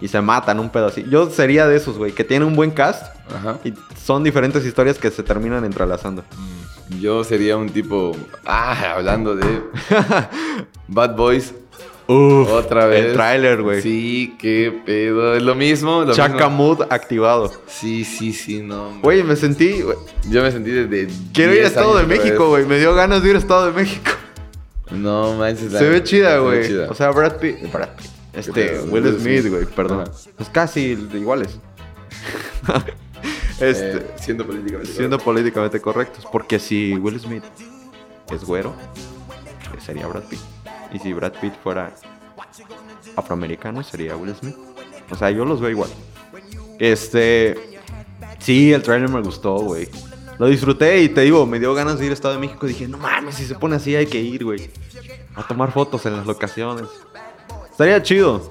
Y 0.02 0.08
se 0.08 0.20
matan 0.20 0.58
un 0.58 0.68
pedo 0.68 0.86
así. 0.86 1.06
Yo 1.08 1.30
sería 1.30 1.68
de 1.68 1.76
esos, 1.76 1.96
güey, 1.96 2.10
que 2.10 2.24
tiene 2.24 2.44
un 2.44 2.56
buen 2.56 2.72
cast 2.72 3.06
Ajá. 3.32 3.58
y 3.64 3.72
son 4.04 4.24
diferentes 4.24 4.66
historias 4.66 4.98
que 4.98 5.12
se 5.12 5.22
terminan 5.22 5.64
entrelazando. 5.64 6.24
Yo 7.00 7.22
sería 7.22 7.56
un 7.56 7.68
tipo. 7.70 8.10
Ah, 8.44 8.94
hablando 8.96 9.36
de. 9.36 9.62
Bad 10.88 11.14
Boys. 11.16 11.54
Uf, 12.08 12.50
Otra 12.50 12.86
vez. 12.86 13.06
El 13.06 13.12
tráiler, 13.12 13.62
güey. 13.62 13.80
Sí, 13.80 14.34
qué 14.40 14.76
pedo. 14.84 15.36
Es 15.36 15.42
lo 15.42 15.54
mismo. 15.54 16.02
Lo 16.04 16.14
mismo. 16.14 16.50
Mood 16.50 16.82
activado. 16.90 17.52
Sí, 17.68 18.04
sí, 18.04 18.32
sí, 18.32 18.60
no. 18.60 18.98
Güey, 19.02 19.22
me 19.22 19.36
sentí. 19.36 19.84
Yo 20.28 20.42
me 20.42 20.50
sentí 20.50 20.72
desde. 20.72 21.08
Quiero 21.32 21.52
ir 21.52 21.58
a 21.60 21.62
10 21.62 21.66
Estado 21.68 21.96
de 21.96 22.06
México, 22.06 22.48
güey. 22.48 22.66
Me 22.66 22.78
dio 22.80 22.92
ganas 22.94 23.22
de 23.22 23.30
ir 23.30 23.36
a 23.36 23.38
Estado 23.38 23.66
de 23.66 23.72
México. 23.72 24.10
No 24.90 25.34
manches. 25.36 25.72
Se 25.72 25.88
ve 25.88 26.02
chida, 26.02 26.38
güey. 26.38 26.74
O 26.90 26.94
sea, 26.94 27.10
Brad 27.10 27.36
Pitt. 27.36 27.72
Brad 27.72 27.90
Pitt. 27.96 28.10
Este? 28.32 28.80
Will 28.82 29.18
Smith, 29.20 29.46
güey, 29.48 29.66
perdón. 29.66 30.04
Pues 30.36 30.48
casi 30.48 30.92
iguales. 31.12 31.58
este, 33.60 33.96
Eh, 33.98 34.06
siendo 34.16 34.46
políticamente. 34.46 34.92
siendo 34.92 35.18
políticamente 35.18 35.80
correctos. 35.80 36.26
Porque 36.30 36.58
si 36.58 36.94
Will 36.94 37.18
Smith 37.20 37.44
es 38.32 38.44
güero, 38.44 38.74
eh, 39.74 39.80
sería 39.84 40.06
Brad 40.06 40.22
Pitt. 40.24 40.40
Y 40.92 40.98
si 40.98 41.12
Brad 41.12 41.32
Pitt 41.40 41.54
fuera 41.62 41.92
afroamericano, 43.16 43.82
sería 43.82 44.16
Will 44.16 44.34
Smith. 44.34 44.56
O 45.10 45.16
sea, 45.16 45.30
yo 45.30 45.44
los 45.44 45.60
veo 45.60 45.70
igual. 45.70 45.90
Este. 46.78 47.56
Sí, 48.38 48.72
el 48.72 48.82
trailer 48.82 49.08
me 49.08 49.20
gustó, 49.20 49.56
güey. 49.56 49.88
Lo 50.38 50.46
disfruté 50.46 51.02
y 51.02 51.08
te 51.08 51.20
digo, 51.20 51.46
me 51.46 51.60
dio 51.60 51.74
ganas 51.74 51.98
de 51.98 52.06
ir 52.06 52.10
a 52.10 52.14
Estado 52.14 52.34
de 52.34 52.40
México. 52.40 52.66
Dije, 52.66 52.88
no 52.88 52.98
mames, 52.98 53.36
si 53.36 53.44
se 53.46 53.54
pone 53.54 53.76
así 53.76 53.94
hay 53.94 54.06
que 54.06 54.20
ir, 54.20 54.44
güey. 54.44 54.70
A 55.34 55.46
tomar 55.46 55.70
fotos 55.72 56.04
en 56.06 56.16
las 56.16 56.26
locaciones. 56.26 56.88
Estaría 57.82 58.00
chido. 58.04 58.48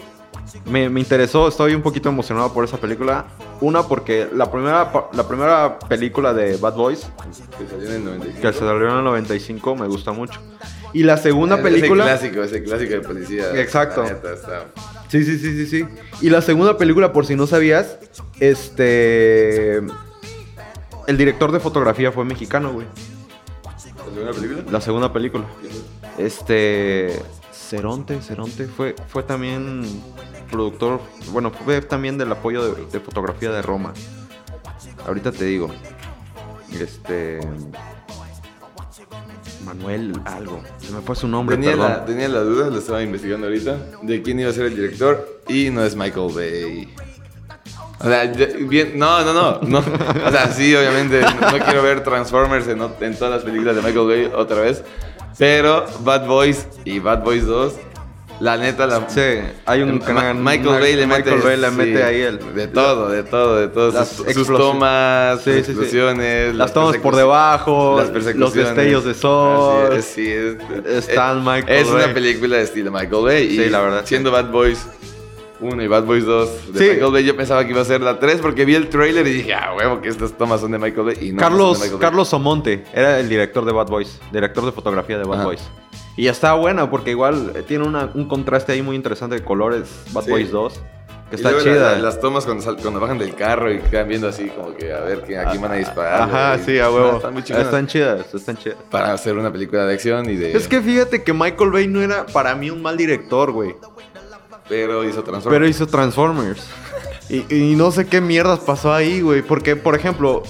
Me, 0.66 0.90
me 0.90 1.00
interesó, 1.00 1.48
estoy 1.48 1.74
un 1.74 1.82
poquito 1.82 2.10
emocionado 2.10 2.52
por 2.54 2.66
esa 2.66 2.76
película. 2.78 3.28
Una, 3.62 3.84
porque 3.84 4.28
la 4.34 4.52
primera, 4.52 4.92
la 5.14 5.26
primera 5.26 5.80
película 5.80 6.34
de 6.34 6.58
Bad 6.58 6.76
Boys, 6.76 7.08
Que 7.58 7.66
salió 7.66 7.88
en 7.90 7.96
el 7.96 8.04
95. 8.06 8.42
que 8.42 8.54
se 8.54 8.60
salió 8.60 8.90
en 8.90 8.98
el 8.98 9.04
95, 9.06 9.76
me 9.78 9.88
gusta 9.88 10.12
mucho. 10.12 10.38
Y 10.92 11.04
la 11.04 11.16
segunda 11.16 11.56
Es- 11.56 11.62
película... 11.62 12.14
Ese 12.14 12.32
clásico, 12.32 12.44
ese 12.44 12.64
clásico 12.64 12.92
de 12.96 13.00
policía. 13.00 13.62
Exacto. 13.62 14.04
La 14.04 14.10
neta, 14.10 14.34
está- 14.34 14.66
Sí, 15.08 15.24
sí, 15.24 15.38
sí, 15.40 15.56
sí, 15.56 15.68
sí. 15.68 15.86
Y 16.20 16.30
la 16.30 16.42
segunda 16.42 16.78
película, 16.78 17.14
por 17.14 17.26
si 17.26 17.36
no 17.38 17.48
sabías, 17.48 17.98
este... 18.42 19.78
El 21.08 21.18
director 21.18 21.54
de 21.54 21.62
fotografía 21.62 22.12
fue 22.12 22.26
mexicano, 22.26 22.74
güey. 22.74 22.88
¿La 23.64 23.80
segunda 23.80 24.34
película? 24.34 24.64
La 24.72 24.82
segunda 24.82 25.14
película. 25.14 25.46
Este... 26.18 27.22
Ceronte, 27.72 28.20
Ceronte 28.22 28.68
fue, 28.68 28.96
fue 29.08 29.24
también 29.24 29.84
productor, 30.52 31.00
bueno, 31.32 31.52
fue 31.52 31.82
también 31.82 32.18
del 32.18 32.30
apoyo 32.30 32.66
de, 32.76 32.86
de 32.86 33.00
fotografía 33.00 33.50
de 33.50 33.62
Roma. 33.62 33.94
Ahorita 35.08 35.32
te 35.32 35.46
digo. 35.46 35.70
Este... 36.78 37.40
Manuel 39.66 40.20
algo. 40.26 40.62
Se 40.80 40.92
me 40.92 41.00
fue 41.00 41.16
su 41.16 41.30
nombre, 41.30 41.56
Tenía 41.56 41.72
perdón. 41.72 41.92
la, 41.92 42.06
tenía 42.06 42.28
la 42.28 42.42
duda, 42.42 42.70
lo 42.70 42.78
estaba 42.78 43.04
investigando 43.04 43.48
ahorita, 43.48 43.78
de 44.02 44.22
quién 44.22 44.42
iba 44.42 44.50
a 44.50 44.54
ser 44.54 44.66
el 44.66 44.76
director 44.76 45.42
y 45.48 45.70
no 45.70 45.82
es 45.86 45.96
Michael 45.96 46.34
Bay. 46.36 46.94
O 48.04 48.08
sea, 48.08 48.26
bien, 48.26 48.94
no, 48.98 49.24
no, 49.24 49.34
no, 49.34 49.60
no. 49.62 49.80
O 49.80 50.32
sea, 50.32 50.48
sí, 50.52 50.74
obviamente, 50.76 51.22
no, 51.22 51.52
no 51.52 51.64
quiero 51.66 51.84
ver 51.84 52.04
Transformers 52.04 52.68
en, 52.68 52.82
en 53.02 53.16
todas 53.16 53.34
las 53.36 53.44
películas 53.44 53.76
de 53.76 53.82
Michael 53.82 54.08
Bay 54.08 54.32
otra 54.36 54.62
vez. 54.62 54.84
Pero 55.38 55.86
Bad 56.02 56.26
Boys 56.28 56.68
y 56.84 57.00
Bad 57.00 57.24
Boys 57.24 57.46
2, 57.46 57.74
la 58.42 58.58
neta, 58.58 58.86
la, 58.88 59.08
Sí, 59.10 59.22
hay 59.66 59.82
un 59.84 60.00
Ma- 60.14 60.34
Michael 60.34 60.68
una- 60.68 60.80
Bay 60.80 60.96
le 60.96 61.06
mete, 61.08 61.32
Michael 61.32 61.42
Bay 61.42 61.58
le 61.58 61.70
sí, 61.70 61.76
mete 61.76 62.04
ahí 62.04 62.22
el 62.22 62.56
de 62.56 62.68
todo, 62.68 63.10
de 63.10 63.24
todo, 63.24 63.56
de 63.58 63.68
todo. 63.68 63.92
Las 63.92 64.10
sus, 64.10 64.34
sus 64.34 64.48
tomas, 64.48 65.42
Sí, 65.42 65.52
sus 65.52 65.56
sí, 65.58 65.64
sí. 65.66 65.72
explosiones, 65.72 66.56
las 66.56 66.74
tomas 66.74 66.98
por 66.98 67.16
debajo, 67.16 67.98
las 68.00 68.10
los 68.36 68.54
destellos 68.54 69.06
de 69.06 69.14
sol. 69.14 69.94
Es, 69.96 70.06
sí, 70.06 70.28
es, 70.28 70.56
Está 71.08 71.32
el 71.32 71.42
Michael 71.42 71.70
es 71.70 71.88
Bay. 71.92 72.04
una 72.04 72.14
película 72.14 72.58
de 72.58 72.64
estilo 72.64 72.92
Michael 72.92 73.24
Bay. 73.24 73.50
Sí, 73.50 73.62
y 73.62 73.70
la 73.70 73.80
verdad, 73.82 74.02
Siendo 74.06 74.32
Bad 74.32 74.50
Boys 74.52 74.86
1 75.62 75.84
y 75.84 75.88
Bad 75.88 76.04
Boys 76.04 76.26
2 76.26 76.74
de 76.74 76.80
Sí. 76.80 76.90
Michael 76.92 77.12
Bay, 77.12 77.24
yo 77.24 77.36
pensaba 77.38 77.64
que 77.66 77.72
iba 77.72 77.82
a 77.82 77.86
ser 77.86 78.02
la 78.02 78.20
3 78.20 78.40
porque 78.42 78.66
vi 78.66 78.76
el 78.76 78.90
trailer 78.90 79.26
y 79.28 79.32
dije, 79.34 79.54
ah, 79.54 79.74
huevo, 79.78 80.02
que 80.02 80.10
estas 80.10 80.34
tomas 80.38 80.60
son 80.62 80.72
de 80.72 80.80
Michael 80.80 81.06
Bay. 81.06 81.18
Y 81.22 81.30
no, 81.30 81.36
no 81.36 81.40
Carlos, 81.42 81.80
de 81.80 81.86
Michael. 81.86 82.02
Carlos 82.02 82.34
Omonte 82.34 82.84
era 82.94 83.20
el 83.20 83.30
director 83.30 83.64
de 83.66 83.72
Bad 83.72 83.88
Boys, 83.88 84.20
director 84.32 84.66
de 84.66 84.72
fotografía 84.72 85.18
de 85.18 85.24
Bad 85.24 85.38
Ajá. 85.40 85.46
Boys. 85.46 85.62
Y 86.18 86.28
está 86.28 86.54
buena 86.56 86.90
porque 86.90 87.12
igual 87.12 87.54
eh, 87.56 87.64
tiene 87.66 87.86
una- 87.86 88.10
un 88.14 88.28
contraste 88.28 88.74
ahí 88.74 88.82
muy 88.82 88.96
interesante 88.96 89.36
de 89.36 89.44
colores. 89.44 89.90
Bad 90.12 90.24
Sí. 90.26 90.30
Boys 90.32 90.52
2. 90.52 90.82
Que 91.30 91.38
está 91.38 91.58
chida. 91.64 91.94
la- 91.94 92.00
las 92.00 92.20
tomas 92.20 92.44
cuando, 92.44 92.62
sal- 92.62 92.76
cuando 92.82 93.00
bajan 93.00 93.18
del 93.18 93.34
carro 93.34 93.72
y 93.72 93.80
quedan 93.80 94.10
viendo 94.10 94.28
así 94.28 94.50
como 94.50 94.74
que 94.76 94.92
a 94.92 95.00
ver 95.00 95.22
que 95.22 95.38
aquí 95.38 95.58
van 95.60 95.72
a 95.72 95.76
disparar. 95.76 96.24
Ajá, 96.24 96.58
sí, 96.66 96.78
a 96.78 96.92
huevo. 96.92 97.14
Están 97.16 97.32
muy 97.34 97.42
chingonas. 97.44 97.68
Están 97.68 97.88
chidas, 97.88 98.34
están 98.34 98.58
chidas. 98.58 98.78
Para 98.90 99.14
hacer 99.14 99.38
una 99.38 99.50
película 99.50 99.86
de 99.86 99.94
acción 99.94 100.30
y 100.30 100.36
de... 100.36 100.52
Es 100.52 100.68
que 100.68 100.82
fíjate 100.82 101.24
que 101.24 101.32
Michael 101.32 101.72
Bay 101.72 101.88
no 101.88 102.02
era 102.02 102.26
para 102.26 102.54
mí 102.56 102.70
un 102.70 102.82
mal 102.82 102.98
director, 102.98 103.54
güey. 103.54 103.76
Pero 104.72 105.04
hizo 105.04 105.22
Pero 105.22 105.32
Transformers. 105.34 105.70
hizo 105.70 105.88
Transformers. 105.88 106.68
Y, 107.28 107.76
no 107.76 107.92
sé 107.92 108.08
qué 108.08 108.22
mierdas 108.22 108.60
pasó 108.60 108.94
ahí, 108.94 109.20
güey. 109.20 109.42
Porque, 109.42 109.76
por 109.76 109.96
ejemplo, 109.96 110.44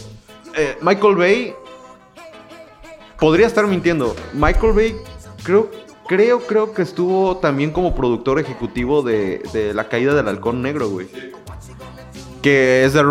eh, 0.55 0.77
Michael 0.79 1.15
Bay. 1.15 1.55
Podría 3.19 3.47
estar 3.47 3.65
mintiendo. 3.65 4.15
Michael 4.33 4.73
Bay, 4.73 4.95
creo, 5.43 5.71
creo, 6.07 6.39
creo 6.41 6.71
que 6.71 6.83
estuvo 6.83 7.37
también 7.37 7.71
como 7.71 7.95
productor 7.95 8.39
ejecutivo 8.39 9.01
de, 9.01 9.41
de 9.53 9.73
La 9.73 9.89
caída 9.89 10.13
del 10.13 10.27
halcón 10.27 10.61
negro, 10.61 10.87
güey. 10.89 11.07
Que 12.43 12.85
es 12.85 12.93
de. 12.93 13.03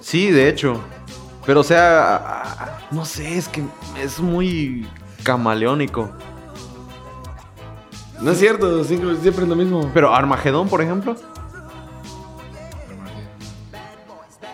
Sí, 0.00 0.30
de 0.30 0.48
hecho. 0.48 0.80
Pero, 1.44 1.60
o 1.60 1.64
sea, 1.64 2.86
no 2.92 3.04
sé, 3.04 3.36
es 3.36 3.48
que 3.48 3.64
es 4.00 4.20
muy 4.20 4.86
camaleónico. 5.24 6.10
No 8.24 8.30
es 8.30 8.38
cierto, 8.38 8.82
siempre, 8.84 9.14
siempre 9.16 9.44
es 9.44 9.48
lo 9.50 9.54
mismo. 9.56 9.90
Pero 9.92 10.14
Armagedón, 10.14 10.68
por 10.68 10.80
ejemplo. 10.80 11.14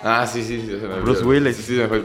Ah, 0.02 0.26
sí, 0.26 0.42
sí, 0.42 0.60
sí. 0.62 0.78
se 0.80 0.88
me 0.88 1.00
Bruce. 1.00 1.22
Willis. 1.24 1.56
Sí, 1.56 1.62
sí, 1.62 1.72
me 1.74 1.86
fue. 1.86 2.02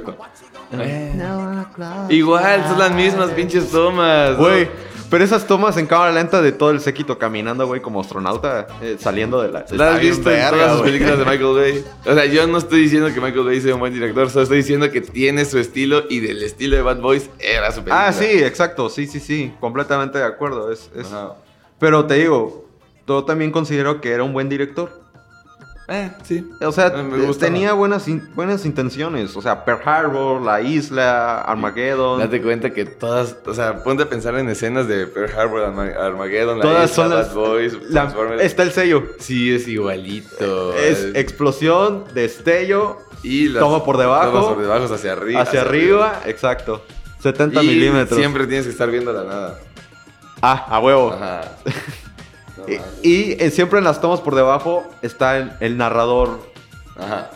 Igual, 2.10 2.66
son 2.68 2.80
las 2.80 2.94
mismas 2.94 3.32
pinches 3.32 3.70
tomas. 3.72 4.32
¿no? 4.32 4.38
Güey, 4.38 4.68
pero 5.10 5.24
esas 5.24 5.48
tomas 5.48 5.78
en 5.78 5.86
cámara 5.88 6.12
lenta 6.12 6.42
de 6.42 6.52
todo 6.52 6.72
el 6.72 6.82
séquito 6.82 7.18
caminando, 7.18 7.66
güey, 7.68 7.82
como 7.82 8.02
astronauta, 8.02 8.68
eh, 8.82 8.98
saliendo 9.00 9.42
de 9.42 9.52
la... 9.52 9.66
¿La 9.72 9.94
has 9.96 10.02
visto 10.02 10.30
en 10.30 10.36
verga, 10.38 10.50
todas 10.52 10.72
sus 10.74 10.80
güey. 10.82 10.92
películas 10.92 11.20
de 11.20 11.26
Michael 11.26 11.54
Bay? 11.56 11.86
O 12.06 12.14
sea, 12.14 12.26
yo 12.26 12.48
no 12.48 12.58
estoy 12.58 12.82
diciendo 12.82 13.08
que 13.14 13.22
Michael 13.22 13.46
Bay 13.46 13.62
sea 13.62 13.76
un 13.76 13.80
buen 13.80 13.94
director, 13.94 14.30
solo 14.30 14.44
estoy 14.44 14.58
diciendo 14.58 14.92
que 14.92 15.02
tiene 15.02 15.46
su 15.46 15.58
estilo 15.60 16.04
y 16.10 16.20
del 16.20 16.44
estilo 16.44 16.76
de 16.76 16.82
Bad 16.82 17.00
Boys 17.00 17.30
era 17.40 17.72
su 17.72 17.78
película. 17.84 18.08
Ah, 18.08 18.14
sí, 18.14 18.26
exacto, 18.26 18.90
sí, 18.90 19.08
sí, 19.08 19.20
sí, 19.20 19.54
completamente 19.60 20.18
de 20.18 20.26
acuerdo. 20.26 20.72
Es, 20.72 20.90
es- 20.96 21.08
Ajá. 21.08 21.36
Pero 21.80 22.06
te 22.06 22.16
digo, 22.16 22.66
yo 23.08 23.24
también 23.26 23.52
considero 23.52 24.02
que 24.02 24.12
era 24.12 24.24
un 24.24 24.34
buen 24.34 24.50
director. 24.50 25.04
Eh, 25.88 26.10
sí. 26.24 26.44
O 26.62 26.72
sea, 26.72 26.90
me 26.90 27.32
tenía 27.36 27.74
buenas, 27.74 28.08
in- 28.08 28.28
buenas 28.34 28.66
intenciones. 28.66 29.36
O 29.38 29.42
sea, 29.44 29.64
Pearl 29.66 29.82
Harbor, 29.88 30.42
La 30.42 30.60
Isla, 30.60 31.42
Armageddon. 31.42 32.18
Date 32.22 32.42
cuenta 32.42 32.72
que 32.74 32.86
todas, 32.86 33.38
o 33.46 33.54
sea, 33.54 33.84
ponte 33.84 34.02
a 34.02 34.10
pensar 34.10 34.34
en 34.40 34.50
escenas 34.50 34.88
de 34.88 35.06
Pearl 35.06 35.32
Harbor, 35.38 35.62
Arma- 35.64 35.94
Armageddon, 35.96 36.58
la 36.58 36.64
Todas 36.64 36.90
isla, 36.92 36.96
son 37.04 37.10
Bad 37.12 37.18
las... 37.20 37.34
Boys, 37.36 37.74
la- 37.84 38.02
Transformers. 38.02 38.42
está 38.42 38.64
el 38.64 38.72
sello. 38.72 39.04
Sí, 39.20 39.54
es 39.54 39.68
igualito. 39.68 40.74
Es 40.76 41.12
explosión, 41.14 42.06
destello, 42.16 42.98
y 43.22 43.50
las 43.50 43.60
toma 43.62 43.84
por 43.86 43.98
debajo, 43.98 44.32
tomas 44.32 44.54
por 44.56 44.62
debajo 44.64 44.92
hacia 44.92 45.12
arriba. 45.12 45.42
hacia 45.42 45.62
arriba, 45.62 46.22
exacto. 46.26 46.84
70 47.22 47.62
Y 47.62 47.68
milímetros. 47.68 48.18
Siempre 48.20 48.48
tienes 48.48 48.66
que 48.66 48.72
estar 48.72 48.90
viendo 48.90 49.14
la 49.14 49.24
nada. 49.24 49.60
Ah, 50.48 50.66
a 50.70 50.80
huevo. 50.80 51.12
Ajá. 51.12 51.42
No 52.58 52.64
Y, 53.04 53.36
eh, 53.38 53.52
siempre 53.52 53.80
en 53.80 53.84
las 53.84 54.00
tomas 54.00 54.22
por 54.22 54.34
debajo 54.34 54.90
está 55.02 55.38
el, 55.38 55.52
el 55.60 55.76
narrador. 55.76 56.40
Ajá. 56.96 57.30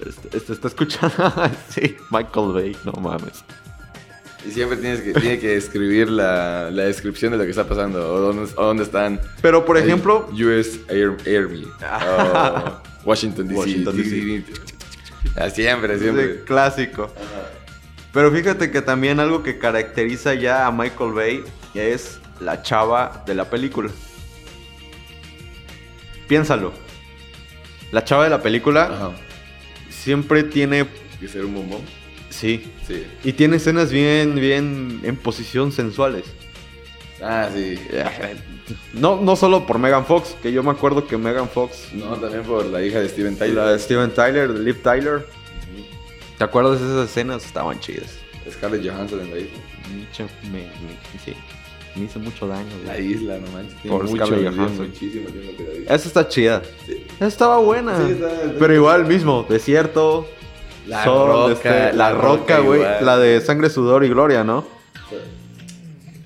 Este, 0.00 0.34
este 0.38 0.52
está 0.54 0.68
escuchando. 0.68 1.14
sí, 1.68 1.96
Michael 2.10 2.52
Bay, 2.52 2.76
no 2.82 2.92
mames. 2.92 3.44
Y 4.46 4.52
siempre 4.52 4.78
tienes 4.78 5.02
que, 5.02 5.12
tiene 5.12 5.38
que 5.38 5.56
escribir 5.56 6.08
la, 6.08 6.70
la 6.70 6.84
descripción 6.84 7.32
de 7.32 7.38
lo 7.38 7.44
que 7.44 7.50
está 7.50 7.64
pasando 7.64 8.10
o 8.10 8.20
dónde, 8.20 8.50
o 8.56 8.64
dónde 8.64 8.84
están. 8.84 9.20
Pero 9.42 9.66
por 9.66 9.76
ejemplo, 9.76 10.28
US 10.32 10.80
Air, 10.88 11.16
Army. 11.26 11.66
o 13.04 13.08
Washington 13.08 13.48
DC. 13.48 13.60
Washington, 13.60 13.96
D.C.. 13.96 14.44
Ah, 15.36 15.50
siempre, 15.50 15.98
siempre. 15.98 16.26
de 16.26 16.44
clásico. 16.44 17.12
Pero 18.14 18.30
fíjate 18.30 18.70
que 18.70 18.80
también 18.80 19.20
algo 19.20 19.42
que 19.42 19.58
caracteriza 19.58 20.32
ya 20.32 20.66
a 20.66 20.72
Michael 20.72 21.12
Bay 21.12 21.44
es 21.74 22.18
la 22.40 22.62
chava 22.62 23.22
de 23.26 23.34
la 23.34 23.48
película. 23.50 23.90
Piénsalo. 26.28 26.72
La 27.92 28.04
chava 28.04 28.24
de 28.24 28.30
la 28.30 28.42
película 28.42 28.84
Ajá. 28.84 29.10
siempre 29.90 30.42
tiene. 30.42 30.86
¿Que 31.20 31.28
ser 31.28 31.44
un 31.44 31.54
bombón? 31.54 31.80
Sí. 32.30 32.72
Sí. 32.86 33.06
Y 33.22 33.32
tiene 33.34 33.56
escenas 33.56 33.90
bien, 33.92 34.34
bien 34.34 35.00
en 35.04 35.16
posición 35.16 35.70
sensuales. 35.72 36.24
Ah, 37.22 37.48
sí. 37.54 37.78
No, 38.94 39.20
no 39.20 39.36
solo 39.36 39.66
por 39.66 39.78
Megan 39.78 40.06
Fox, 40.06 40.36
que 40.42 40.50
yo 40.50 40.62
me 40.62 40.70
acuerdo 40.70 41.06
que 41.06 41.18
Megan 41.18 41.50
Fox, 41.50 41.88
No, 41.92 42.16
también 42.16 42.44
por 42.44 42.64
la 42.64 42.82
hija 42.82 42.98
de 42.98 43.10
Steven 43.10 43.36
Tyler. 43.36 43.56
la 43.56 43.72
de 43.72 43.78
Steven 43.78 44.10
Tyler, 44.14 44.54
de 44.54 44.60
Liv 44.60 44.82
Tyler, 44.82 45.26
¿te 46.38 46.44
acuerdas 46.44 46.80
de 46.80 46.86
esas 46.86 47.10
escenas? 47.10 47.44
Estaban 47.44 47.78
chidas. 47.80 48.16
Scarlett 48.50 48.82
Johansson 48.90 49.20
en 49.20 49.30
la 49.30 49.38
isla. 49.38 49.58
Sí, 51.22 51.34
me 51.96 52.04
hizo 52.06 52.18
mucho 52.18 52.46
daño. 52.46 52.66
güey. 52.82 52.86
La 52.86 52.98
isla, 52.98 53.38
no 53.38 53.46
manches. 53.52 53.80
Tiene 53.82 53.96
Por 53.96 54.08
mucho, 54.08 54.26
Scarlett 54.26 54.54
Johansson. 54.56 54.86
muchísimo. 54.88 55.28
Esa 55.88 56.08
está 56.08 56.28
chida. 56.28 56.62
Sí. 56.86 57.06
Esa 57.16 57.26
estaba 57.26 57.58
buena. 57.58 57.96
Sí, 58.06 58.12
está- 58.12 58.32
está- 58.32 58.58
Pero 58.58 58.74
igual 58.74 59.06
mismo, 59.06 59.46
desierto. 59.48 60.26
La 60.86 61.02
sol, 61.04 61.28
Roca, 61.50 61.52
este, 61.52 61.96
la 61.96 62.10
La 62.10 62.12
roca, 62.18 62.58
güey. 62.58 62.80
La 63.00 63.16
de 63.18 63.40
sangre, 63.40 63.70
sudor 63.70 64.04
y 64.04 64.08
gloria, 64.08 64.44
¿no? 64.44 64.66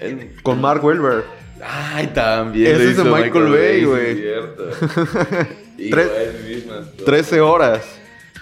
El- 0.01 0.37
Con 0.43 0.61
Mark 0.61 0.85
Wahlberg. 0.85 1.25
Ay, 1.62 2.07
también. 2.09 2.73
Ese 2.73 2.91
es 2.91 2.97
de 2.97 3.03
hizo 3.03 3.16
Michael 3.16 3.49
Bay, 3.51 3.85
güey. 3.85 4.14
cierto. 4.16 4.64
Tres- 4.71 5.47
Igual, 5.79 6.35
mismas. 6.49 6.87
13 7.05 7.41
horas. 7.41 7.85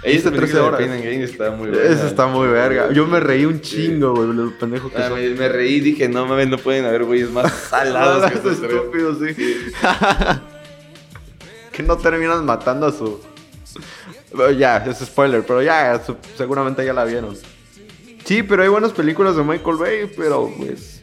Esa 0.03 0.11
Hice 0.11 0.31
13 0.31 0.37
película 0.39 0.63
de 0.63 0.69
horas. 0.69 0.81
Pain 0.81 0.93
and 0.93 1.05
Gain 1.05 1.23
está 1.23 1.51
muy 1.51 1.69
buena. 1.71 1.85
Esa 1.85 2.07
está 2.07 2.27
muy 2.27 2.49
verga. 2.49 2.93
Yo 2.93 3.07
me 3.07 3.21
reí 3.21 3.45
un 3.45 3.61
chingo, 3.61 4.15
güey, 4.15 4.33
los 4.33 4.53
pendejos 4.55 4.93
que 4.93 4.99
Ah, 4.99 5.09
son. 5.09 5.19
me, 5.21 5.29
me 5.31 5.49
reí 5.49 5.75
y 5.77 5.81
dije, 5.81 6.09
no 6.09 6.27
mames, 6.27 6.49
no 6.49 6.59
pueden 6.59 6.85
haber 6.85 7.05
güeyes 7.05 7.31
más 7.31 7.53
salados 7.71 8.31
que 8.31 8.37
estos 8.37 8.53
estúpidos, 8.63 9.19
sí. 9.19 9.35
que 11.73 11.83
no 11.83 11.97
terminan 11.97 12.45
matando 12.45 12.87
a 12.87 12.93
su. 12.93 13.21
Ya, 14.59 14.79
es 14.79 14.99
spoiler, 14.99 15.45
pero 15.47 15.63
ya, 15.63 16.03
su- 16.05 16.17
seguramente 16.37 16.85
ya 16.85 16.93
la 16.93 17.05
vieron. 17.05 17.37
Sí, 18.25 18.43
pero 18.43 18.63
hay 18.63 18.69
buenas 18.69 18.93
películas 18.93 19.37
de 19.37 19.45
Michael 19.45 19.77
Bay, 19.77 20.13
pero 20.17 20.51
pues. 20.57 21.03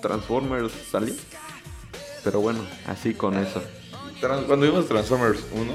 Transformers 0.00 0.72
salió. 0.90 1.14
Pero 2.24 2.40
bueno, 2.40 2.60
así 2.86 3.14
con 3.14 3.36
eso. 3.36 3.62
Trans- 4.20 4.44
Cuando 4.46 4.66
vimos 4.66 4.88
Transformers 4.88 5.44
1, 5.52 5.72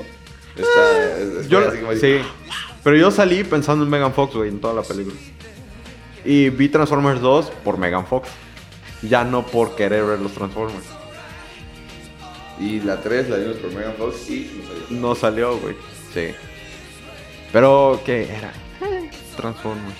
está, 0.61 1.17
es- 1.17 1.27
es- 1.41 1.47
Yo, 1.49 1.59
así 1.67 1.77
como 1.79 1.93
sí, 1.93 2.19
pero 2.83 2.95
yo 2.97 3.11
salí 3.11 3.43
pensando 3.43 3.83
en 3.83 3.89
Megan 3.89 4.13
Fox, 4.13 4.33
güey, 4.35 4.49
en 4.49 4.59
toda 4.61 4.73
la 4.73 4.83
película. 4.83 5.15
Y 6.25 6.49
vi 6.49 6.69
Transformers 6.69 7.21
2 7.21 7.51
por 7.63 7.77
Megan 7.77 8.05
Fox. 8.05 8.29
Ya 9.01 9.23
no 9.23 9.45
por 9.45 9.75
querer 9.75 10.03
ver 10.05 10.19
los 10.19 10.33
Transformers. 10.33 10.85
Y 12.59 12.79
la 12.81 12.99
3 13.01 13.29
la 13.29 13.37
vimos 13.37 13.57
por 13.57 13.71
Megan 13.71 13.93
Fox 13.97 14.29
y 14.29 14.49
no 14.57 14.65
salió. 14.67 14.99
No 15.01 15.15
salió, 15.15 15.57
güey. 15.59 15.75
Sí. 16.13 16.29
Pero, 17.53 18.01
¿qué 18.05 18.23
era? 18.23 18.51
Transformers. 19.37 19.95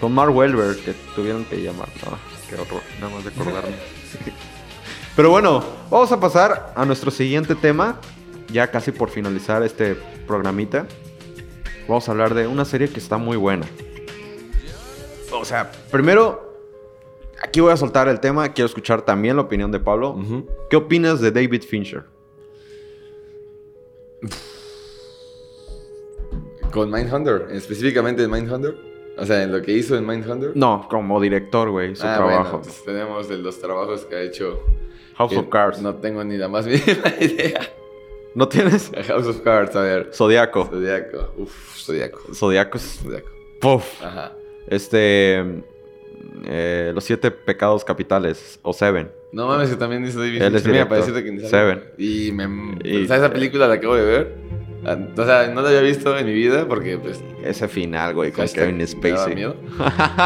Con 0.00 0.12
Mark 0.12 0.34
Wahlberg, 0.34 0.76
que 0.84 0.94
tuvieron 1.14 1.44
que 1.44 1.62
llamar. 1.62 1.88
No, 2.04 2.18
qué 2.48 2.54
horror, 2.60 2.82
nada 3.00 3.14
más 3.14 3.24
de 3.24 3.30
acordarme. 3.30 3.76
Pero 5.18 5.30
bueno, 5.30 5.64
vamos 5.90 6.12
a 6.12 6.20
pasar 6.20 6.72
a 6.76 6.84
nuestro 6.84 7.10
siguiente 7.10 7.56
tema. 7.56 8.00
Ya 8.52 8.70
casi 8.70 8.92
por 8.92 9.10
finalizar 9.10 9.64
este 9.64 9.96
programita. 10.28 10.86
Vamos 11.88 12.08
a 12.08 12.12
hablar 12.12 12.34
de 12.34 12.46
una 12.46 12.64
serie 12.64 12.88
que 12.88 13.00
está 13.00 13.18
muy 13.18 13.36
buena. 13.36 13.66
O 15.32 15.44
sea, 15.44 15.72
primero, 15.90 16.54
aquí 17.42 17.58
voy 17.58 17.72
a 17.72 17.76
soltar 17.76 18.06
el 18.06 18.20
tema. 18.20 18.52
Quiero 18.52 18.66
escuchar 18.66 19.02
también 19.02 19.34
la 19.34 19.42
opinión 19.42 19.72
de 19.72 19.80
Pablo. 19.80 20.16
¿Qué 20.70 20.76
opinas 20.76 21.20
de 21.20 21.32
David 21.32 21.64
Fincher? 21.64 22.04
Con 26.70 26.92
Mindhunter, 26.92 27.48
específicamente 27.50 28.22
en 28.22 28.30
Mindhunter. 28.30 28.76
O 29.18 29.26
sea, 29.26 29.42
en 29.42 29.50
lo 29.50 29.60
que 29.62 29.72
hizo 29.72 29.96
en 29.96 30.06
Mindhunter. 30.06 30.52
No, 30.54 30.86
como 30.88 31.20
director, 31.20 31.70
güey, 31.70 31.96
su 31.96 32.06
Ah, 32.06 32.14
trabajo. 32.18 32.42
bueno, 32.42 32.56
entonces 32.58 32.84
tenemos 32.84 33.28
de 33.28 33.38
los 33.38 33.58
trabajos 33.60 34.04
que 34.04 34.14
ha 34.14 34.20
hecho. 34.22 34.60
House 35.18 35.36
of 35.36 35.48
Cards. 35.48 35.80
No 35.82 35.94
tengo 35.96 36.24
ni 36.24 36.36
la 36.36 36.48
más 36.48 36.64
mínima 36.66 37.12
idea. 37.20 37.60
¿No 38.34 38.48
tienes? 38.48 38.90
House 39.08 39.26
of 39.26 39.40
Cards, 39.42 39.74
a 39.76 39.80
ver. 39.82 40.10
Zodiaco. 40.14 40.66
Zodiaco. 40.66 41.32
Uf, 41.36 41.76
Zodiaco. 41.76 42.20
Zodiaco 42.34 42.76
es... 42.78 43.00
Zodiaco. 43.02 43.28
Puff. 43.60 44.02
Ajá. 44.02 44.32
Este... 44.68 45.62
eh, 46.46 46.92
los 46.94 47.02
siete 47.04 47.30
pecados 47.30 47.84
capitales. 47.84 48.60
O 48.62 48.72
Seven. 48.72 49.10
No 49.32 49.46
mames, 49.48 49.68
que 49.70 49.76
también 49.76 50.04
hizo 50.06 50.20
David 50.20 50.40
Él 50.40 50.54
es 50.54 50.62
Fincher. 50.62 50.72
Mira, 50.72 50.84
director. 50.84 50.88
para 50.88 51.00
decirte 51.00 51.24
que 51.24 51.32
ni 51.32 51.40
sabe. 51.48 51.74
Seven. 51.74 51.84
Y 51.98 52.32
me... 52.32 52.78
Y- 52.84 53.06
sea, 53.06 53.16
esa 53.16 53.30
película 53.32 53.66
la 53.68 53.74
acabo 53.74 53.94
de 53.94 54.02
ver. 54.04 54.34
Ah, 54.84 54.96
O 55.16 55.24
sea, 55.24 55.48
no 55.52 55.60
la 55.60 55.68
había 55.70 55.80
visto 55.80 56.16
en 56.16 56.24
mi 56.26 56.32
vida 56.32 56.66
porque, 56.68 56.98
pues, 56.98 57.20
Ese 57.44 57.66
final, 57.68 58.14
güey, 58.14 58.30
con 58.30 58.42
hashtag 58.42 58.66
Kevin 58.66 58.78
me 58.78 58.84
daba 58.84 59.18
Spacey. 59.24 59.34
miedo. 59.34 59.56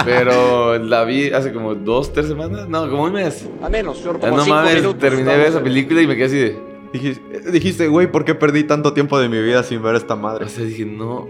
Pero 0.05 0.79
la 0.79 1.05
vi 1.05 1.31
hace 1.31 1.53
como 1.53 1.75
dos, 1.75 2.13
tres 2.13 2.27
semanas. 2.27 2.69
No, 2.69 2.89
como 2.91 3.05
un 3.05 3.13
mes. 3.13 3.47
A 3.63 3.69
menos, 3.69 3.99
señor, 3.99 4.21
Ya 4.21 4.29
como 4.29 4.37
no 4.39 4.45
cinco 4.45 4.57
mames, 4.57 4.75
minutos. 4.77 4.99
terminé 5.01 5.31
de 5.33 5.39
ver 5.39 5.47
esa 5.49 5.63
película 5.63 6.03
y 6.03 6.07
me 6.07 6.17
quedé 6.17 6.25
así 6.27 6.39
de. 6.39 6.57
Dijiste, 6.93 7.51
dijiste, 7.51 7.89
güey, 7.89 8.07
¿por 8.11 8.25
qué 8.25 8.35
perdí 8.35 8.65
tanto 8.65 8.93
tiempo 8.93 9.19
de 9.19 9.29
mi 9.29 9.41
vida 9.41 9.63
sin 9.63 9.83
ver 9.83 9.95
esta 9.95 10.15
madre? 10.15 10.45
O 10.45 10.49
sea, 10.49 10.65
dije, 10.65 10.85
no. 10.85 11.29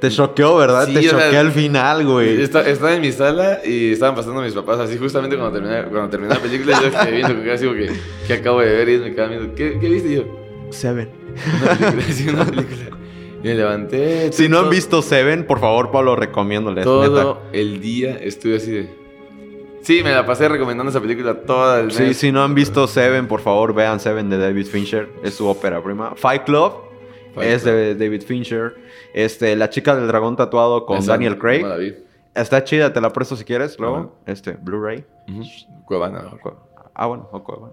Te 0.00 0.10
choqueó, 0.10 0.56
¿verdad? 0.56 0.86
Sí, 0.86 0.94
Te 0.94 1.02
sea, 1.02 1.10
choqué 1.10 1.36
al 1.38 1.52
final, 1.52 2.06
güey. 2.06 2.40
Estaba 2.42 2.94
en 2.94 3.00
mi 3.00 3.12
sala 3.12 3.60
y 3.64 3.92
estaban 3.92 4.14
pasando 4.14 4.40
mis 4.42 4.52
papás 4.54 4.78
así 4.80 4.96
justamente 4.98 5.36
cuando 5.36 5.58
terminé, 5.58 5.82
cuando 5.90 6.08
terminé 6.10 6.34
la 6.34 6.40
película 6.40 6.78
yo 6.80 6.88
estoy 6.88 7.12
viendo 7.12 7.34
que 7.42 7.46
casi 7.48 7.66
que, 7.66 7.90
que 8.26 8.32
acabo 8.34 8.60
de 8.60 8.66
ver 8.72 8.88
y 8.90 8.98
me 8.98 9.10
quedaban 9.14 9.30
viendo 9.38 9.54
¿qué, 9.54 9.78
qué 9.80 9.88
viste? 9.88 10.08
Y 10.10 10.16
yo 10.16 10.24
Seven. 10.70 11.10
una 11.62 11.74
película, 11.76 12.02
sí, 12.12 12.28
una 12.28 12.44
película 12.44 12.76
y 13.42 13.48
me 13.48 13.54
levanté 13.54 14.32
Si 14.32 14.48
no 14.48 14.58
han 14.60 14.70
visto 14.70 15.02
Seven, 15.02 15.46
por 15.46 15.60
favor, 15.60 15.90
Pablo, 15.90 16.16
recomiéndoles. 16.16 16.84
todo 16.84 17.42
el 17.52 17.80
día 17.80 18.16
estuve 18.20 18.56
así 18.56 18.70
de 18.72 18.90
sí, 19.82 20.02
me 20.02 20.10
la 20.10 20.26
pasé 20.26 20.48
recomendando 20.48 20.90
esa 20.90 21.00
película 21.00 21.34
toda 21.42 21.78
el 21.80 21.86
neta. 21.88 21.98
Sí, 21.98 22.04
mes 22.04 22.16
si 22.16 22.32
no 22.32 22.42
han 22.42 22.54
visto 22.54 22.86
Seven, 22.86 23.28
por 23.28 23.40
favor, 23.40 23.72
vean 23.74 24.00
Seven 24.00 24.28
de 24.30 24.38
David 24.38 24.66
Fincher. 24.66 25.08
Es 25.22 25.34
su 25.34 25.46
ópera 25.46 25.82
prima. 25.82 26.14
Fight 26.16 26.42
Club 26.44 26.72
Fight 27.34 27.48
es 27.50 27.62
de 27.64 27.94
David 27.94 28.22
Fincher. 28.22 28.74
Este, 29.14 29.54
La 29.54 29.70
chica 29.70 29.94
del 29.94 30.08
dragón 30.08 30.34
tatuado 30.36 30.84
con 30.86 30.98
Esa 30.98 31.12
Daniel 31.12 31.38
Craig. 31.38 31.64
Está 32.34 32.64
chida, 32.64 32.92
te 32.92 33.00
la 33.00 33.12
presto 33.12 33.36
si 33.36 33.44
quieres, 33.44 33.78
luego. 33.78 33.96
Ajá. 33.96 34.08
Este, 34.26 34.52
Blu-ray. 34.52 35.04
Ujú. 35.28 35.42
Cuevana 35.86 36.24
Cu- 36.42 36.52
Ah, 36.94 37.06
bueno, 37.06 37.28
o 37.32 37.42
cu- 37.44 37.70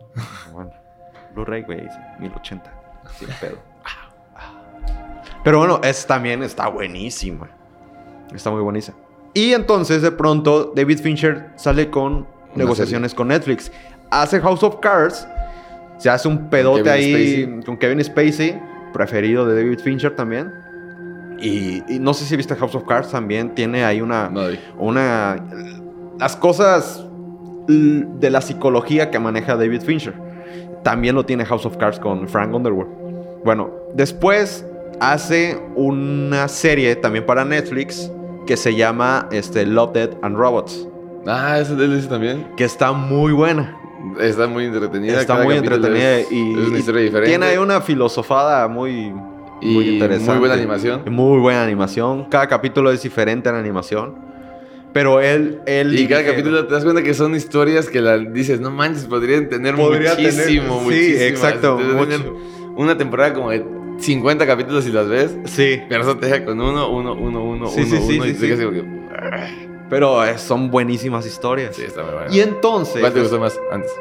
bueno. 0.54 0.70
Blu-ray, 1.34 1.64
güey, 1.64 1.82
dice, 1.82 1.98
1080. 2.20 2.83
Sin 3.18 3.30
pedo. 3.40 3.58
Pero 5.44 5.60
bueno, 5.60 5.82
es 5.84 6.06
también 6.08 6.42
está 6.42 6.68
buenísima. 6.68 7.50
Está 8.34 8.50
muy 8.50 8.62
buenísima. 8.62 8.98
Y 9.34 9.54
entonces, 9.54 10.02
de 10.02 10.12
pronto, 10.12 10.74
David 10.76 11.00
Fincher 11.00 11.50
sale 11.56 11.90
con 11.90 12.28
negociaciones 12.56 13.14
con 13.14 13.28
Netflix. 13.28 13.72
Hace 14.12 14.40
House 14.40 14.64
of 14.64 14.80
Cards. 14.80 15.28
Se 15.98 16.10
hace 16.10 16.28
un 16.28 16.50
pedote 16.50 16.84
Kevin 16.84 16.94
ahí 16.94 17.44
Spacey. 17.44 17.64
con 17.66 17.78
Kevin 17.78 18.04
Spacey, 18.04 18.62
preferido 18.94 19.46
de 19.46 19.56
David 19.56 19.80
Fincher 19.80 20.16
también. 20.16 20.52
Y, 21.40 21.84
y 21.88 22.00
no 22.00 22.14
sé 22.14 22.26
si 22.26 22.36
viste 22.36 22.56
House 22.56 22.76
of 22.76 22.86
Cards 22.86 23.12
también. 23.12 23.54
Tiene 23.54 23.86
ahí 23.86 24.02
una 24.02 24.32
una 24.78 25.36
las 26.20 26.36
cosas 26.36 27.06
de 27.68 28.30
la 28.30 28.42
psicología 28.42 29.12
que 29.12 29.20
maneja 29.20 29.56
David 29.56 29.82
Fincher. 29.82 30.14
También 30.84 31.16
lo 31.16 31.26
tiene 31.26 31.46
House 31.46 31.66
of 31.66 31.78
Cards 31.78 32.00
con 32.00 32.28
Frank 32.28 32.54
Underwood. 32.54 32.88
Bueno, 33.44 33.72
después 33.94 34.66
hace 35.00 35.60
una 35.76 36.48
serie 36.48 36.96
también 36.96 37.26
para 37.26 37.44
Netflix 37.44 38.12
que 38.46 38.58
se 38.58 38.76
llama 38.76 39.28
este, 39.32 39.66
Love, 39.66 39.94
Dead 39.94 40.10
and 40.22 40.36
Robots, 40.36 40.88
ah, 41.26 41.60
eso 41.60 41.76
de 41.76 41.88
dice 41.88 42.08
también 42.08 42.48
que 42.58 42.64
está 42.64 42.92
muy 42.92 43.32
buena. 43.32 43.78
está 44.20 44.48
muy 44.48 44.66
entretenida 44.66 45.20
Está 45.20 45.34
cada 45.34 45.46
muy 45.46 45.56
entretenida 45.56 46.20
es, 46.20 46.32
y, 46.32 46.52
es 46.52 46.68
una 46.68 46.78
y 46.78 46.80
historia 46.80 47.02
diferente 47.02 47.30
tiene 47.30 47.46
ahí 47.46 47.58
una 47.58 47.82
filosofada 47.82 48.68
muy, 48.68 49.14
y 49.62 49.74
muy 49.74 49.90
interesante. 49.90 50.32
muy 50.32 50.40
buena 50.40 50.56
animación 50.56 51.02
Muy 51.10 51.40
buena 51.40 51.64
animación. 51.64 52.26
Cada 52.26 52.48
capítulo 52.48 52.92
es 52.92 53.02
diferente 53.02 53.50
en 53.50 53.56
animación. 53.56 54.33
Pero 54.94 55.20
él... 55.22 55.60
él 55.66 55.98
Y 56.00 56.08
cada 56.08 56.24
capítulo 56.24 56.66
te 56.68 56.74
das 56.74 56.84
cuenta 56.84 57.02
que 57.02 57.14
son 57.14 57.34
historias 57.36 57.90
que 57.90 58.00
la, 58.00 58.18
dices, 58.18 58.60
no 58.60 58.70
manches, 58.72 59.06
podrían 59.06 59.50
tener 59.50 59.76
Podría 59.76 60.16
tener- 60.16 60.32
muchísimo, 60.34 60.80
sí, 60.80 60.84
muchísimas. 60.86 61.22
exacto, 61.24 61.78
mucho. 61.80 62.38
Una 62.76 62.98
temporada 62.98 63.34
como 63.34 63.50
de 63.50 63.66
50 64.00 64.46
capítulos 64.46 64.86
y 64.88 64.92
las 64.92 65.08
ves, 65.08 65.36
Sí. 65.46 65.82
pero 65.90 66.02
eso 66.04 66.18
te 66.18 66.28
deja 66.28 66.46
con 66.46 66.60
uno, 66.62 66.90
uno, 66.90 67.14
uno, 67.16 67.44
uno, 67.44 67.68
Sí, 67.70 67.82
uno, 67.82 67.90
sí, 67.90 67.98
sí, 68.08 68.16
uno, 68.20 68.26
y 68.26 68.30
sí, 68.30 68.34
te 68.36 68.40
sí. 68.40 68.48
quedas 68.48 68.60
como 68.60 68.72
que... 68.72 69.74
Pero 69.90 70.24
eh, 70.26 70.38
son 70.38 70.70
buenísimas 70.72 71.26
historias. 71.26 71.76
Sí, 71.76 71.84
está 71.86 72.04
muy 72.04 72.14
bueno. 72.14 72.28
Y 72.34 72.40
entonces... 72.40 73.00
¿Cuál 73.00 73.14
te 73.14 73.20
gustó 73.22 73.40
más 73.40 73.60
antes? 73.72 73.92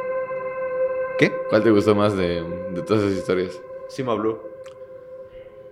¿Qué? 1.19 1.33
¿Cuál 1.49 1.63
te 1.63 1.71
gustó 1.71 1.95
más 1.95 2.17
de, 2.17 2.43
de 2.75 2.83
todas 2.83 3.03
esas 3.05 3.19
historias? 3.19 3.61
Cima 3.89 4.15
Blue. 4.15 4.39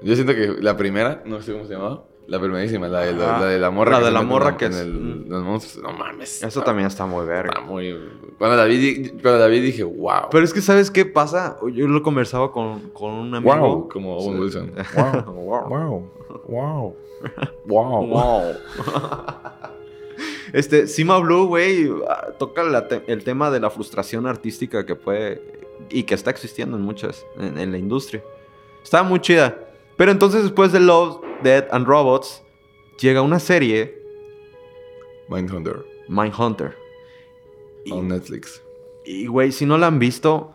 Yo 0.03 0.15
siento 0.15 0.35
que 0.35 0.55
la 0.61 0.77
primera, 0.77 1.23
no 1.27 1.41
sé 1.43 1.53
cómo 1.53 1.65
se 1.67 1.73
llamaba, 1.75 2.05
la 2.31 2.39
primerísima, 2.41 2.87
la 2.89 3.01
de 3.01 3.13
la, 3.13 3.39
la, 3.41 3.47
de 3.47 3.59
la 3.59 3.71
morra. 3.71 3.91
la 3.93 3.99
que 3.99 4.05
de 4.07 4.11
la 4.13 4.23
morra 4.23 4.57
que 4.57 4.65
en 4.67 4.73
es- 4.73 4.79
el- 4.79 4.93
mm. 4.95 5.25
los 5.29 5.43
monstruos, 5.45 5.83
no 5.93 5.99
mames. 5.99 6.37
Eso 6.39 6.47
está- 6.47 6.65
también 6.65 6.87
está 6.87 7.05
muy 7.05 7.21
Está 7.23 7.33
verga. 7.33 7.61
muy... 7.61 7.95
Cuando 8.39 8.57
la 8.57 8.65
vi, 8.65 9.09
cuando 9.21 9.39
la 9.41 9.47
vi 9.49 9.61
dije, 9.61 9.83
wow. 9.83 10.29
Pero 10.31 10.45
es 10.45 10.55
que, 10.55 10.61
¿sabes 10.63 10.91
qué 10.91 11.05
pasa? 11.05 11.59
Yo 11.73 11.87
lo 11.89 12.03
conversaba 12.03 12.53
con, 12.53 12.91
con 12.91 13.11
un 13.11 13.35
amigo. 13.35 13.55
Wow, 13.55 13.89
como 13.89 14.17
Owen 14.17 14.35
Sí. 14.37 14.41
Wilson. 14.41 14.73
Wow. 14.95 15.33
Wow. 15.69 16.11
Wow. 16.49 16.97
Wow. 17.67 18.07
Wow. 18.07 18.43
este, 20.53 20.87
Cima 20.87 21.19
Blue, 21.19 21.47
güey, 21.47 21.91
ah, 22.09 22.29
toca 22.39 22.63
la 22.63 22.89
te- 22.89 23.03
el 23.07 23.25
tema 23.25 23.51
de 23.51 23.61
la 23.61 23.71
frustración 23.71 24.27
artística 24.27 24.85
que 24.87 24.95
puede 24.95 25.43
y 25.91 26.03
que 26.05 26.15
está 26.15 26.31
existiendo 26.31 26.77
en 26.77 26.83
muchas, 26.83 27.27
en, 27.39 27.59
en 27.59 27.73
la 27.73 27.79
industria. 27.79 28.23
Está 28.83 29.03
muy 29.03 29.21
chida. 29.21 29.57
Pero 29.97 30.13
entonces 30.13 30.43
después 30.43 30.73
de 30.73 30.81
Love, 30.81 31.21
Dead 31.43 31.67
and 31.71 31.87
Robots, 31.87 32.43
llega 33.01 33.23
una 33.23 33.39
serie, 33.39 33.99
Mindhunter. 35.29 35.85
Mindhunter. 36.09 36.75
Y, 37.85 37.93
On 37.93 38.09
Netflix. 38.09 38.63
y, 39.05 39.27
güey, 39.27 39.53
si 39.53 39.65
no 39.67 39.79
la 39.79 39.87
han 39.87 39.99
visto, 39.99 40.53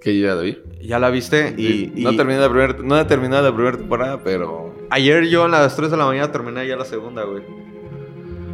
Que 0.00 0.18
yo 0.18 0.28
ya 0.28 0.34
la 0.34 0.42
vi. 0.42 0.58
ya 0.80 0.98
la 0.98 1.10
viste 1.10 1.54
y... 1.58 1.92
no, 2.02 2.12
y- 2.12 2.16
terminé 2.16 2.38
la 2.40 2.48
primera, 2.48 2.76
no 2.82 2.98
he 2.98 3.04
terminado 3.04 3.42
la 3.50 3.54
primera 3.54 3.76
temporada, 3.76 4.22
pero 4.22 4.72
Ayer 4.90 5.26
yo 5.28 5.44
a 5.44 5.48
las 5.48 5.74
3 5.76 5.90
de 5.90 5.96
la 5.96 6.06
mañana 6.06 6.30
terminé 6.30 6.66
ya 6.66 6.76
la 6.76 6.84
segunda, 6.84 7.24
güey. 7.24 7.42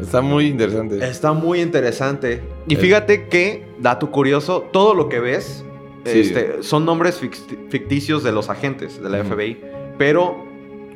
está 0.00 0.20
muy 0.22 0.46
interesante. 0.46 1.04
Está 1.06 1.32
muy 1.32 1.60
interesante. 1.60 2.42
Y 2.66 2.76
fíjate 2.76 3.28
que, 3.28 3.66
dato 3.78 4.10
curioso, 4.10 4.66
todo 4.72 4.94
lo 4.94 5.08
que 5.08 5.20
ves 5.20 5.64
Sí. 6.06 6.20
este, 6.20 6.62
son 6.62 6.86
nombres 6.86 7.20
fict- 7.22 7.68
ficticios 7.68 8.22
de 8.24 8.32
los 8.32 8.48
agentes 8.48 9.02
de 9.02 9.10
la. 9.10 9.22
FBI. 9.22 9.60
Pero 9.98 10.42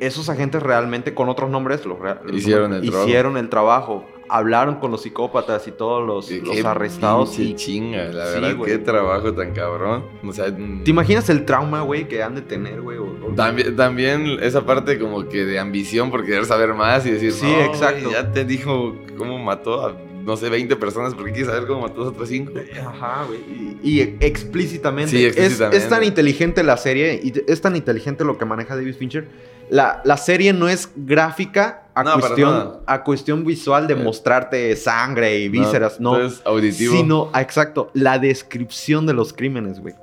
esos 0.05 0.29
agentes 0.29 0.61
realmente 0.63 1.13
con 1.13 1.29
otros 1.29 1.49
nombres 1.49 1.85
los 1.85 1.97
Hicieron 2.33 2.73
el 2.73 2.81
trabajo. 2.81 3.05
hicieron 3.07 3.37
el 3.37 3.49
trabajo. 3.49 4.05
Hablaron 4.27 4.75
con 4.77 4.89
los 4.89 5.03
psicópatas 5.03 5.67
y 5.67 5.71
todos 5.71 6.03
los, 6.05 6.25
Qué- 6.27 6.41
los 6.41 6.55
qué 6.55 6.65
arrestados. 6.65 7.37
Y, 7.37 7.53
chinga, 7.53 8.05
la 8.05 8.25
Sí, 8.25 8.33
verdad, 8.39 8.55
güey. 8.57 8.71
qué 8.71 8.77
trabajo 8.79 9.33
tan 9.33 9.53
cabrón. 9.53 10.03
O 10.27 10.33
sea, 10.33 10.47
mm, 10.49 10.83
¿Te 10.83 10.89
imaginas 10.89 11.29
el 11.29 11.45
trauma, 11.45 11.81
güey, 11.81 12.07
que 12.07 12.23
han 12.23 12.33
de 12.33 12.41
tener, 12.41 12.81
güey? 12.81 12.97
O- 12.97 13.03
o- 13.03 13.35
También, 13.35 13.75
también 13.75 14.25
esa 14.41 14.65
parte 14.65 14.97
como 14.97 15.29
que 15.29 15.45
de 15.45 15.59
ambición 15.59 16.09
por 16.09 16.25
querer 16.25 16.45
saber 16.45 16.73
más 16.73 17.05
y 17.05 17.11
decir, 17.11 17.33
Sí, 17.33 17.45
"No, 17.45 17.53
güey, 17.55 17.67
exacto. 17.67 18.11
ya 18.11 18.31
te 18.31 18.45
dijo 18.45 18.95
cómo 19.15 19.37
mató 19.37 19.85
a, 19.85 19.95
no 20.23 20.35
sé, 20.37 20.49
20 20.49 20.75
personas, 20.75 21.13
¿por 21.13 21.25
qué 21.25 21.31
quieres 21.31 21.51
saber 21.53 21.67
cómo 21.67 21.81
mató 21.81 22.01
a 22.05 22.07
otras 22.07 22.27
5? 22.27 22.51
Ajá, 22.83 23.25
güey. 23.27 23.39
Y, 23.83 23.99
y 24.01 24.17
explícitamente. 24.21 25.11
Sí, 25.11 25.17
Es- 25.23 25.33
explícitamente. 25.37 25.77
Es, 25.77 25.87
tan 25.87 26.03
inteligente 26.03 26.63
la 26.63 26.77
serie 26.77 27.19
y 27.23 27.31
es 27.45 27.61
tan 27.61 27.75
inteligente 27.75 28.23
lo 28.23 28.39
que 28.39 28.45
maneja 28.45 28.75
David 28.75 28.95
Fincher. 28.95 29.27
La, 29.69 30.01
la 30.05 30.17
serie 30.17 30.53
no 30.53 30.67
es 30.69 30.89
gráfica 30.95 31.83
a, 31.95 32.03
No, 32.03 32.19
cuestión, 32.19 32.79
a 32.85 33.03
cuestión 33.03 33.45
visual 33.45 33.87
de 33.87 33.93
Eh. 33.93 33.97
mostrarte 33.97 34.75
sangre 34.75 35.39
y 35.39 35.49
vísceras, 35.49 35.99
no. 35.99 36.19
Es 36.19 36.41
auditivo. 36.45 36.93
sino, 36.93 37.31
exacto, 37.35 37.89
la 37.93 38.19
descripción 38.19 39.05
de 39.05 39.13
los 39.13 39.33
crímenes, 39.33 39.79
güey. 39.79 39.95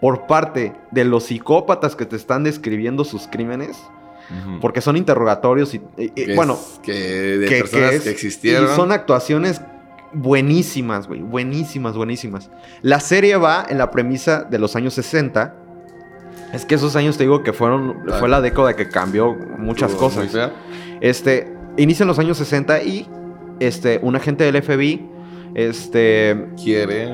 Por 0.00 0.26
parte 0.26 0.72
de 0.90 1.04
los 1.04 1.24
psicópatas 1.24 1.94
que 1.96 2.06
te 2.06 2.16
están 2.16 2.44
describiendo 2.44 3.04
sus 3.04 3.26
crímenes, 3.28 3.76
porque 4.60 4.80
son 4.80 4.96
interrogatorios 4.96 5.74
y, 5.74 5.80
y- 5.96 6.10
Que 6.10 6.34
bueno, 6.34 6.54
es- 6.54 6.80
que 6.82 6.92
de 6.92 7.46
que- 7.48 7.58
personas 7.60 8.00
que 8.00 8.10
existieron. 8.10 8.70
Y 8.72 8.76
son 8.76 8.92
actuaciones 8.92 9.60
buenísimas, 10.12 11.06
güey. 11.08 11.20
Buenísimas, 11.22 11.94
buenísimas. 11.96 12.50
La 12.82 13.00
serie 13.00 13.36
va 13.36 13.64
en 13.68 13.78
la 13.78 13.90
premisa 13.90 14.44
de 14.44 14.58
los 14.58 14.76
años 14.76 14.94
60. 14.94 15.54
Es 16.52 16.64
que 16.64 16.76
esos 16.76 16.96
años 16.96 17.16
te 17.16 17.24
digo 17.24 17.42
que 17.42 17.52
fueron. 17.52 18.04
Fue 18.18 18.28
la 18.28 18.40
década 18.40 18.74
que 18.74 18.88
cambió 18.88 19.34
muchas 19.58 19.92
cosas. 19.92 20.28
Este. 21.00 21.52
Inicia 21.76 22.02
en 22.02 22.08
los 22.08 22.18
años 22.18 22.38
60 22.38 22.82
y. 22.82 23.08
Este. 23.60 24.00
Un 24.02 24.16
agente 24.16 24.44
del 24.50 24.62
FBI. 24.62 25.08
Este. 25.54 26.48
Quiere 26.62 27.08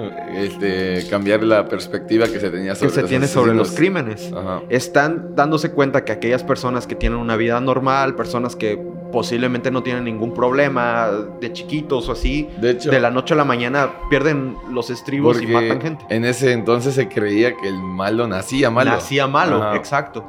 este, 0.44 1.08
cambiar 1.08 1.42
la 1.42 1.68
perspectiva 1.68 2.26
que 2.26 2.40
se 2.40 2.50
tenía 2.50 2.74
sobre 2.74 2.88
Que 2.88 2.94
se 2.94 3.00
los 3.02 3.10
tiene 3.10 3.26
sobre 3.26 3.54
los 3.54 3.72
crímenes. 3.72 4.32
Ajá. 4.32 4.62
Están 4.68 5.34
dándose 5.34 5.70
cuenta 5.70 6.04
que 6.04 6.12
aquellas 6.12 6.44
personas 6.44 6.86
que 6.86 6.94
tienen 6.94 7.18
una 7.18 7.36
vida 7.36 7.60
normal, 7.60 8.16
personas 8.16 8.56
que 8.56 8.80
posiblemente 9.14 9.70
no 9.70 9.84
tienen 9.84 10.02
ningún 10.02 10.34
problema 10.34 11.08
de 11.40 11.52
chiquitos 11.52 12.08
o 12.08 12.12
así, 12.12 12.48
De 12.60 12.70
hecho, 12.72 12.90
de 12.90 12.98
la 12.98 13.12
noche 13.12 13.32
a 13.34 13.36
la 13.36 13.44
mañana 13.44 13.92
pierden 14.10 14.56
los 14.72 14.90
estribos 14.90 15.40
y 15.40 15.46
matan 15.46 15.80
gente. 15.80 16.04
en 16.10 16.24
ese 16.24 16.50
entonces 16.52 16.94
se 16.96 17.08
creía 17.08 17.56
que 17.56 17.68
el 17.68 17.78
malo 17.80 18.26
nacía 18.26 18.72
malo. 18.72 18.90
Nacía 18.90 19.28
malo, 19.28 19.62
Ajá. 19.62 19.76
exacto. 19.76 20.24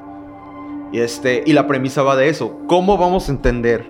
Y, 0.92 1.00
este, 1.00 1.42
y 1.48 1.54
la 1.54 1.66
premisa 1.66 2.04
va 2.04 2.16
de 2.16 2.30
eso. 2.30 2.60
¿Cómo 2.68 3.00
vamos 3.00 3.28
a 3.28 3.32
entender 3.32 3.90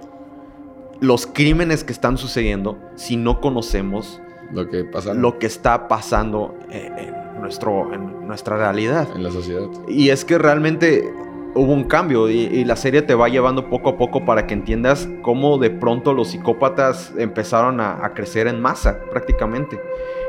los 1.02 1.28
crímenes 1.28 1.84
que 1.84 1.92
están 1.92 2.18
sucediendo 2.18 2.78
si 2.96 3.18
no 3.18 3.42
conocemos 3.42 4.22
Lo 4.54 4.70
que 4.70 4.86
pasa 4.86 5.14
lo 5.14 5.38
que 5.40 5.46
está 5.48 5.90
pasando 5.90 6.56
en, 6.72 6.98
en 6.98 7.42
nuestro, 7.42 7.94
en 7.94 8.26
nuestra 8.26 8.56
realidad? 8.56 9.10
en 9.14 9.24
la 9.24 9.30
sociedad. 9.32 9.68
Y 9.90 10.08
es 10.10 10.24
que 10.24 10.38
realmente 10.38 11.14
hubo 11.56 11.74
un 11.74 11.86
cambio 11.86 12.30
y, 12.30 12.42
y 12.42 12.66
la 12.66 12.76
serie 12.76 13.02
te 13.02 13.16
va 13.16 13.28
llevando 13.30 13.70
poco 13.70 13.90
a 13.90 13.98
poco 13.98 14.26
para 14.26 14.46
que 14.46 14.54
entiendas 14.54 15.08
cómo 15.22 15.58
de 15.58 15.70
pronto 15.72 16.14
los 16.14 16.28
psicópatas 16.30 17.14
empezaron 17.18 17.80
a, 17.80 18.06
a 18.06 18.14
crecer 18.14 18.48
en 18.48 18.62
masa 18.62 19.00
prácticamente. 19.10 19.80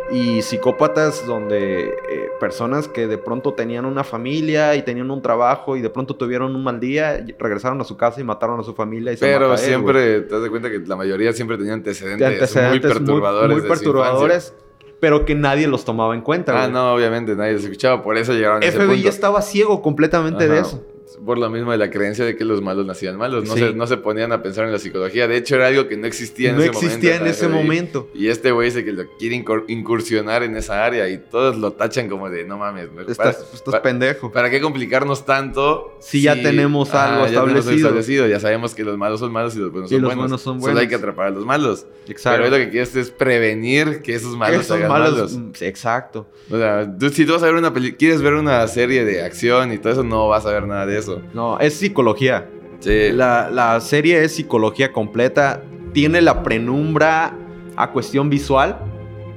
Y 0.09 0.41
psicópatas 0.43 1.27
donde 1.27 1.89
eh, 1.89 2.29
personas 2.39 2.87
que 2.87 3.09
de 3.09 3.19
pronto 3.19 3.55
tenían 3.55 3.85
una 3.87 4.05
familia 4.05 4.77
y 4.77 4.83
tenían 4.83 5.11
un 5.11 5.21
trabajo 5.21 5.77
y 5.77 5.81
de 5.81 5.91
pronto 5.91 6.15
tuvieron 6.15 6.55
un 6.55 6.63
mal 6.63 6.79
día, 6.79 7.27
regresaron 7.41 7.81
a 7.81 7.85
su 7.85 7.97
casa 7.97 8.21
y 8.21 8.25
mataron 8.25 8.61
a 8.61 8.63
su 8.63 8.73
familia. 8.73 9.13
Y 9.13 9.17
se 9.17 9.27
Pero 9.27 9.49
mata 9.49 9.61
a 9.61 9.65
él, 9.65 9.69
siempre 9.69 10.21
te 10.21 10.33
das 10.35 10.45
de 10.45 10.49
cuenta 10.51 10.71
que 10.71 10.79
la 10.79 10.95
mayoría 10.95 11.33
siempre 11.33 11.59
tenía 11.59 11.73
antecedentes, 11.73 12.21
De 12.21 12.35
antecedentes 12.35 12.83
muy 12.83 12.93
perturbadores. 13.01 13.51
muy 13.51 13.61
de 13.63 13.63
su 13.63 13.75
perturbadores, 13.75 14.55
pero 15.01 15.25
que 15.25 15.35
nadie 15.35 15.67
los 15.67 15.85
tomaba 15.85 16.15
en 16.15 16.21
cuenta. 16.21 16.53
Ah, 16.57 16.61
güey. 16.67 16.73
no, 16.73 16.95
obviamente 16.95 17.35
nadie 17.35 17.55
los 17.55 17.65
escuchaba, 17.65 18.01
por 18.05 18.17
eso 18.17 18.33
llegaron 18.33 18.63
a 18.63 18.67
ese 18.67 18.79
FBI 18.79 18.87
punto. 18.95 19.09
estaba 19.09 19.43
ciego 19.43 19.83
completamente 19.83 20.47
de 20.47 20.59
Ajá. 20.61 20.69
eso. 20.69 20.85
Por 21.25 21.39
lo 21.39 21.49
mismo 21.51 21.71
de 21.73 21.79
la 21.79 21.91
creencia 21.91 22.25
de 22.25 22.37
que 22.37 22.45
los 22.45 22.61
malos 22.63 22.85
nacían 22.85 23.17
malos. 23.17 23.45
No, 23.47 23.55
Sí. 23.55 23.61
se, 23.61 23.73
no 23.75 23.87
se 23.87 23.97
ponían 23.97 24.33
a 24.33 24.43
pensar 24.43 24.65
en 24.67 24.73
la 24.73 24.79
psicología. 24.79 25.29
De 25.29 25.37
hecho, 25.37 25.55
era 25.55 25.69
algo 25.69 25.87
que 25.89 25.97
no 25.97 26.07
existía 26.07 26.51
en 26.51 26.57
No 26.57 26.63
ese 26.63 26.71
existía 26.73 27.11
momento. 27.13 27.25
en 27.25 27.31
ese 27.31 27.49
momento. 27.49 28.09
Y 28.15 28.29
este 28.29 28.51
güey 28.51 28.69
dice 28.71 28.85
que 28.85 28.93
lo 28.93 29.05
quiere 29.19 29.37
incur- 29.37 29.65
incursionar 29.69 30.43
en 30.43 30.57
esa 30.57 30.85
área 30.85 31.09
y 31.09 31.19
todos 31.19 31.57
lo 31.57 31.73
tachan 31.73 32.09
como 32.09 32.29
de 32.29 32.45
no 32.45 32.59
mames. 32.59 32.89
¿para, 32.89 33.11
Estás, 33.11 33.37
estás 33.55 33.63
para- 33.63 33.83
pendejo. 33.83 34.33
¿para 34.33 34.51
qué 34.51 34.61
complicarnos 34.61 35.25
tanto? 35.25 35.97
Si 36.01 36.23
ya 36.23 36.35
tenemos 36.35 36.93
algo 36.93 37.25
ya 37.27 37.41
tenemos 37.41 37.51
establecido. 37.61 37.77
establecido. 37.89 38.27
Ya 38.27 38.41
sabemos 38.41 38.75
que 38.75 38.85
los 38.85 38.99
malos 38.99 39.21
son 39.21 39.33
malos 39.33 39.55
y 39.57 39.59
los 39.61 39.71
buenos 39.71 39.91
Y 39.91 39.95
son 39.95 40.03
los 40.03 40.09
buenos. 40.09 40.23
buenos 40.25 40.43
son 40.43 40.61
Solo 40.61 40.71
hay 40.71 40.75
buenos. 40.75 40.89
que 40.91 40.95
atrapar 40.97 41.27
a 41.29 41.31
los 41.31 41.45
malos. 41.47 41.87
Exacto. 42.09 42.43
Pero 42.43 42.51
lo 42.51 42.65
que 42.65 42.71
quieres 42.71 42.95
es 42.97 43.11
prevenir 43.11 44.03
que 44.03 44.15
esos 44.15 44.37
malos 44.37 44.57
se 44.59 44.63
Esos 44.63 44.77
hagan 44.79 44.89
malos- 44.91 45.13
malos. 45.15 45.33
mm, 45.37 45.51
Exacto. 45.65 46.27
O 46.51 46.57
sea, 46.57 46.89
tú, 46.99 47.11
si 47.11 47.25
tú 47.27 47.33
vas 47.33 47.43
a 47.43 47.47
ver 47.47 47.55
una 47.55 47.73
peli 47.73 47.93
quieres 47.95 48.23
ver 48.23 48.35
una 48.35 48.67
serie 48.69 49.05
de 49.05 49.23
acción 49.23 49.73
y 49.73 49.79
todo 49.79 49.93
eso, 49.93 50.03
no 50.05 50.29
vas 50.29 50.47
a 50.47 50.53
ver 50.53 50.67
nada 50.67 50.87
de 50.87 50.96
eso. 50.99 51.23
No, 51.35 51.59
es 51.59 51.75
psicología. 51.75 52.49
Sí. 52.81 53.11
La, 53.13 53.51
la 53.51 53.81
serie 53.81 54.23
es 54.25 54.35
psicología 54.35 54.93
completa. 54.93 55.63
Tiene 55.93 56.21
la 56.21 56.43
penumbra 56.43 57.35
a 57.77 57.91
cuestión 57.93 58.29
visual. 58.31 58.79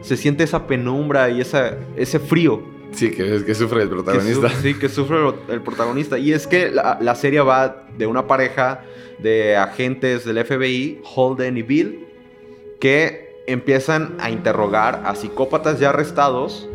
Se 0.01 0.17
siente 0.17 0.43
esa 0.43 0.67
penumbra 0.67 1.29
y 1.29 1.41
esa, 1.41 1.77
ese 1.95 2.19
frío. 2.19 2.61
Sí, 2.91 3.11
que 3.11 3.43
que 3.45 3.53
sufre 3.55 3.83
el 3.83 3.89
que 3.89 3.95
protagonista. 3.95 4.49
su- 4.49 4.55
sí, 4.61 4.73
que 4.73 4.89
sufre 4.89 5.17
el, 5.27 5.33
el 5.53 5.61
protagonista. 5.61 6.17
Y 6.17 6.33
es 6.33 6.47
que 6.47 6.71
la, 6.71 6.97
la 7.01 7.15
serie 7.15 7.41
va 7.41 7.85
de 7.97 8.07
una 8.07 8.25
pareja 8.27 8.81
de 9.19 9.55
agentes 9.57 10.25
del 10.25 10.43
FBI, 10.43 11.01
Holden 11.15 11.57
y 11.57 11.61
Bill, 11.61 12.07
que 12.79 13.29
empiezan 13.47 14.15
a 14.19 14.29
interrogar 14.31 15.01
a 15.05 15.15
psicópatas 15.15 15.79
ya 15.79 15.89
arrestados 15.89 16.67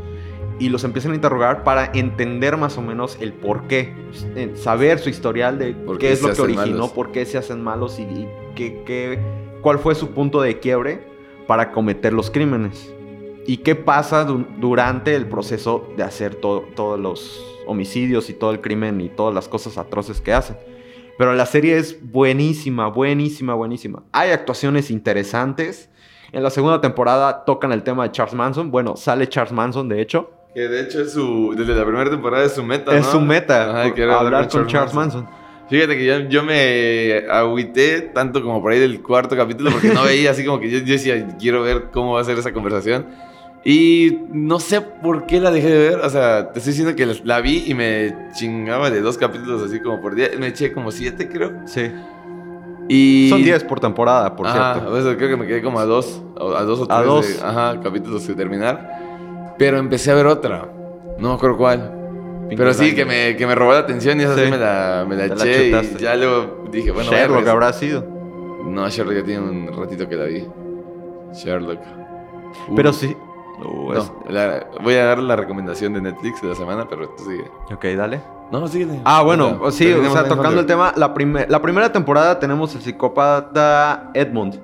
y 0.59 0.69
los 0.69 0.85
empiezan 0.85 1.13
a 1.13 1.15
interrogar 1.17 1.65
para 1.65 1.91
entender 1.95 2.57
más 2.57 2.79
o 2.79 2.83
menos 2.83 3.17
el 3.21 3.33
por 3.33 3.67
qué, 3.67 3.93
eh, 4.37 4.53
saber 4.55 4.99
su 4.99 5.09
historial 5.11 5.59
de 5.59 5.73
¿Por 5.73 5.99
qué 5.99 6.07
qué 6.09 6.13
es 6.13 6.23
lo 6.23 6.33
que 6.33 6.43
originó, 6.43 6.67
malos? 6.77 6.91
por 6.93 7.11
qué 7.13 7.27
se 7.27 7.39
hacen 7.39 7.63
malos 7.63 7.99
y, 7.99 8.03
y 8.03 8.29
qué- 8.55 8.83
qué- 8.87 9.19
cuál 9.63 9.79
fue 9.79 9.95
su 9.95 10.11
punto 10.11 10.41
de 10.41 10.59
quiebre 10.61 11.03
para 11.47 11.73
cometer 11.73 12.13
los 12.13 12.31
crímenes. 12.31 12.93
¿Y 13.47 13.59
qué 13.59 13.75
pasa 13.75 14.25
du- 14.25 14.47
durante 14.59 15.15
el 15.15 15.27
proceso 15.27 15.87
de 15.97 16.03
hacer 16.03 16.35
to- 16.37 16.65
todos 16.75 16.99
los 16.99 17.45
homicidios 17.67 18.31
y 18.31 18.35
todo 18.35 18.53
el 18.53 18.61
crimen 18.61 19.01
y 19.01 19.09
todas 19.11 19.35
las 19.35 19.49
cosas 19.49 19.77
atroces 19.77 20.21
que 20.21 20.33
hacen? 20.33 20.57
Pero 21.19 21.35
la 21.35 21.47
serie 21.47 21.77
es 21.77 21.99
buenísima, 22.11 22.89
buenísima, 22.89 23.55
buenísima. 23.55 24.03
Hay 24.13 24.31
actuaciones 24.31 24.91
interesantes. 24.91 25.91
En 26.33 26.43
la 26.43 26.51
segunda 26.51 26.81
temporada 26.81 27.45
tocan 27.45 27.71
el 27.73 27.83
tema 27.83 28.05
de 28.05 28.13
Charles 28.13 28.35
Manson. 28.35 28.71
Bueno, 28.71 28.97
sale 28.97 29.29
Charles 29.29 29.53
Manson, 29.53 29.89
de 29.89 30.01
hecho. 30.01 30.31
Que 30.55 30.69
de 30.69 30.83
hecho 30.83 31.03
es 31.03 31.13
su. 31.13 31.55
Desde 31.57 31.75
la 31.75 31.85
primera 31.85 32.09
temporada 32.09 32.45
es 32.45 32.53
su 32.53 32.63
meta. 32.63 32.97
es 32.97 33.05
¿no? 33.07 33.13
su 33.13 33.21
meta, 33.21 33.71
Ajá, 33.71 33.95
que 33.95 34.05
hablar 34.05 34.49
con 34.49 34.67
Charles 34.69 34.95
Manson. 34.95 35.29
Fíjate 35.69 35.97
que 35.97 36.05
yo, 36.05 36.19
yo 36.29 36.43
me 36.43 37.25
agüité 37.31 38.03
tanto 38.03 38.43
como 38.43 38.63
por 38.63 38.71
ahí 38.73 38.79
del 38.79 39.03
cuarto 39.03 39.35
capítulo 39.35 39.71
porque 39.73 39.89
no 39.89 40.05
veía 40.05 40.31
así 40.31 40.45
como 40.45 40.61
que 40.61 40.71
yo, 40.71 40.79
yo 40.79 40.93
decía, 40.93 41.27
quiero 41.39 41.63
ver 41.63 41.87
cómo 41.91 42.13
va 42.13 42.21
a 42.21 42.25
ser 42.25 42.39
esa 42.39 42.53
conversación. 42.53 43.07
Y 43.65 44.19
no 44.31 44.61
sé 44.61 44.83
por 44.83 45.25
qué 45.27 45.41
la 45.41 45.51
dejé 45.51 45.71
de 45.71 45.79
ver. 45.91 45.99
O 46.01 46.11
sea, 46.11 46.53
te 46.53 46.59
estoy 46.59 46.73
diciendo 46.75 46.95
que 46.95 47.07
la, 47.25 47.41
vi 47.41 47.65
y 47.67 47.75
me 47.75 48.15
chingaba 48.35 48.91
de 48.91 49.01
dos 49.01 49.17
capítulos 49.17 49.63
así 49.63 49.81
como 49.81 50.01
por 50.03 50.15
día. 50.15 50.29
Me 50.39 50.49
eché 50.49 50.73
como 50.73 50.93
siete, 50.93 51.29
creo. 51.31 51.51
Sí. 51.67 51.91
Y... 52.89 53.29
Son 53.31 53.43
10 53.43 53.65
por 53.65 53.81
temporada, 53.81 54.37
por 54.37 54.47
Ajá, 54.47 54.75
cierto. 54.75 54.93
o 54.93 55.03
sea, 55.03 55.17
creo 55.17 55.31
que 55.31 55.37
me 55.39 55.47
quedé 55.47 55.63
como 55.63 55.81
a 55.81 55.87
dos, 55.87 56.23
a 56.37 56.63
dos 56.63 56.81
o 56.81 56.87
tres 56.87 56.99
A 56.99 57.03
dos. 57.03 57.27
de- 57.27 57.43
ajá, 57.47 57.81
capítulos 57.83 58.27
de 58.27 58.35
terminar. 58.35 59.04
Pero 59.59 59.79
empecé 59.79 60.11
a 60.11 60.15
ver 60.15 60.27
otra. 60.27 60.69
No 61.19 61.29
me 61.31 61.35
acuerdo 61.35 61.57
cuál. 61.57 61.91
Pero 62.57 62.75
sí, 62.75 62.95
que 62.95 63.05
me, 63.05 63.37
que 63.37 63.47
me 63.47 63.55
robó 63.55 63.73
la 63.73 63.79
atención 63.81 64.21
y 64.21 64.25
esa 64.25 64.35
sí, 64.35 64.45
Sí. 64.45 64.51
me 64.51 64.59
la, 64.59 65.05
me 65.09 65.17
la 65.17 65.25
eché. 65.27 65.69
y 65.69 65.97
ya 65.99 66.15
luego 66.15 66.65
dije, 66.71 66.91
bueno, 66.91 67.11
Sherlock 67.11 67.47
habrá 67.47 67.73
sido. 67.73 68.05
No, 68.67 68.89
Sherlock 68.89 69.17
ya 69.17 69.25
tiene 69.25 69.41
un 69.43 69.71
ratito 69.77 70.09
que 70.09 70.17
la 70.17 70.25
vi. 70.25 70.47
Sherlock. 71.33 71.81
Uh, 72.69 72.75
Pero 72.77 72.93
sí. 72.93 73.17
Uh, 73.65 73.93
es- 73.93 74.13
No, 74.27 74.31
la- 74.31 74.67
voy 74.83 74.95
a 74.95 75.05
dar 75.05 75.19
la 75.19 75.37
recomendación 75.37 75.95
de 75.95 76.01
Netflix 76.03 76.43
de 76.43 76.49
la 76.49 76.55
semana, 76.55 76.87
pero 76.89 77.09
tú 77.11 77.25
sigue. 77.25 77.45
Ok, 77.73 77.85
dale. 77.97 78.21
No, 78.53 78.69
sigue. 78.69 79.01
Ah, 79.05 79.23
bueno, 79.23 79.59
sí, 79.71 79.91
o 79.93 80.13
sea, 80.13 80.25
tocando 80.29 80.61
el 80.61 80.67
tema, 80.67 80.93
la, 80.97 81.15
primer- 81.15 81.51
la 81.51 81.63
primera 81.63 81.91
temporada 81.93 82.39
tenemos 82.39 82.75
el 82.75 82.83
psicópata 82.83 84.11
Edmund, 84.15 84.61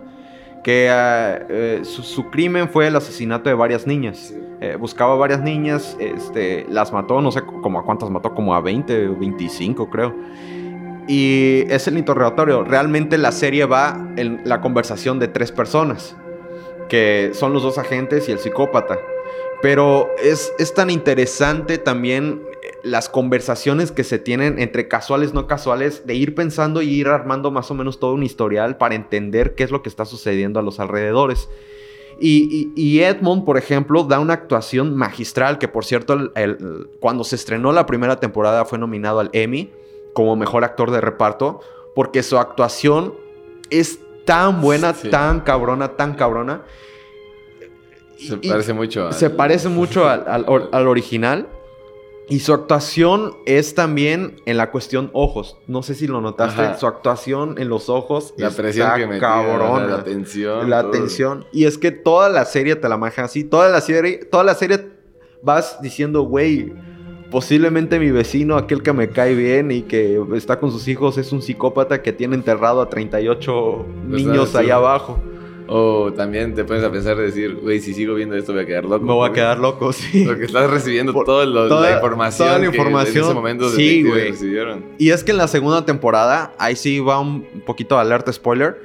que 0.63 0.89
eh, 0.91 1.47
eh, 1.49 1.81
su, 1.85 2.03
su 2.03 2.31
crimen 2.31 2.69
fue 2.69 2.87
el 2.87 2.97
asesinato 2.97 3.49
de 3.49 3.55
varias 3.55 3.87
niñas. 3.87 4.19
Sí. 4.19 4.41
Eh, 4.63 4.77
buscaba 4.77 5.15
varias 5.15 5.41
niñas, 5.41 5.97
este, 5.99 6.67
las 6.69 6.93
mató, 6.93 7.23
no 7.23 7.33
sé 7.33 7.41
como 7.43 7.79
a 7.79 7.83
cuántas 7.83 8.11
mató, 8.11 8.35
como 8.35 8.55
a 8.55 8.61
20 8.61 9.09
o 9.09 9.17
25 9.17 9.89
creo. 9.89 10.15
Y 11.09 11.65
es 11.69 11.89
el 11.89 11.97
interrogatorio. 11.97 12.63
Realmente 12.63 13.17
la 13.17 13.33
serie 13.33 13.65
va 13.65 14.13
en 14.17 14.43
la 14.45 14.61
conversación 14.61 15.19
de 15.19 15.29
tres 15.29 15.51
personas, 15.51 16.15
que 16.91 17.31
son 17.33 17.55
los 17.55 17.63
dos 17.63 17.79
agentes 17.79 18.29
y 18.29 18.33
el 18.33 18.39
psicópata. 18.39 18.99
Pero 19.63 20.11
es, 20.23 20.53
es 20.59 20.75
tan 20.75 20.91
interesante 20.91 21.79
también 21.79 22.43
las 22.83 23.09
conversaciones 23.09 23.91
que 23.93 24.05
se 24.05 24.19
tienen 24.19 24.59
entre 24.59 24.89
casuales, 24.89 25.33
no 25.35 25.47
casuales, 25.47 26.07
de 26.07 26.15
ir 26.15 26.35
pensando 26.35 26.83
y 26.83 26.89
ir 26.91 27.09
armando 27.09 27.51
más 27.51 27.71
o 27.71 27.75
menos 27.75 27.99
todo 28.01 28.15
un 28.15 28.23
historial 28.23 28.77
para 28.77 28.95
entender 28.95 29.55
qué 29.55 29.65
es 29.65 29.71
lo 29.71 29.83
que 29.83 29.89
está 29.89 30.05
sucediendo 30.05 30.61
a 30.61 30.63
los 30.63 30.79
alrededores. 30.81 31.49
Y, 32.23 32.71
y- 32.77 32.81
y 32.81 33.01
Edmond, 33.01 33.45
por 33.47 33.57
ejemplo, 33.57 34.05
da 34.05 34.19
una 34.21 34.35
actuación 34.35 34.95
magistral, 34.95 35.59
que 35.59 35.69
por 35.69 35.85
cierto, 35.87 36.13
el- 36.13 36.33
el- 36.35 36.89
cuando 37.01 37.25
se 37.25 37.37
estrenó 37.37 37.73
la 37.73 37.87
primera 37.87 38.21
temporada 38.21 38.65
fue 38.67 38.79
nominado 38.79 39.21
al 39.21 39.31
Emmy 39.33 39.71
como 40.13 40.37
mejor 40.37 40.65
actor 40.65 40.91
de 40.91 41.01
reparto, 41.01 41.61
porque 41.95 42.23
su 42.23 42.37
actuación 42.37 43.15
es 43.71 44.01
tan 44.27 44.61
buena, 44.61 44.93
Sí. 44.93 45.09
tan 45.09 45.41
cabrona, 45.41 45.97
tan 45.97 46.15
cabrona. 46.15 46.63
Se 48.19 48.39
Y- 48.43 48.49
parece 48.51 48.75
mucho 48.75 49.07
a. 49.09 49.13
se 49.13 49.31
parece 49.31 49.69
mucho 49.71 50.07
al, 50.07 50.25
al 50.27 50.89
original. 50.89 51.49
Y 52.31 52.39
su 52.39 52.55
actuación 52.55 53.35
es 53.45 53.75
también 53.75 54.37
en 54.47 54.57
la 54.57 54.71
cuestión 54.71 55.11
ojos. 55.13 55.59
No 55.67 55.83
sé 55.83 55.97
si 55.97 56.07
lo 56.07 56.21
notaste. 56.21 56.63
Ajá. 56.63 56.79
Su 56.79 56.87
actuación 56.87 57.57
en 57.59 57.69
los 57.69 57.89
ojos 57.89 58.35
La 58.37 58.49
está 58.49 58.63
presión 58.63 58.91
que 58.95 59.07
metía, 59.07 59.21
cabrona. 59.21 59.87
la 59.87 60.05
tensión. 60.05 60.71
La 60.71 60.83
todo. 60.83 60.93
tensión. 60.93 61.45
Y 61.53 61.65
es 61.65 61.77
que 61.77 61.91
toda 61.91 62.29
la 62.29 62.45
serie 62.45 62.77
te 62.77 62.89
la 62.89 62.97
maneja 62.97 63.25
así. 63.25 63.43
Toda 63.43 63.69
la 63.69 63.81
serie, 63.81 64.19
toda 64.25 64.45
la 64.45 64.55
serie 64.55 64.89
vas 65.43 65.83
diciendo, 65.83 66.23
güey, 66.23 66.73
posiblemente 67.33 67.99
mi 67.99 68.13
vecino, 68.13 68.57
aquel 68.57 68.83
que 68.85 68.93
me 68.93 69.09
cae 69.11 69.35
bien 69.35 69.73
y 69.73 69.83
que 69.83 70.23
está 70.35 70.61
con 70.61 70.71
sus 70.71 70.87
hijos, 70.87 71.19
es 71.19 71.33
un 71.33 71.43
psicópata 71.43 72.01
que 72.01 72.13
tiene 72.13 72.37
enterrado 72.37 72.81
a 72.81 72.89
38 72.89 73.87
niños 74.07 74.51
sí. 74.51 74.59
allá 74.59 74.77
abajo. 74.77 75.21
O 75.73 76.13
también 76.13 76.53
te 76.57 76.65
pones 76.65 76.83
a 76.83 76.91
pensar 76.91 77.17
de 77.17 77.23
decir, 77.27 77.55
güey, 77.63 77.79
si 77.79 77.95
sigo 77.95 78.15
viendo 78.17 78.35
esto 78.37 78.53
voy 78.53 78.63
a 78.63 78.67
quedar 78.67 78.85
loco. 78.87 79.05
Me 79.05 79.13
voy 79.13 79.31
a 79.31 79.33
quedar 79.33 79.59
loco, 79.61 79.93
sí. 79.93 80.25
Porque 80.27 80.47
estás 80.47 80.69
recibiendo 80.69 81.13
Por- 81.13 81.25
toda 81.25 81.47
lo- 81.47 81.69
toda- 81.69 81.91
la 81.91 81.97
información. 81.97 82.49
toda 82.49 82.59
la 82.59 82.71
que 82.71 82.77
información. 82.77 83.17
en 83.19 83.25
ese 83.25 83.35
momento 83.35 83.65
los 83.67 83.75
Sí, 83.75 84.03
güey. 84.03 84.31
recibieron. 84.33 84.85
Y 84.99 85.11
es 85.11 85.23
que 85.23 85.31
en 85.31 85.37
la 85.37 85.47
segunda 85.47 85.85
temporada, 85.85 86.53
ahí 86.59 86.75
sí 86.75 86.99
va 86.99 87.21
un 87.21 87.45
poquito 87.65 87.95
de 87.95 88.01
alerta 88.01 88.33
spoiler. 88.33 88.81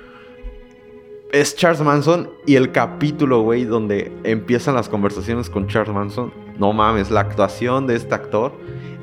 Es 1.32 1.56
Charles 1.56 1.82
Manson 1.82 2.30
y 2.46 2.56
el 2.56 2.72
capítulo, 2.72 3.42
güey, 3.42 3.66
donde 3.66 4.12
empiezan 4.24 4.76
las 4.76 4.88
conversaciones 4.88 5.50
con 5.50 5.68
Charles 5.68 5.94
Manson. 5.94 6.32
No 6.60 6.72
mames, 6.72 7.10
la 7.10 7.22
actuación 7.22 7.88
de 7.88 7.96
este 7.96 8.14
actor. 8.14 8.54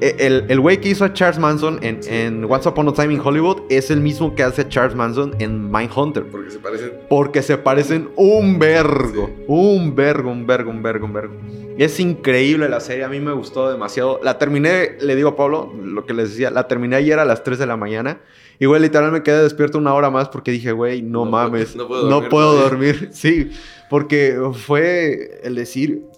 E- 0.02 0.16
El 0.26 0.44
el 0.48 0.60
güey 0.60 0.80
que 0.80 0.88
hizo 0.88 1.04
a 1.04 1.12
Charles 1.12 1.38
Manson 1.38 1.78
en, 1.82 2.00
en 2.08 2.44
Once 2.44 2.68
Upon 2.68 2.88
a 2.88 2.92
Time 2.92 3.14
in 3.14 3.20
Hollywood 3.20 3.62
es 3.68 3.90
el 3.90 4.00
mismo 4.00 4.34
que 4.34 4.42
hace 4.42 4.62
a 4.62 4.68
Charles 4.68 4.96
Manson 4.96 5.34
en 5.38 5.70
Mindhunter. 5.70 6.24
Porque 6.24 6.50
se 6.50 6.58
parecen. 6.58 6.92
Porque 7.08 7.42
se 7.42 7.56
parecen 7.58 8.08
un 8.16 8.58
vergo. 8.58 9.26
Sí. 9.36 9.42
Un 9.46 9.94
vergo, 9.94 10.30
un 10.30 10.46
vergo, 10.46 10.70
un 10.70 10.82
vergo, 10.82 11.06
un 11.06 11.12
vergo. 11.12 11.34
Es 11.78 12.00
increíble 12.00 12.68
la 12.68 12.80
serie. 12.80 13.04
A 13.04 13.08
mí 13.08 13.20
me 13.20 13.32
gustó 13.32 13.70
demasiado. 13.70 14.20
La 14.22 14.38
terminé, 14.38 14.96
le 15.00 15.14
digo 15.16 15.30
a 15.30 15.36
Pablo, 15.36 15.72
lo 15.82 16.04
que 16.04 16.12
les 16.14 16.30
decía, 16.30 16.50
la 16.50 16.68
terminé 16.68 16.96
ayer 16.96 17.18
a 17.18 17.24
las 17.24 17.44
3 17.44 17.58
de 17.58 17.66
la 17.66 17.76
mañana. 17.76 18.20
Y, 18.58 18.66
güey, 18.66 18.80
literal 18.82 19.10
me 19.10 19.22
quedé 19.22 19.42
despierto 19.42 19.78
una 19.78 19.94
hora 19.94 20.10
más 20.10 20.28
porque 20.28 20.50
dije, 20.50 20.72
güey, 20.72 21.00
no, 21.02 21.24
No 21.24 21.30
mames. 21.30 21.70
puedo- 21.74 22.08
no 22.10 22.20
No 22.20 22.28
puedo 22.28 22.54
dormir. 22.60 23.08
Sí, 23.12 23.50
porque 23.88 24.36
fue 24.52 25.40
el 25.42 25.54
decir, 25.54 26.02
eh, 26.02 26.11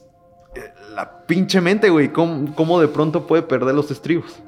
la 0.94 1.26
pinche 1.26 1.60
mente, 1.60 1.90
güey, 1.90 2.12
cómo, 2.12 2.54
cómo 2.54 2.80
de 2.80 2.88
pronto 2.88 3.26
puede 3.26 3.42
perder 3.42 3.74
los 3.74 3.90
estribos. 3.90 4.40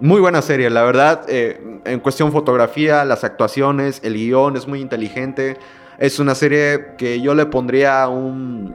Muy 0.00 0.20
buena 0.20 0.42
serie, 0.42 0.70
la 0.70 0.82
verdad. 0.82 1.24
eh, 1.28 1.80
en 1.84 2.00
cuestión 2.00 2.32
fotografía, 2.32 3.04
las 3.04 3.24
actuaciones, 3.24 4.00
el 4.02 4.14
guion 4.14 4.56
es 4.56 4.66
muy 4.66 4.80
inteligente. 4.80 5.56
Es 5.98 6.18
una 6.18 6.34
serie 6.34 6.94
que 6.98 7.20
yo 7.20 7.34
le 7.34 7.46
pondría 7.46 8.08
un, 8.08 8.74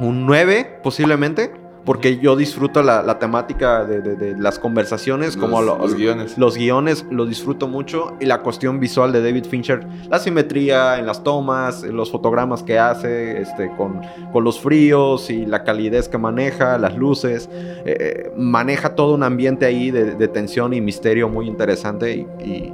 un 0.00 0.26
9 0.26 0.80
posiblemente. 0.82 1.52
Porque 1.84 2.16
yo 2.18 2.34
disfruto 2.34 2.82
la, 2.82 3.02
la 3.02 3.18
temática 3.18 3.84
de, 3.84 4.00
de- 4.00 4.16
de 4.16 4.38
las 4.38 4.58
conversaciones, 4.58 5.36
como 5.36 5.60
Los- 5.60 5.76
lo- 5.78 5.82
los 5.84 5.94
guiones. 5.94 6.38
Los 6.38 6.56
guiones 6.56 7.04
lo 7.10 7.26
disfruto 7.26 7.68
mucho. 7.68 8.14
Y 8.20 8.24
la 8.24 8.40
cuestión 8.40 8.80
visual 8.80 9.12
de 9.12 9.22
David 9.22 9.44
Fincher, 9.44 9.86
la 10.08 10.18
simetría 10.18 10.98
en 10.98 11.04
las 11.06 11.22
tomas, 11.22 11.84
en 11.84 11.94
los 11.96 12.10
fotogramas 12.10 12.62
que 12.62 12.78
hace, 12.78 13.40
este, 13.42 13.70
con, 13.76 14.00
con 14.32 14.44
los 14.44 14.58
fríos 14.60 15.28
y 15.28 15.44
la 15.44 15.62
calidez 15.62 16.08
que 16.08 16.16
maneja, 16.16 16.78
las 16.78 16.96
luces. 16.96 17.48
eh, 17.52 17.82
eh, 17.84 18.32
maneja 18.34 18.94
todo 18.94 19.14
un 19.14 19.22
ambiente 19.22 19.66
ahí 19.66 19.90
de, 19.90 20.14
de 20.14 20.28
tensión 20.28 20.72
y 20.72 20.80
misterio 20.80 21.28
muy 21.28 21.46
interesante. 21.46 22.14
Y, 22.16 22.20
y 22.42 22.72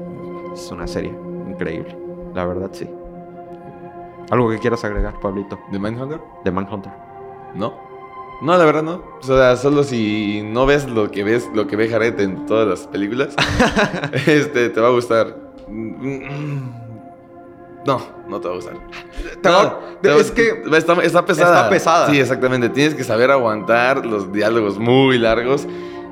es 0.54 0.70
una 0.70 0.86
serie 0.86 1.12
increíble. 1.48 1.96
La 2.34 2.44
verdad, 2.46 2.70
sí. 2.72 2.88
¿Algo 4.30 4.48
que 4.50 4.58
quieras 4.58 4.84
agregar, 4.84 5.18
Pablito? 5.20 5.58
¿De 5.72 5.78
Mindhunter? 5.80 6.20
De 6.44 6.50
Manhunter. 6.52 6.92
No. 7.56 7.89
No, 8.40 8.56
la 8.56 8.64
verdad 8.64 8.82
no. 8.82 9.02
O 9.20 9.22
sea, 9.22 9.56
solo 9.56 9.84
si 9.84 10.42
no 10.42 10.64
ves 10.66 10.88
lo 10.88 11.10
que 11.10 11.24
ves, 11.24 11.48
lo 11.54 11.66
que 11.66 11.76
ve 11.76 11.88
Jared 11.88 12.18
en 12.20 12.46
todas 12.46 12.66
las 12.66 12.86
películas, 12.86 13.34
este, 14.26 14.70
te 14.70 14.80
va 14.80 14.88
a 14.88 14.92
gustar. 14.92 15.36
No, 17.86 18.00
no 18.28 18.40
te 18.40 18.48
va 18.48 18.54
a 18.54 18.56
gustar. 18.56 18.76
No, 19.42 19.78
es 20.18 20.30
que 20.30 20.62
está, 20.72 20.94
está 21.02 21.24
pesada. 21.24 21.56
está 21.56 21.70
pesada. 21.70 22.10
Sí, 22.10 22.18
exactamente. 22.18 22.68
Tienes 22.70 22.94
que 22.94 23.04
saber 23.04 23.30
aguantar 23.30 24.06
los 24.06 24.32
diálogos 24.32 24.78
muy 24.78 25.18
largos 25.18 25.66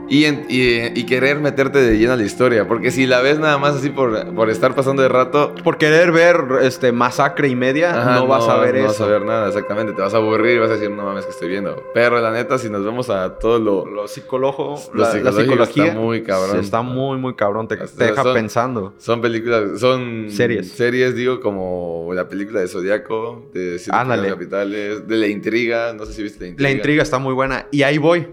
y, 0.09 0.24
en- 0.24 0.46
y- 0.48 0.98
y 0.98 1.04
querer 1.06 1.38
meterte 1.40 1.80
de 1.80 1.98
lleno 1.98 2.12
a 2.12 2.16
la 2.16 2.24
historia. 2.24 2.66
Porque 2.66 2.90
si 2.90 3.06
la 3.06 3.20
ves 3.20 3.38
nada 3.38 3.59
más 3.59 3.76
así 3.76 3.90
por, 3.90 4.34
por 4.34 4.50
estar 4.50 4.74
pasando 4.74 5.02
de 5.02 5.09
rato, 5.09 5.54
por 5.62 5.78
querer 5.78 6.12
ver 6.12 6.36
este 6.62 6.92
masacre 6.92 7.48
y 7.48 7.54
media, 7.56 7.90
Ajá, 8.00 8.14
no 8.14 8.26
vas 8.26 8.48
a 8.48 8.56
ver 8.59 8.74
no 8.74 8.80
eso. 8.80 8.88
vas 8.88 9.00
a 9.00 9.06
ver 9.06 9.22
nada, 9.24 9.48
exactamente. 9.48 9.92
Te 9.92 10.00
vas 10.02 10.14
a 10.14 10.16
aburrir 10.18 10.56
y 10.56 10.59
vas 10.59 10.70
a 10.70 10.74
decir, 10.74 10.90
no 10.90 11.02
mames, 11.04 11.24
que 11.24 11.30
estoy 11.32 11.48
viendo. 11.48 11.82
Pero 11.94 12.20
la 12.20 12.30
neta, 12.32 12.59
si 12.59 12.68
nos 12.70 12.84
vemos 12.84 13.11
a 13.11 13.38
todo 13.38 13.59
lo. 13.59 13.86
Lo 13.86 14.09
psicólogo, 14.09 14.76
Lo 14.92 15.02
la, 15.02 15.11
psicología 15.32 15.86
está 15.86 15.98
muy 15.98 16.22
cabrón. 16.22 16.56
sí, 16.59 16.64
está 16.64 16.82
muy, 16.82 17.18
muy 17.18 17.34
cabrón. 17.34 17.68
Te, 17.68 17.74
O 17.74 17.78
te 17.78 17.86
sea, 17.88 18.06
deja 18.09 18.22
son- 18.22 18.34
pensando. 18.34 18.94
Son 18.98 19.20
películas, 19.20 19.78
son 19.80 20.26
Series. 20.30 20.70
Series, 20.72 21.14
digo, 21.14 21.40
como 21.40 22.11
la 22.14 22.28
película 22.28 22.61
de 22.61 22.68
Zodiaco, 22.68 23.48
de. 23.52 23.78
Pecados 23.84 24.26
Capitales, 24.26 25.06
de 25.09 25.16
La 25.16 25.26
Intriga. 25.26 25.92
No 25.92 26.06
sé 26.06 26.12
si 26.12 26.22
viste 26.22 26.40
La 26.44 26.48
Intriga. 26.50 26.68
La 26.68 26.74
intriga 26.76 27.02
está 27.02 27.18
muy 27.18 27.34
buena. 27.34 27.66
Y 27.70 27.82
ahí 27.82 27.98
voy. 27.98 28.26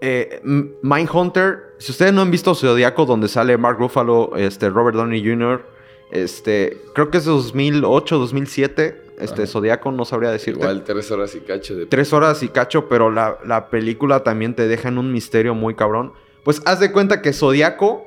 Eh, 0.00 0.40
Mindhunter, 0.82 1.74
si 1.78 1.92
ustedes 1.92 2.12
no 2.12 2.22
han 2.22 2.30
visto 2.30 2.54
Zodiaco, 2.54 3.04
donde 3.04 3.28
sale 3.28 3.56
Mark 3.58 3.78
Ruffalo, 3.78 4.36
este, 4.36 4.70
Robert 4.70 4.96
Downey 4.96 5.24
Jr., 5.24 5.64
este, 6.10 6.78
creo 6.94 7.10
que 7.10 7.18
es 7.18 7.24
2008, 7.24 8.18
2007, 8.18 9.02
este, 9.18 9.42
Ajá. 9.42 9.46
Zodiaco, 9.46 9.92
no 9.92 10.04
sabría 10.04 10.30
decirte. 10.30 10.60
Igual 10.60 10.84
tres 10.84 11.10
horas 11.10 11.34
y 11.34 11.40
cacho 11.40 11.76
de. 11.76 11.86
Tres 11.86 12.12
horas 12.12 12.42
y 12.42 12.48
cacho, 12.48 12.88
pero 12.88 13.10
la, 13.10 13.38
la 13.44 13.68
película 13.68 14.22
también 14.22 14.54
te 14.54 14.68
deja 14.68 14.88
en 14.88 14.98
un 14.98 15.12
misterio 15.12 15.54
muy 15.54 15.74
cabrón. 15.74 16.12
Pues 16.44 16.62
haz 16.64 16.80
de 16.80 16.92
cuenta 16.92 17.20
que 17.20 17.32
Zodiaco 17.32 18.04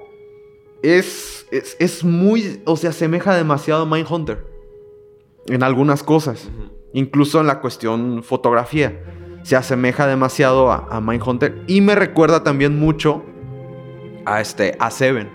es, 0.82 1.46
es, 1.52 1.76
es 1.80 2.04
muy, 2.04 2.62
o 2.66 2.78
se 2.78 2.88
asemeja 2.88 3.36
demasiado 3.36 3.84
a 3.84 3.86
Mindhunter. 3.86 4.46
En 5.48 5.64
algunas 5.64 6.04
cosas. 6.04 6.50
Incluso 6.94 7.40
en 7.40 7.48
la 7.48 7.60
cuestión 7.60 8.24
fotografía. 8.24 9.21
Se 9.44 9.56
asemeja 9.56 10.08
demasiado 10.08 10.72
a, 10.72 10.88
a 10.90 11.02
Mindhunter. 11.02 11.62
Y 11.68 11.82
me 11.82 11.96
recuerda 11.96 12.44
también 12.44 12.80
mucho 12.80 13.24
a 14.26 14.40
este, 14.42 14.76
a 14.80 14.92
Seven. 14.92 15.30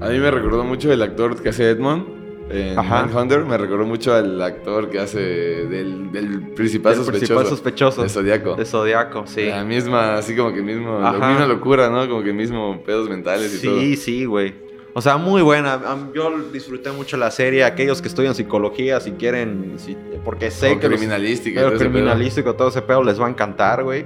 A 0.00 0.08
mí 0.08 0.18
me 0.18 0.30
recordó 0.30 0.64
mucho 0.64 0.92
el 0.92 1.00
actor 1.02 1.40
que 1.40 1.48
hace 1.50 1.70
Edmond 1.70 2.04
en 2.50 2.78
Ajá. 2.78 3.06
Manhunter. 3.06 3.44
Me 3.44 3.56
recordó 3.56 3.86
mucho 3.86 4.12
al 4.14 4.40
actor 4.42 4.90
que 4.90 4.98
hace 4.98 5.20
del, 5.20 6.10
del 6.12 6.40
principal 6.54 6.92
El 6.92 6.98
sospechoso. 6.98 7.18
principal 7.34 7.46
sospechoso. 7.46 8.02
De 8.02 8.08
Zodiaco. 8.08 8.54
De 8.56 8.64
Zodiaco, 8.64 9.26
sí. 9.26 9.46
La 9.46 9.64
misma, 9.64 10.16
así 10.16 10.34
como 10.36 10.52
que 10.52 10.60
mismo, 10.60 10.98
la 11.00 11.12
misma 11.12 11.46
locura, 11.46 11.88
¿no? 11.88 12.08
Como 12.08 12.22
que 12.22 12.32
mismo 12.32 12.82
pedos 12.84 13.08
mentales 13.08 13.58
y 13.62 13.66
todo. 13.66 13.78
Sí, 13.80 13.96
sí, 13.96 14.24
güey. 14.24 14.54
O 14.94 15.00
sea, 15.00 15.16
muy 15.16 15.40
buena. 15.40 15.80
Yo 16.14 16.30
disfruté 16.52 16.90
mucho 16.92 17.16
la 17.16 17.30
serie. 17.30 17.64
Aquellos 17.64 18.02
que 18.02 18.08
estudian 18.08 18.34
psicología, 18.34 19.00
si 19.00 19.12
quieren, 19.12 19.74
si- 19.78 19.96
porque 20.24 20.50
sé 20.50 20.72
O 20.72 20.80
que 20.80 20.88
los- 20.88 21.00
ese 21.00 21.08
pedo. 21.50 21.78
criminalístico, 21.78 22.54
todo 22.54 22.68
ese 22.68 22.82
pedo 22.82 23.02
les 23.02 23.20
va 23.20 23.26
a 23.26 23.30
encantar, 23.30 23.82
güey. 23.84 24.04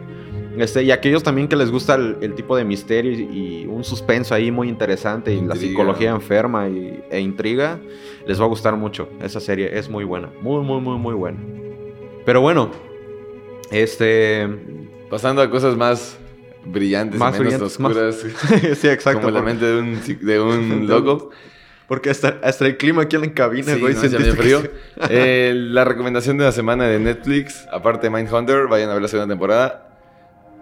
Este, 0.58 0.82
y 0.84 0.90
aquellos 0.90 1.22
también 1.22 1.48
que 1.48 1.56
les 1.56 1.70
gusta 1.70 1.96
el, 1.96 2.16
el 2.22 2.34
tipo 2.34 2.56
de 2.56 2.64
misterio 2.64 3.12
y, 3.12 3.62
y 3.62 3.66
un 3.66 3.84
suspenso 3.84 4.34
ahí 4.34 4.50
muy 4.50 4.70
interesante 4.70 5.34
y 5.34 5.42
la 5.42 5.54
psicología 5.54 6.10
enferma 6.10 6.66
y- 6.70 7.02
e 7.10 7.20
intriga, 7.20 7.78
les 8.26 8.40
va 8.40 8.44
a 8.46 8.48
gustar 8.48 8.74
mucho. 8.76 9.10
Esa 9.22 9.38
serie 9.40 9.78
es 9.78 9.90
muy 9.90 10.04
buena. 10.04 10.30
Muy, 10.40 10.64
muy, 10.64 10.80
muy, 10.80 10.98
muy 10.98 11.12
buena. 11.14 11.38
Pero 12.24 12.40
bueno, 12.40 12.70
este... 13.70 14.48
Pasando 15.10 15.42
a 15.42 15.50
cosas 15.50 15.76
más 15.76 16.18
brillantes 16.64 17.20
Más 17.20 17.36
y 17.36 17.42
menos 17.42 17.54
brillantes, 17.76 17.80
más- 17.80 17.92
oscuras. 17.92 18.76
sí, 18.78 18.88
exacto. 18.88 19.20
como 19.20 19.30
la 19.30 19.42
mente 19.42 19.64
de 19.66 19.78
un, 19.80 20.00
de 20.20 20.40
un 20.40 20.86
loco. 20.86 21.30
Porque 21.88 22.10
hasta, 22.10 22.38
hasta 22.42 22.66
el 22.66 22.76
clima 22.76 23.02
aquí 23.02 23.14
en 23.16 23.22
la 23.22 23.32
cabina, 23.32 23.74
Sí, 23.74 23.80
güey, 23.80 23.94
no, 23.94 24.00
sentiste 24.00 24.24
que 24.30 24.36
frío. 24.36 24.62
Eh, 25.10 25.52
la 25.54 25.84
recomendación 25.84 26.36
de 26.38 26.44
la 26.44 26.52
semana 26.52 26.84
de 26.88 26.98
Netflix, 26.98 27.66
aparte 27.70 28.08
de 28.08 28.10
Mindhunter, 28.10 28.66
vayan 28.66 28.90
a 28.90 28.94
ver 28.94 29.02
la 29.02 29.08
segunda 29.08 29.32
temporada. 29.32 29.82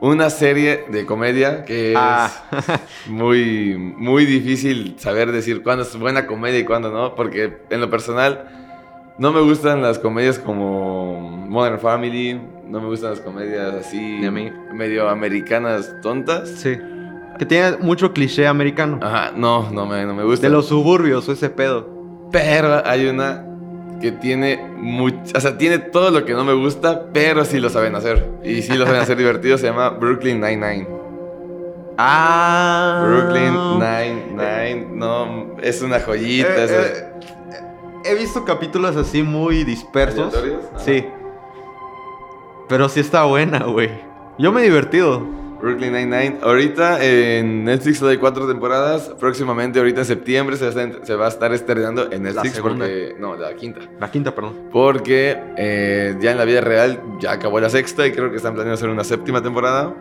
Una 0.01 0.29
serie 0.29 0.85
de 0.91 1.07
comedia 1.07 1.65
que 1.65 1.93
es 1.93 1.97
Ah. 1.99 2.31
muy, 3.07 3.75
muy 3.79 4.27
difícil 4.27 4.97
saber 4.99 5.33
decir 5.33 5.63
cuándo 5.63 5.85
es 5.85 5.97
buena 5.97 6.27
comedia 6.27 6.59
y 6.59 6.65
cuándo 6.65 6.91
no, 6.91 7.15
porque 7.15 7.59
en 7.71 7.81
lo 7.81 7.89
personal 7.89 8.45
no 9.19 9.33
me 9.33 9.41
gustan 9.41 9.81
las 9.81 9.99
comedias 10.01 10.39
como 10.41 11.47
Modern 11.49 11.79
Family, 11.79 12.39
no 12.67 12.81
me 12.81 12.89
gustan 12.89 13.11
las 13.11 13.21
comedias 13.21 13.73
así 13.75 14.21
medio 14.75 15.09
americanas 15.09 15.95
tontas. 16.03 16.51
Sí. 16.51 16.77
Que 17.39 17.47
tiene 17.47 17.77
mucho 17.79 18.13
cliché 18.13 18.47
americano. 18.47 19.01
Ajá, 19.03 19.33
no, 19.35 19.71
no 19.71 19.87
me, 19.87 20.05
no 20.05 20.15
me 20.15 20.25
gusta. 20.25 20.47
De 20.47 20.53
los 20.53 20.67
suburbios, 20.67 21.29
ese 21.29 21.51
pedo. 21.51 21.89
Pero 22.31 22.83
hay 22.87 23.07
una 23.07 23.45
que 24.01 24.13
tiene 24.13 24.61
mucho, 24.77 25.17
o 25.35 25.41
sea, 25.41 25.57
tiene 25.57 25.79
todo 25.79 26.11
lo 26.11 26.25
que 26.25 26.33
no 26.33 26.45
me 26.45 26.53
gusta, 26.53 27.07
pero 27.13 27.45
sí 27.45 27.59
lo 27.59 27.71
saben 27.71 27.95
hacer. 27.95 28.29
Y 28.45 28.63
sí 28.63 28.77
lo 28.77 28.87
saben 28.87 29.01
hacer 29.01 29.17
divertido, 29.19 29.57
se 29.57 29.67
llama 29.67 29.91
Brooklyn 29.91 30.41
Nine-Nine. 30.41 30.89
Ah. 31.97 33.05
Brooklyn 33.07 33.55
Nine-Nine, 33.79 34.89
no, 34.93 35.57
es 35.63 35.81
una 35.83 36.01
joyita. 36.01 36.65
Eh, 36.65 36.69
eh, 36.69 37.13
he 38.05 38.15
visto 38.15 38.45
capítulos 38.45 38.97
así 38.97 39.23
muy 39.23 39.65
dispersos. 39.65 40.35
Sí. 40.85 41.07
Pero 42.69 42.89
sí 42.89 43.01
está 43.01 43.25
buena, 43.25 43.61
güey. 43.65 43.91
Yo 44.39 44.53
me 44.53 44.61
he 44.61 44.65
divertido. 44.65 45.23
Brooklyn 45.65 45.93
Nine-Nine. 45.93 46.39
Ahorita 46.43 47.03
en 47.05 47.65
Netflix 47.65 48.03
hay 48.03 48.19
cuatro 48.19 48.47
temporadas. 48.47 49.11
Próximamente, 49.19 49.79
ahorita 49.79 50.01
en 50.01 50.07
septiembre, 50.07 50.57
se 50.57 51.15
va 51.17 51.25
a 51.25 51.29
estar, 51.29 51.53
estrenando 51.55 52.13
en 52.13 52.23
Netflix. 52.23 52.55
segunda. 52.55 52.85
porque, 52.85 53.15
no, 53.19 53.35
la 53.37 53.55
quinta. 53.55 53.81
La 53.99 54.11
quinta, 54.11 54.35
perdón. 54.35 54.69
Porque 54.71 55.37
eh, 55.57 56.17
ya 56.21 56.33
en 56.33 56.39
la 56.39 56.45
vida 56.45 56.61
real 56.61 57.01
ya 57.21 57.33
acabó 57.33 57.59
la 57.61 57.71
sexta 57.71 58.07
y 58.07 58.13
creo 58.13 58.31
que 58.31 58.37
están 58.37 58.53
planeando 58.55 58.75
hacer 58.75 58.91
una 58.91 59.05
séptima 59.05 59.43
temporada. 59.43 59.95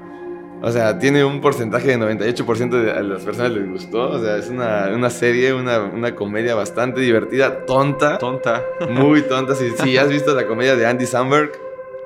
O 0.62 0.72
sea, 0.72 0.98
tiene 0.98 1.26
un 1.26 1.42
porcentaje 1.42 1.88
de 1.90 1.98
98% 1.98 2.70
de 2.84 2.92
a 2.92 3.02
las 3.02 3.24
personas 3.24 3.52
les 3.52 3.70
gustó. 3.70 4.12
O 4.12 4.20
sea, 4.22 4.38
es 4.38 4.50
una, 4.50 4.92
una 4.94 5.10
serie, 5.10 5.54
una, 5.54 5.80
una 5.80 6.16
comedia 6.16 6.56
bastante 6.56 7.02
divertida, 7.02 7.66
tonta, 7.66 8.18
Tonta. 8.18 8.64
muy 8.90 9.22
tonta. 9.24 9.56
Si, 9.56 9.72
si 9.72 9.98
has 9.98 10.10
visto 10.10 10.34
la 10.34 10.46
comedia 10.48 10.76
de 10.78 10.86
Andy 10.86 11.06
Samberg, 11.06 11.52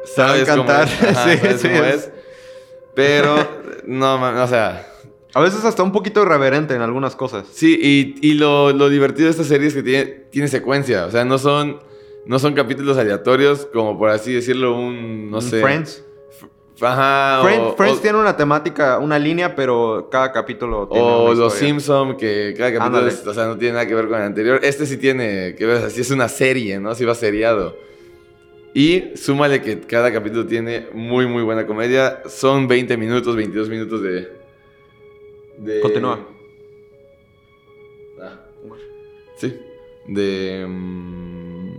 sabes 0.06 0.48
cómo 0.50 0.64
encantar. 0.64 0.88
es. 0.88 1.18
Ajá, 1.18 1.30
Sí, 1.32 1.38
sabes 1.38 1.62
sí, 1.62 1.68
cómo 1.70 1.84
es. 1.84 1.96
es. 1.96 2.12
Pero, 2.98 3.36
no, 3.86 4.16
o 4.44 4.48
sea, 4.48 4.86
A 5.34 5.42
veces 5.42 5.64
hasta 5.64 5.84
un 5.84 5.92
poquito 5.92 6.22
irreverente 6.24 6.74
en 6.74 6.82
algunas 6.82 7.16
cosas. 7.16 7.46
Sí, 7.52 7.78
y, 7.82 8.16
y 8.28 8.34
lo, 8.34 8.72
lo 8.74 8.90
divertido 8.90 9.26
de 9.26 9.32
esta 9.32 9.44
serie 9.44 9.68
es 9.68 9.74
que 9.76 9.84
tiene, 9.84 10.06
tiene 10.32 10.48
secuencia. 10.48 11.06
O 11.06 11.12
sea, 11.12 11.24
no 11.26 11.38
son, 11.38 11.80
no 12.26 12.40
son 12.40 12.54
capítulos 12.56 12.98
aleatorios, 12.98 13.68
como 13.72 13.98
por 14.00 14.10
así 14.10 14.34
decirlo, 14.34 14.76
un, 14.76 15.30
no 15.30 15.40
sé. 15.42 15.62
Friends. 15.62 16.04
Ajá. 16.82 17.42
Friend- 17.44 17.62
o, 17.68 17.76
Friends 17.76 17.98
o- 18.00 18.02
tiene 18.02 18.18
una 18.20 18.36
temática, 18.38 19.00
una 19.00 19.18
línea, 19.18 19.56
pero 19.56 20.10
cada 20.12 20.32
capítulo 20.32 20.88
tiene 20.88 21.04
o 21.08 21.26
una 21.26 21.34
Los 21.36 21.54
historia. 21.54 21.68
Simpson 21.74 22.18
que 22.18 22.54
cada 22.58 22.74
capítulo 22.74 23.08
es- 23.08 23.26
o 23.28 23.34
sea, 23.34 23.46
no 23.48 23.58
tiene 23.58 23.74
nada 23.74 23.88
que 23.88 23.96
ver 23.96 24.08
con 24.08 24.18
el 24.20 24.26
anterior. 24.26 24.60
Este 24.64 24.86
sí 24.86 24.98
tiene 24.98 25.56
que 25.56 25.66
ver, 25.66 25.84
así 25.86 26.02
es 26.02 26.12
una 26.12 26.30
serie, 26.30 26.80
¿no? 26.80 26.92
Así 26.92 27.04
va 27.06 27.14
seriado. 27.16 27.76
Y 28.80 29.18
súmale 29.18 29.60
que 29.64 29.80
cada 29.80 30.14
capítulo 30.14 30.46
tiene 30.46 30.86
muy, 30.94 31.26
muy 31.26 31.42
buena 31.42 31.66
comedia. 31.66 32.22
Son 32.28 32.68
20 32.68 32.96
minutos, 32.96 33.36
22 33.36 33.70
minutos 33.70 34.04
de... 34.04 34.32
de- 35.58 35.80
Continúa. 35.82 36.28
Ah, 38.22 38.40
sí. 39.38 39.60
De... 40.08 40.64
mm, 40.70 41.72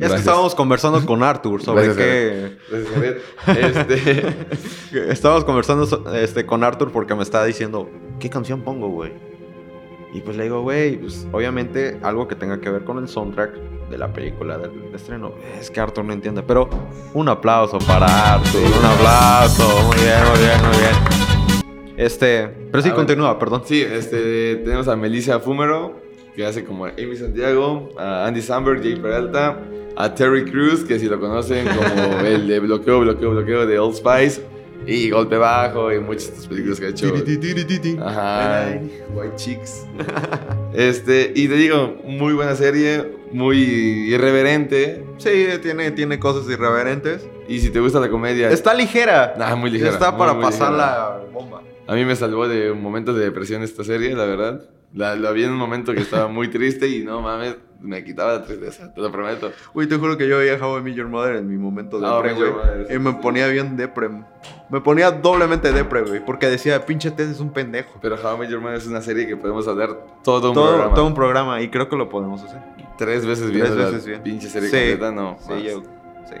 Es 0.00 0.10
que 0.12 0.18
estábamos 0.18 0.54
conversando 0.54 1.02
con 1.06 1.22
Arthur 1.22 1.62
sobre 1.62 1.84
Gracias, 1.94 2.06
qué... 2.06 2.56
Gracias. 3.46 3.88
Este, 3.88 5.10
Estábamos 5.12 5.44
conversando 5.44 6.12
este, 6.14 6.44
con 6.44 6.62
Arthur 6.62 6.92
porque 6.92 7.14
me 7.14 7.22
estaba 7.22 7.46
diciendo, 7.46 7.88
¿qué 8.20 8.28
canción 8.28 8.60
pongo, 8.64 8.88
güey? 8.88 9.12
Y 10.12 10.20
pues 10.20 10.36
le 10.36 10.42
digo, 10.42 10.60
güey, 10.60 10.98
pues 10.98 11.26
obviamente 11.32 11.98
algo 12.02 12.28
que 12.28 12.34
tenga 12.34 12.60
que 12.60 12.68
ver 12.68 12.84
con 12.84 12.98
el 12.98 13.08
soundtrack 13.08 13.73
de 13.94 13.98
la 13.98 14.12
película 14.12 14.58
del, 14.58 14.72
del 14.82 14.94
estreno. 14.94 15.32
Es 15.60 15.70
que 15.70 15.80
Arthur 15.80 16.04
no 16.04 16.12
entiende, 16.12 16.42
pero 16.42 16.68
un 17.14 17.28
aplauso 17.28 17.78
para 17.78 18.34
Arthur, 18.34 18.60
un 18.60 18.84
aplauso. 18.84 19.82
Muy 19.86 19.96
bien, 19.96 20.18
muy 20.30 20.38
bien, 20.40 20.68
muy 20.68 20.78
bien. 20.78 21.94
Este, 21.96 22.48
pero 22.72 22.82
sí, 22.82 22.88
A 22.88 22.92
ver. 22.92 22.96
continúa, 22.96 23.38
perdón. 23.38 23.62
sí, 23.64 23.80
este, 23.80 24.56
tenemos 24.56 24.88
a 24.88 24.96
Melissa 24.96 25.38
Fumero, 25.38 26.00
que 26.34 26.44
hace 26.44 26.64
como 26.64 26.86
Amy 26.86 27.16
Santiago, 27.16 27.90
a 27.96 28.26
Andy 28.26 28.42
Samberg, 28.42 28.82
Jay 28.82 28.96
Peralta, 28.96 29.60
a 29.96 30.12
Terry 30.12 30.44
Crews, 30.44 30.82
que 30.82 30.98
si 30.98 31.06
lo 31.06 31.20
conocen 31.20 31.68
como 31.68 32.20
el 32.26 32.48
de 32.48 32.58
bloqueo, 32.58 33.00
bloqueo, 33.00 33.30
bloqueo 33.30 33.64
de 33.64 33.78
Old 33.78 33.94
Spice, 33.94 34.42
y 34.88 35.08
Golpe 35.10 35.36
Bajo, 35.38 35.92
y 35.92 36.00
muchas 36.00 36.26
de 36.26 36.32
estas 36.32 36.46
películas 36.48 36.80
que 36.80 36.86
ha 36.86 36.88
hecho. 36.88 37.06
Ajá, 38.02 38.76
White 39.14 39.36
Chicks. 39.36 39.86
Este, 40.74 41.32
y 41.36 41.46
te 41.46 41.54
digo, 41.54 41.98
muy 42.04 42.32
buena 42.34 42.56
serie, 42.56 43.12
muy 43.34 43.58
irreverente. 44.14 45.04
Sí, 45.18 45.30
tiene, 45.60 45.90
tiene 45.90 46.18
cosas 46.18 46.48
irreverentes. 46.50 47.28
Y 47.48 47.58
si 47.58 47.70
te 47.70 47.80
gusta 47.80 48.00
la 48.00 48.08
comedia, 48.08 48.50
Está 48.50 48.72
ligera. 48.74 49.34
Ah, 49.38 49.56
muy 49.56 49.70
ligera, 49.70 49.90
Está 49.90 50.10
muy, 50.12 50.18
para 50.20 50.32
muy 50.34 50.42
pasar 50.44 50.70
ligera. 50.72 50.86
la 50.86 51.20
bomba. 51.32 51.62
a 51.86 51.94
mí 51.94 52.04
me 52.04 52.14
salvó 52.16 52.46
de 52.48 52.72
momentos 52.72 53.16
de 53.16 53.24
depresión 53.24 53.62
esta 53.62 53.84
serie, 53.84 54.14
la 54.14 54.24
verdad. 54.24 54.62
La, 54.94 55.16
la 55.16 55.32
vi 55.32 55.42
en 55.42 55.50
un 55.50 55.56
momento 55.56 55.92
que 55.92 56.00
estaba 56.00 56.28
muy 56.28 56.46
triste 56.48 56.86
y 56.86 57.02
no 57.02 57.20
mames, 57.20 57.56
me 57.80 58.04
quitaba 58.04 58.34
la 58.34 58.44
tristeza, 58.44 58.94
te 58.94 59.00
lo 59.00 59.10
prometo. 59.10 59.50
Uy, 59.74 59.88
te 59.88 59.96
juro 59.96 60.16
que 60.16 60.28
yo 60.28 60.38
veía 60.38 60.54
How 60.54 60.78
I 60.78 60.82
Met 60.82 60.94
Your 60.94 61.08
Mother 61.08 61.34
en 61.34 61.48
mi 61.48 61.56
momento 61.58 61.98
de 61.98 62.06
depre, 62.08 62.32
güey. 62.34 62.94
Y 62.94 62.98
me 63.00 63.12
ponía 63.14 63.48
bien 63.48 63.76
depre. 63.76 64.08
Me 64.70 64.80
ponía 64.80 65.10
doblemente 65.10 65.72
depre, 65.72 66.02
güey. 66.02 66.24
Porque 66.24 66.46
decía, 66.46 66.86
pinche 66.86 67.10
Ted 67.10 67.28
es 67.28 67.40
un 67.40 67.52
pendejo. 67.52 67.98
Pero 68.00 68.14
How 68.14 68.36
I 68.36 68.38
Met 68.38 68.50
Your 68.50 68.60
Mother 68.60 68.76
es 68.76 68.86
una 68.86 69.02
serie 69.02 69.26
que 69.26 69.36
podemos 69.36 69.66
hablar 69.66 69.98
todo 70.22 70.50
un 70.50 70.54
Todo, 70.54 70.68
programa. 70.70 70.94
todo 70.94 71.06
un 71.06 71.14
programa. 71.14 71.60
Y 71.60 71.68
creo 71.70 71.88
que 71.88 71.96
lo 71.96 72.08
podemos 72.08 72.40
hacer. 72.44 72.60
Tres 72.98 73.26
veces 73.26 73.46
Tres 73.50 73.54
viendo 73.54 73.76
veces 73.76 74.02
la 74.04 74.08
bien. 74.10 74.22
pinche 74.22 74.48
serie 74.48 74.68
Sí, 74.68 74.76
completa, 74.76 75.12
no. 75.12 75.36
Sí, 75.40 75.52
más. 75.52 75.62
yo. 75.62 75.82
Sí. 76.28 76.34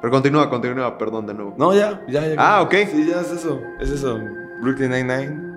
Pero 0.00 0.10
continúa, 0.10 0.48
continúa, 0.50 0.96
perdón 0.98 1.26
de 1.26 1.34
nuevo. 1.34 1.54
No, 1.58 1.74
ya, 1.74 2.00
ya, 2.08 2.26
ya. 2.26 2.34
Ah, 2.38 2.62
ok. 2.62 2.74
Sí, 2.90 3.06
ya 3.10 3.20
es 3.20 3.32
eso, 3.32 3.60
es 3.80 3.90
eso. 3.90 4.18
Brooklyn 4.62 4.90
Nine-Nine. 4.90 5.56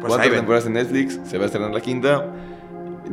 Pues 0.00 0.12
Cuatro 0.12 0.32
temporadas 0.34 0.66
en 0.66 0.74
Netflix, 0.74 1.18
se 1.24 1.38
va 1.38 1.44
a 1.44 1.46
estrenar 1.46 1.70
la 1.72 1.80
quinta. 1.80 2.26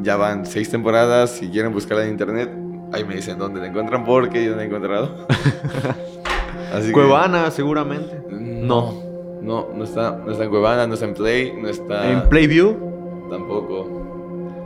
Ya 0.02 0.18
van 0.18 0.46
seis 0.46 0.70
temporadas. 0.70 1.32
Si 1.32 1.50
quieren 1.50 1.72
buscarla 1.72 2.04
en 2.04 2.10
internet, 2.12 2.50
ahí 2.92 3.06
me 3.06 3.16
dicen 3.16 3.38
dónde 3.38 3.62
la 3.62 3.68
encuentran 3.68 4.04
porque 4.04 4.44
yo 4.44 4.52
no 4.52 4.58
la 4.58 4.64
he 4.64 4.66
encontrado. 4.66 5.28
Así 6.74 6.88
que- 6.88 6.94
Cuevana, 6.94 7.50
seguramente. 7.52 8.22
No. 8.30 8.94
No, 9.42 9.70
no 9.74 9.84
está, 9.84 10.12
no 10.24 10.32
está 10.32 10.44
en 10.44 10.50
Cuevana, 10.50 10.86
no 10.88 10.94
está 10.94 11.06
en 11.08 11.14
Play, 11.14 11.54
no 11.60 11.68
está. 11.70 12.10
En 12.12 12.30
Playview. 12.30 13.28
Tampoco. 13.30 14.01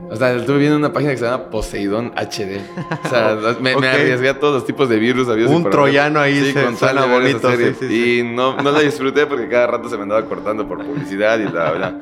O 0.10 0.16
sea, 0.16 0.34
estuve 0.36 0.60
viendo 0.60 0.78
una 0.78 0.93
página 0.93 1.12
que 1.12 1.18
se 1.18 1.26
llama 1.26 1.49
Poseidón 1.49 2.12
HD. 2.16 2.62
O 3.06 3.10
sea, 3.10 3.38
me, 3.62 3.72
me 3.72 3.76
Ok. 3.78 3.84
arriesgué 3.86 4.30
a 4.30 4.39
todos 4.39 4.53
los 4.53 4.66
tipos 4.66 4.88
de 4.88 4.97
virus. 4.99 5.28
y 5.28 5.43
Un 5.43 5.70
troyano 5.70 6.20
ahí 6.20 6.51
se- 6.51 6.53
con 6.53 6.76
tal 6.76 6.97
suena 6.97 7.06
bonito, 7.06 7.51
sí, 7.56 7.76
sí, 7.88 8.20
Y 8.20 8.24
no, 8.24 8.56
no 8.62 8.72
la 8.72 8.80
disfruté 8.82 9.26
porque 9.26 9.47
cada 9.49 9.68
rato 9.68 9.89
se 9.89 9.97
me 9.97 10.03
andaba 10.03 10.24
cortando 10.26 10.68
por 10.68 10.84
publicidad 10.86 11.39
y 11.39 11.45
bla, 11.47 11.72
bla. 11.72 11.99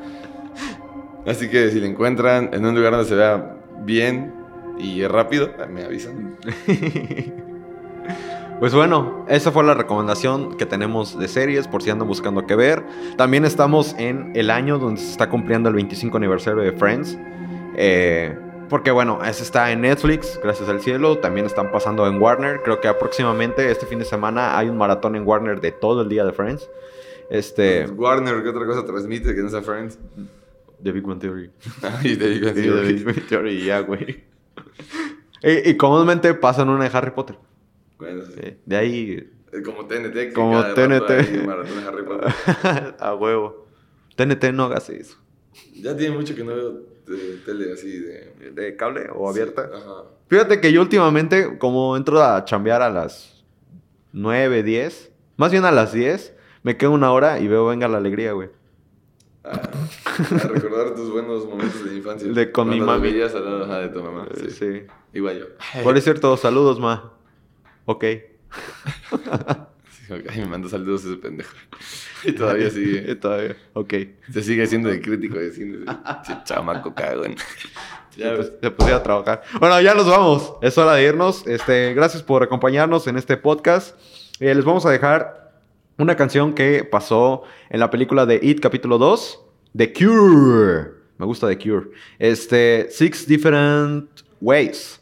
Así 1.26 1.48
que 1.48 1.70
si 1.70 1.80
la 1.80 1.86
encuentran 1.86 2.50
en 2.52 2.66
un 2.66 2.74
lugar 2.74 2.92
donde 2.92 3.08
se 3.08 3.14
vea 3.14 3.56
bien 3.80 4.34
y 4.78 5.06
rápido, 5.06 5.50
me 5.70 5.84
avisan. 5.84 6.36
Pues 8.60 8.72
bueno, 8.72 9.24
esa 9.28 9.50
fue 9.50 9.64
la 9.64 9.74
recomendación 9.74 10.56
que 10.56 10.64
tenemos 10.64 11.18
de 11.18 11.26
series 11.28 11.66
por 11.66 11.82
si 11.82 11.90
andan 11.90 12.06
buscando 12.06 12.46
qué 12.46 12.54
ver. 12.54 12.84
También 13.16 13.44
estamos 13.44 13.94
en 13.98 14.30
el 14.36 14.48
año 14.48 14.78
donde 14.78 15.00
se 15.00 15.10
está 15.10 15.28
cumpliendo 15.28 15.68
el 15.68 15.74
25 15.74 16.16
aniversario 16.16 16.62
de 16.62 16.72
Friends. 16.72 17.18
Eh, 17.76 18.36
porque 18.68 18.90
bueno, 18.90 19.22
ese 19.24 19.42
está 19.42 19.70
en 19.72 19.82
Netflix, 19.82 20.40
gracias 20.42 20.68
al 20.68 20.80
cielo. 20.80 21.18
También 21.18 21.46
están 21.46 21.70
pasando 21.70 22.06
en 22.06 22.20
Warner. 22.20 22.62
Creo 22.62 22.80
que 22.80 22.92
próximamente, 22.94 23.70
este 23.70 23.86
fin 23.86 23.98
de 23.98 24.04
semana, 24.04 24.58
hay 24.58 24.68
un 24.68 24.76
maratón 24.78 25.16
en 25.16 25.26
Warner 25.26 25.60
de 25.60 25.72
todo 25.72 26.02
el 26.02 26.08
día 26.08 26.24
de 26.24 26.32
Friends. 26.32 26.68
Este... 27.30 27.86
Warner, 27.86 28.42
¿qué 28.42 28.48
otra 28.50 28.66
cosa 28.66 28.84
transmite 28.84 29.34
que 29.34 29.42
no 29.42 29.48
sea 29.48 29.62
Friends? 29.62 29.98
The 30.82 30.92
Big 30.92 31.06
One 31.06 31.20
Theory. 31.20 31.50
y 32.02 32.16
te 32.16 32.28
digo 32.28 32.48
Sí, 32.54 32.60
así, 32.60 32.62
The 32.62 32.70
ok. 32.80 32.86
Big 32.86 33.04
Bang 33.04 33.26
Theory, 33.28 33.64
ya, 33.64 33.80
güey. 33.80 34.24
y, 35.42 35.70
y 35.70 35.76
comúnmente 35.76 36.34
pasan 36.34 36.68
una 36.68 36.84
de 36.88 36.96
Harry 36.96 37.10
Potter. 37.12 37.36
Bueno, 37.98 38.22
sí. 38.26 38.32
Sí, 38.42 38.56
De 38.66 38.76
ahí 38.76 39.30
Es 39.52 39.62
Como 39.62 39.86
TNT. 39.86 40.12
que 40.12 40.32
Como 40.32 40.60
cada 40.60 40.74
TNT. 40.74 41.10
hay 41.10 41.46
maratón 41.46 41.76
de 41.80 41.88
Harry 41.88 42.02
Potter. 42.02 42.94
a 42.98 43.14
huevo. 43.14 43.66
TNT 44.16 44.44
no 44.52 44.64
hagas 44.64 44.90
eso. 44.90 45.16
Ya 45.74 45.96
tiene 45.96 46.14
mucho 46.16 46.34
que 46.34 46.44
no 46.44 46.54
veo 46.54 46.82
de- 47.06 47.36
tele 47.44 47.72
así 47.72 47.98
de... 47.98 48.50
¿De 48.52 48.76
cable 48.76 49.08
o 49.14 49.28
abierta? 49.28 49.68
Sí, 49.68 49.72
Ajá. 49.76 50.04
Fíjate 50.28 50.60
que 50.60 50.72
yo 50.72 50.80
últimamente, 50.80 51.58
como 51.58 51.96
entro 51.96 52.22
a 52.22 52.44
chambear 52.44 52.82
a 52.82 52.90
las 52.90 53.44
9, 54.12 54.62
10, 54.62 55.12
más 55.36 55.50
bien 55.52 55.64
a 55.64 55.70
las 55.70 55.92
10, 55.92 56.34
me 56.62 56.76
quedo 56.76 56.92
una 56.92 57.12
hora 57.12 57.38
y 57.40 57.48
veo 57.48 57.66
Venga 57.66 57.88
la 57.88 57.98
Alegría, 57.98 58.32
güey. 58.32 58.48
Ah, 59.44 59.60
a 60.16 60.48
recordar 60.48 60.94
tus 60.94 61.10
buenos 61.10 61.46
momentos 61.46 61.84
de 61.84 61.96
infancia. 61.96 62.32
De 62.32 62.50
con 62.50 62.70
mi 62.70 62.80
mami. 62.80 63.12
veías 63.12 63.34
al 63.34 63.44
lado 63.44 63.64
ajá, 63.64 63.80
de 63.80 63.88
tu 63.90 64.02
mamá. 64.02 64.26
Sí. 64.34 64.50
Sí. 64.50 64.82
Igual 65.12 65.38
yo. 65.38 65.46
Por 65.82 66.00
cierto, 66.00 66.34
saludos, 66.38 66.80
ma. 66.80 67.12
Ok. 67.84 68.04
Ay, 70.30 70.40
me 70.40 70.46
mandó 70.46 70.68
saludos 70.68 71.04
ese 71.04 71.16
pendejo. 71.16 71.54
Y 72.24 72.32
todavía 72.32 72.70
sigue. 72.70 73.14
Todavía. 73.16 73.56
Ok. 73.72 73.94
Se 74.32 74.42
sigue 74.42 74.66
siendo 74.66 74.88
de 74.88 75.00
crítico 75.00 75.38
de 75.38 75.52
cine. 75.52 75.78
Chamaco 76.44 76.94
cagón. 76.94 77.36
Ya, 78.16 78.34
pues, 78.36 78.52
se 78.60 78.70
pusiera 78.70 78.98
a 78.98 79.02
trabajar. 79.02 79.42
Bueno, 79.58 79.80
ya 79.80 79.94
nos 79.94 80.06
vamos. 80.06 80.54
Es 80.62 80.76
hora 80.78 80.94
de 80.94 81.04
irnos. 81.04 81.46
Este, 81.46 81.94
gracias 81.94 82.22
por 82.22 82.42
acompañarnos 82.42 83.06
en 83.06 83.16
este 83.16 83.36
podcast. 83.36 83.98
Eh, 84.40 84.54
les 84.54 84.64
vamos 84.64 84.86
a 84.86 84.90
dejar 84.90 85.52
una 85.98 86.16
canción 86.16 86.54
que 86.54 86.84
pasó 86.84 87.42
en 87.70 87.80
la 87.80 87.90
película 87.90 88.26
de 88.26 88.40
It 88.42 88.60
capítulo 88.60 88.98
2, 88.98 89.40
The 89.76 89.92
Cure. 89.92 90.90
Me 91.18 91.26
gusta 91.26 91.48
The 91.48 91.58
Cure. 91.58 91.90
Este, 92.18 92.88
Six 92.90 93.26
Different 93.26 94.08
Ways. 94.40 95.00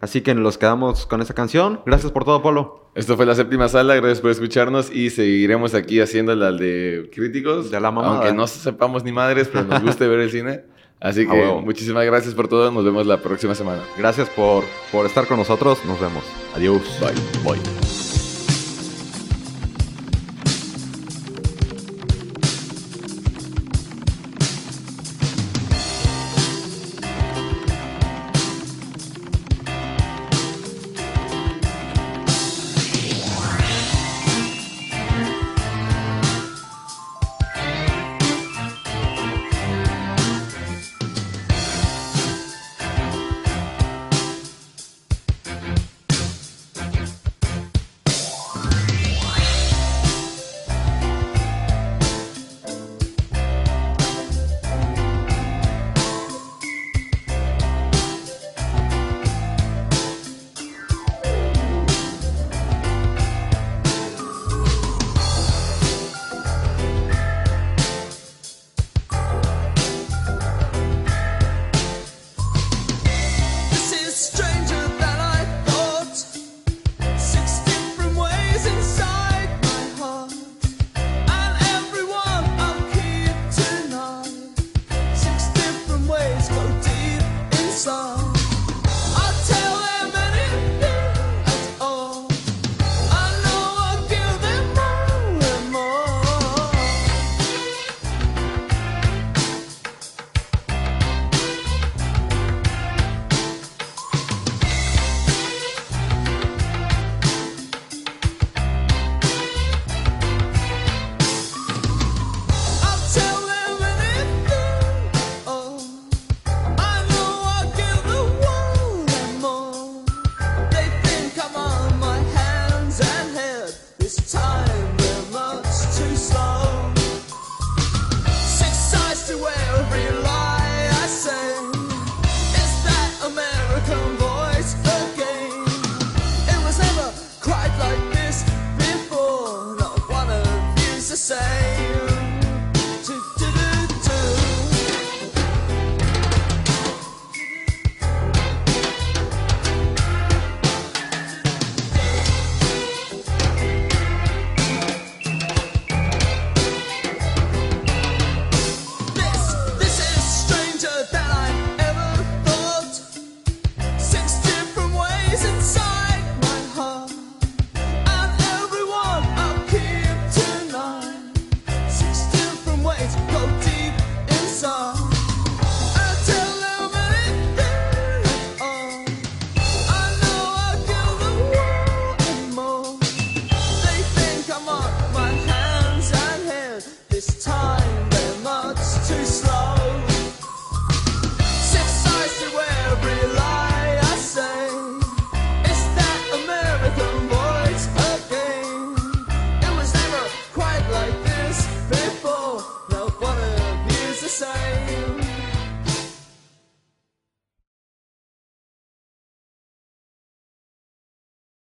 Así 0.00 0.20
que 0.20 0.34
nos 0.34 0.58
quedamos 0.58 1.06
con 1.06 1.22
esa 1.22 1.34
canción. 1.34 1.80
Gracias 1.86 2.12
por 2.12 2.24
todo, 2.24 2.42
Polo. 2.42 2.81
Esto 2.94 3.16
fue 3.16 3.24
la 3.24 3.34
séptima 3.34 3.68
sala, 3.68 3.94
gracias 3.94 4.20
por 4.20 4.30
escucharnos 4.30 4.94
y 4.94 5.08
seguiremos 5.08 5.74
aquí 5.74 6.00
haciendo 6.00 6.34
la 6.34 6.52
de 6.52 7.10
críticos. 7.12 7.70
De 7.70 7.80
la 7.80 7.90
mamada. 7.90 8.16
Aunque 8.16 8.32
no 8.34 8.46
sepamos 8.46 9.02
ni 9.02 9.12
madres, 9.12 9.48
pero 9.50 9.64
nos 9.64 9.82
guste 9.82 10.06
ver 10.06 10.20
el 10.20 10.30
cine. 10.30 10.64
Así 11.00 11.26
que 11.28 11.44
muchísimas 11.64 12.04
gracias 12.04 12.34
por 12.34 12.48
todo, 12.48 12.70
nos 12.70 12.84
vemos 12.84 13.06
la 13.06 13.18
próxima 13.22 13.54
semana. 13.54 13.82
Gracias 13.96 14.28
por, 14.30 14.64
por 14.90 15.06
estar 15.06 15.26
con 15.26 15.38
nosotros. 15.38 15.82
Nos 15.86 15.98
vemos. 16.00 16.22
Adiós. 16.54 16.82
Bye. 17.00 17.54
Bye. 17.54 18.01